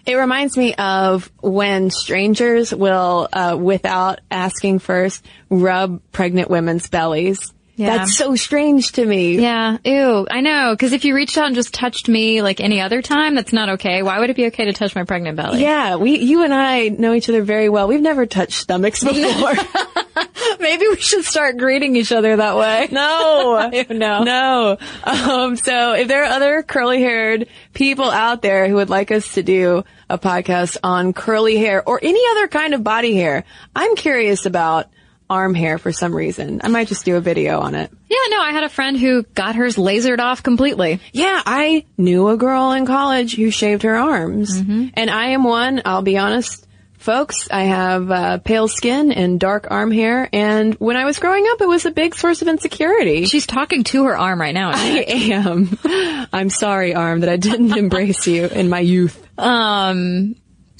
It 0.05 0.15
reminds 0.15 0.57
me 0.57 0.75
of 0.75 1.31
when 1.41 1.91
strangers 1.91 2.75
will, 2.75 3.29
uh, 3.33 3.57
without 3.59 4.21
asking 4.31 4.81
first, 4.81 5.25
rub 5.49 6.01
pregnant 6.11 6.51
women's 6.51 6.89
bellies. 6.89 7.53
Yeah. 7.83 7.99
That's 7.99 8.17
so 8.17 8.35
strange 8.37 8.93
to 8.93 9.05
me. 9.05 9.37
Yeah. 9.39 9.79
Ew. 9.85 10.27
I 10.31 10.41
know. 10.41 10.77
Cause 10.79 10.93
if 10.93 11.05
you 11.05 11.15
reached 11.15 11.37
out 11.37 11.47
and 11.47 11.55
just 11.55 11.75
touched 11.75 12.09
me 12.09 12.43
like 12.43 12.61
any 12.61 12.81
other 12.81 13.03
time, 13.03 13.35
that's 13.35 13.53
not 13.53 13.69
okay. 13.71 14.03
Why 14.03 14.19
would 14.21 14.31
it 14.31 14.37
be 14.37 14.47
okay 14.47 14.67
to 14.67 14.73
touch 14.73 14.95
my 14.95 15.05
pregnant 15.05 15.37
belly? 15.37 15.61
Yeah, 15.63 15.97
we, 15.97 16.19
you 16.19 16.43
and 16.45 16.55
I 16.55 16.89
know 16.89 17.13
each 17.15 17.29
other 17.29 17.43
very 17.43 17.69
well. 17.69 17.89
We've 17.89 18.01
never 18.01 18.27
touched 18.27 18.55
stomachs 18.61 19.03
before. 19.05 19.55
Maybe 20.61 20.87
we 20.89 20.97
should 21.01 21.25
start 21.25 21.57
greeting 21.57 21.97
each 21.97 22.13
other 22.13 22.37
that 22.37 22.57
way. 22.57 22.89
No, 22.93 23.71
No. 23.91 24.23
no. 24.23 24.77
Um, 25.05 25.57
so 25.57 25.93
if 25.95 26.09
there 26.09 26.23
are 26.25 26.33
other 26.33 26.63
curly 26.63 27.01
haired 27.01 27.49
people 27.75 28.11
out 28.11 28.43
there 28.43 28.69
who 28.69 28.77
would 28.77 28.91
like 28.91 29.11
us 29.11 29.35
to 29.35 29.43
do 29.43 29.85
a 30.09 30.19
podcast 30.19 30.77
on 30.85 31.13
curly 31.13 31.57
hair 31.57 31.83
or 31.87 31.99
any 32.03 32.21
other 32.33 32.49
kind 32.49 32.75
of 32.75 32.85
body 32.85 33.15
hair, 33.17 33.45
I'm 33.75 33.97
curious 33.97 34.47
about 34.47 34.89
arm 35.33 35.55
hair 35.55 35.79
for 35.79 35.93
some 35.93 36.15
reason. 36.15 36.61
I 36.63 36.69
might 36.69 36.89
just 36.89 37.05
do 37.05 37.17
a 37.17 37.21
video 37.21 37.61
on 37.61 37.75
it. 37.75 37.91
Yeah, 38.09 38.19
no, 38.29 38.41
I 38.41 38.53
had 38.53 38.65
a 38.65 38.69
friend 38.69 38.99
who 38.99 39.23
got 39.23 39.57
hers 39.57 39.77
lasered 39.77 40.21
off 40.21 40.43
completely. 40.43 41.01
Yeah, 41.13 41.43
I 41.45 41.87
knew 41.97 42.29
a 42.29 42.37
girl 42.37 42.73
in 42.73 42.87
college 42.87 43.35
who 43.37 43.51
shaved 43.51 43.83
her 43.83 43.97
arms. 43.97 44.57
And 44.95 45.11
I 45.11 45.31
am 45.31 45.45
one, 45.45 45.83
I'll 45.85 46.03
be 46.03 46.19
honest, 46.19 46.67
folks, 47.03 47.49
I 47.51 47.65
have 47.65 48.11
uh, 48.11 48.39
pale 48.39 48.69
skin 48.69 49.13
and 49.13 49.39
dark 49.39 49.67
arm 49.71 49.91
hair. 49.91 50.29
And 50.33 50.75
when 50.75 50.97
I 50.97 51.05
was 51.05 51.19
growing 51.19 51.45
up, 51.51 51.61
it 51.61 51.69
was 51.69 51.85
a 51.85 51.91
big 51.91 52.15
source 52.15 52.43
of 52.43 52.49
insecurity. 52.49 53.27
She's 53.27 53.47
talking 53.47 53.85
to 53.85 54.05
her 54.05 54.17
arm 54.17 54.41
right 54.41 54.55
now. 54.55 54.71
I 54.73 55.05
am. 55.09 55.79
I'm 56.33 56.51
sorry, 56.51 56.95
arm, 56.95 57.21
that 57.21 57.29
I 57.29 57.37
didn't 57.37 57.77
embrace 57.77 58.27
you 58.27 58.47
in 58.47 58.69
my 58.69 58.81
youth. 58.81 59.21
Um, 59.39 60.37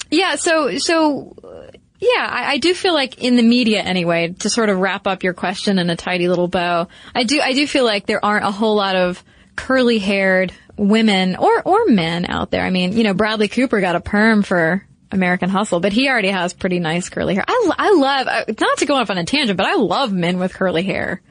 yeah, 0.09 0.35
so, 0.35 0.77
so, 0.77 1.35
yeah, 2.03 2.27
I, 2.29 2.53
I 2.53 2.57
do 2.57 2.73
feel 2.73 2.93
like 2.93 3.23
in 3.23 3.35
the 3.35 3.43
media 3.43 3.81
anyway, 3.81 4.29
to 4.39 4.49
sort 4.49 4.69
of 4.69 4.79
wrap 4.79 5.07
up 5.07 5.23
your 5.23 5.33
question 5.33 5.79
in 5.79 5.89
a 5.89 5.95
tidy 5.95 6.27
little 6.27 6.47
bow, 6.47 6.87
I 7.15 7.23
do, 7.23 7.39
I 7.39 7.53
do 7.53 7.65
feel 7.65 7.85
like 7.85 8.05
there 8.05 8.23
aren't 8.23 8.45
a 8.45 8.51
whole 8.51 8.75
lot 8.75 8.95
of 8.95 9.23
curly 9.55 9.99
haired 9.99 10.51
women 10.77 11.35
or, 11.35 11.61
or 11.63 11.85
men 11.85 12.25
out 12.29 12.51
there. 12.51 12.63
I 12.63 12.69
mean, 12.69 12.93
you 12.93 13.03
know, 13.03 13.13
Bradley 13.13 13.47
Cooper 13.47 13.79
got 13.79 13.95
a 13.95 14.01
perm 14.01 14.43
for 14.43 14.85
American 15.11 15.49
Hustle, 15.49 15.79
but 15.79 15.93
he 15.93 16.09
already 16.09 16.29
has 16.29 16.53
pretty 16.53 16.79
nice 16.79 17.09
curly 17.09 17.35
hair. 17.35 17.45
I, 17.47 17.71
I 17.77 17.91
love, 17.91 18.27
uh, 18.27 18.53
not 18.59 18.77
to 18.79 18.85
go 18.85 18.95
off 18.95 19.09
on 19.09 19.17
a 19.17 19.23
tangent, 19.23 19.57
but 19.57 19.67
I 19.67 19.75
love 19.75 20.11
men 20.11 20.39
with 20.39 20.53
curly 20.53 20.83
hair. 20.83 21.21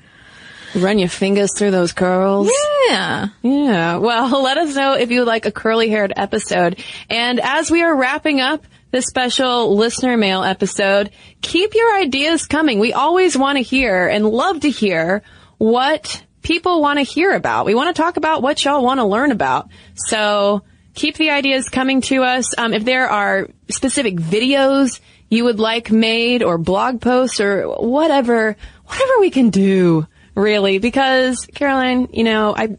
Run 0.75 0.99
your 0.99 1.11
fingers 1.11 1.53
through 1.55 1.73
those 1.73 1.93
curls. 1.93 2.51
Yeah. 2.89 3.29
Yeah. 3.43 3.97
Well, 3.97 4.43
let 4.43 4.57
us 4.57 4.75
know 4.75 4.95
if 4.95 5.11
you 5.11 5.21
would 5.21 5.29
like 5.29 5.45
a 5.45 5.53
curly 5.53 5.91
haired 5.91 6.15
episode. 6.17 6.83
And 7.11 7.41
as 7.41 7.71
we 7.71 7.83
are 7.83 7.95
wrapping 7.95 8.41
up 8.41 8.65
this 8.93 9.07
special 9.07 9.75
listener 9.75 10.17
mail 10.17 10.45
episode, 10.45 11.11
keep 11.41 11.75
your 11.75 11.97
ideas 11.97 12.47
coming. 12.47 12.79
We 12.79 12.93
always 12.93 13.37
want 13.37 13.57
to 13.57 13.63
hear 13.63 14.07
and 14.07 14.29
love 14.29 14.61
to 14.61 14.71
hear 14.71 15.23
what 15.59 16.25
people 16.43 16.81
want 16.81 16.99
to 16.99 17.03
hear 17.03 17.33
about. 17.33 17.67
We 17.67 17.75
want 17.75 17.95
to 17.95 18.01
talk 18.01 18.17
about 18.17 18.43
what 18.43 18.65
y'all 18.65 18.85
want 18.85 19.01
to 19.01 19.05
learn 19.05 19.33
about. 19.33 19.69
So 19.95 20.63
keep 20.95 21.17
the 21.17 21.31
ideas 21.31 21.69
coming 21.69 22.03
to 22.03 22.23
us. 22.23 22.57
Um, 22.59 22.75
if 22.75 22.85
there 22.85 23.09
are 23.09 23.49
specific 23.71 24.17
videos 24.17 25.01
you 25.31 25.45
would 25.45 25.59
like 25.59 25.91
made 25.91 26.43
or 26.43 26.59
blog 26.59 27.01
posts 27.01 27.41
or 27.41 27.67
whatever, 27.69 28.57
whatever 28.85 29.13
we 29.21 29.31
can 29.31 29.49
do, 29.49 30.07
really, 30.35 30.79
because 30.79 31.47
Caroline, 31.55 32.09
you 32.13 32.25
know, 32.25 32.55
I, 32.55 32.77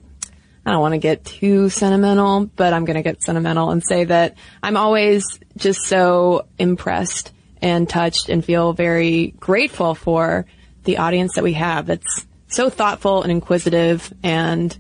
I 0.66 0.72
don't 0.72 0.82
want 0.82 0.94
to 0.94 1.00
get 1.00 1.26
too 1.26 1.70
sentimental, 1.70 2.46
but 2.46 2.74
I'm 2.74 2.86
going 2.86 2.96
to 2.96 3.04
get 3.04 3.22
sentimental 3.22 3.72
and 3.72 3.84
say 3.84 4.06
that 4.06 4.36
I'm 4.62 4.78
always 4.78 5.24
just 5.58 5.82
so 5.82 6.48
impressed 6.58 7.34
and 7.62 7.88
touched 7.88 8.30
and 8.30 8.44
feel 8.44 8.74
very 8.74 9.34
grateful 9.40 9.96
for 9.96 10.46
the 10.86 10.98
audience 10.98 11.36
that 11.36 11.44
we 11.44 11.54
have. 11.54 11.86
That's 11.86 12.26
so 12.48 12.70
thoughtful 12.70 13.24
and 13.24 13.32
inquisitive 13.32 14.14
and 14.24 14.78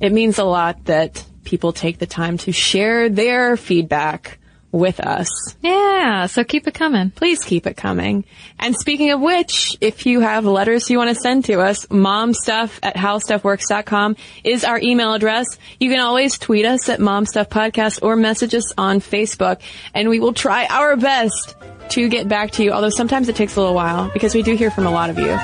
it 0.00 0.12
means 0.12 0.38
a 0.38 0.44
lot 0.44 0.84
that 0.84 1.24
people 1.44 1.72
take 1.72 1.98
the 1.98 2.06
time 2.06 2.38
to 2.38 2.52
share 2.52 3.08
their 3.08 3.56
feedback 3.56 4.38
with 4.72 5.00
us. 5.00 5.28
Yeah. 5.62 6.26
So 6.26 6.44
keep 6.44 6.66
it 6.66 6.74
coming. 6.74 7.10
Please 7.10 7.42
keep 7.44 7.66
it 7.66 7.76
coming. 7.76 8.24
And 8.58 8.74
speaking 8.74 9.10
of 9.10 9.20
which, 9.20 9.76
if 9.80 10.06
you 10.06 10.20
have 10.20 10.44
letters 10.44 10.90
you 10.90 10.98
want 10.98 11.14
to 11.14 11.20
send 11.20 11.46
to 11.46 11.60
us, 11.60 11.86
momstuff 11.86 12.78
at 12.82 12.94
howstuffworks.com 12.94 14.16
is 14.44 14.64
our 14.64 14.78
email 14.78 15.14
address. 15.14 15.46
You 15.80 15.90
can 15.90 16.00
always 16.00 16.38
tweet 16.38 16.64
us 16.64 16.88
at 16.88 17.00
momstuffpodcast 17.00 18.02
or 18.02 18.16
message 18.16 18.54
us 18.54 18.72
on 18.76 19.00
Facebook 19.00 19.60
and 19.94 20.08
we 20.08 20.20
will 20.20 20.34
try 20.34 20.66
our 20.66 20.96
best 20.96 21.56
to 21.90 22.08
get 22.08 22.28
back 22.28 22.50
to 22.52 22.64
you. 22.64 22.72
Although 22.72 22.90
sometimes 22.90 23.28
it 23.28 23.36
takes 23.36 23.56
a 23.56 23.60
little 23.60 23.74
while 23.74 24.10
because 24.12 24.34
we 24.34 24.42
do 24.42 24.54
hear 24.54 24.70
from 24.70 24.86
a 24.86 24.90
lot 24.90 25.08
of 25.08 25.18
you. 25.18 25.38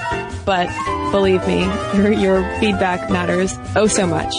But 0.44 0.68
believe 1.10 1.46
me, 1.46 1.62
your, 1.94 2.12
your 2.12 2.60
feedback 2.60 3.10
matters 3.10 3.56
oh 3.76 3.86
so 3.86 4.06
much. 4.06 4.34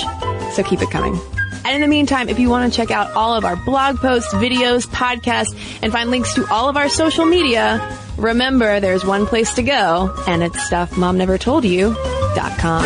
So 0.53 0.63
keep 0.63 0.81
it 0.81 0.91
coming. 0.91 1.19
And 1.65 1.73
in 1.73 1.81
the 1.81 1.87
meantime, 1.87 2.29
if 2.29 2.37
you 2.37 2.47
want 2.49 2.71
to 2.71 2.77
check 2.77 2.91
out 2.91 3.13
all 3.13 3.33
of 3.33 3.43
our 3.43 3.55
blog 3.55 3.97
posts, 3.97 4.31
videos, 4.35 4.85
podcasts, 4.87 5.57
and 5.81 5.91
find 5.91 6.11
links 6.11 6.35
to 6.35 6.45
all 6.51 6.69
of 6.69 6.77
our 6.77 6.89
social 6.89 7.25
media, 7.25 7.97
remember 8.17 8.79
there's 8.79 9.03
one 9.03 9.25
place 9.25 9.55
to 9.55 9.63
go, 9.63 10.13
and 10.27 10.43
it's 10.43 10.59
stuffmomnevertoldyou.com. 10.69 12.83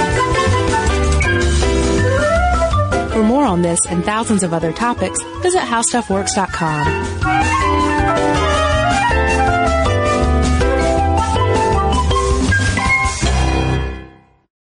For 3.11 3.23
more 3.23 3.43
on 3.43 3.61
this 3.61 3.85
and 3.85 4.05
thousands 4.05 4.43
of 4.43 4.53
other 4.53 4.71
topics, 4.71 5.21
visit 5.41 5.59
howstuffworks.com. 5.59 8.58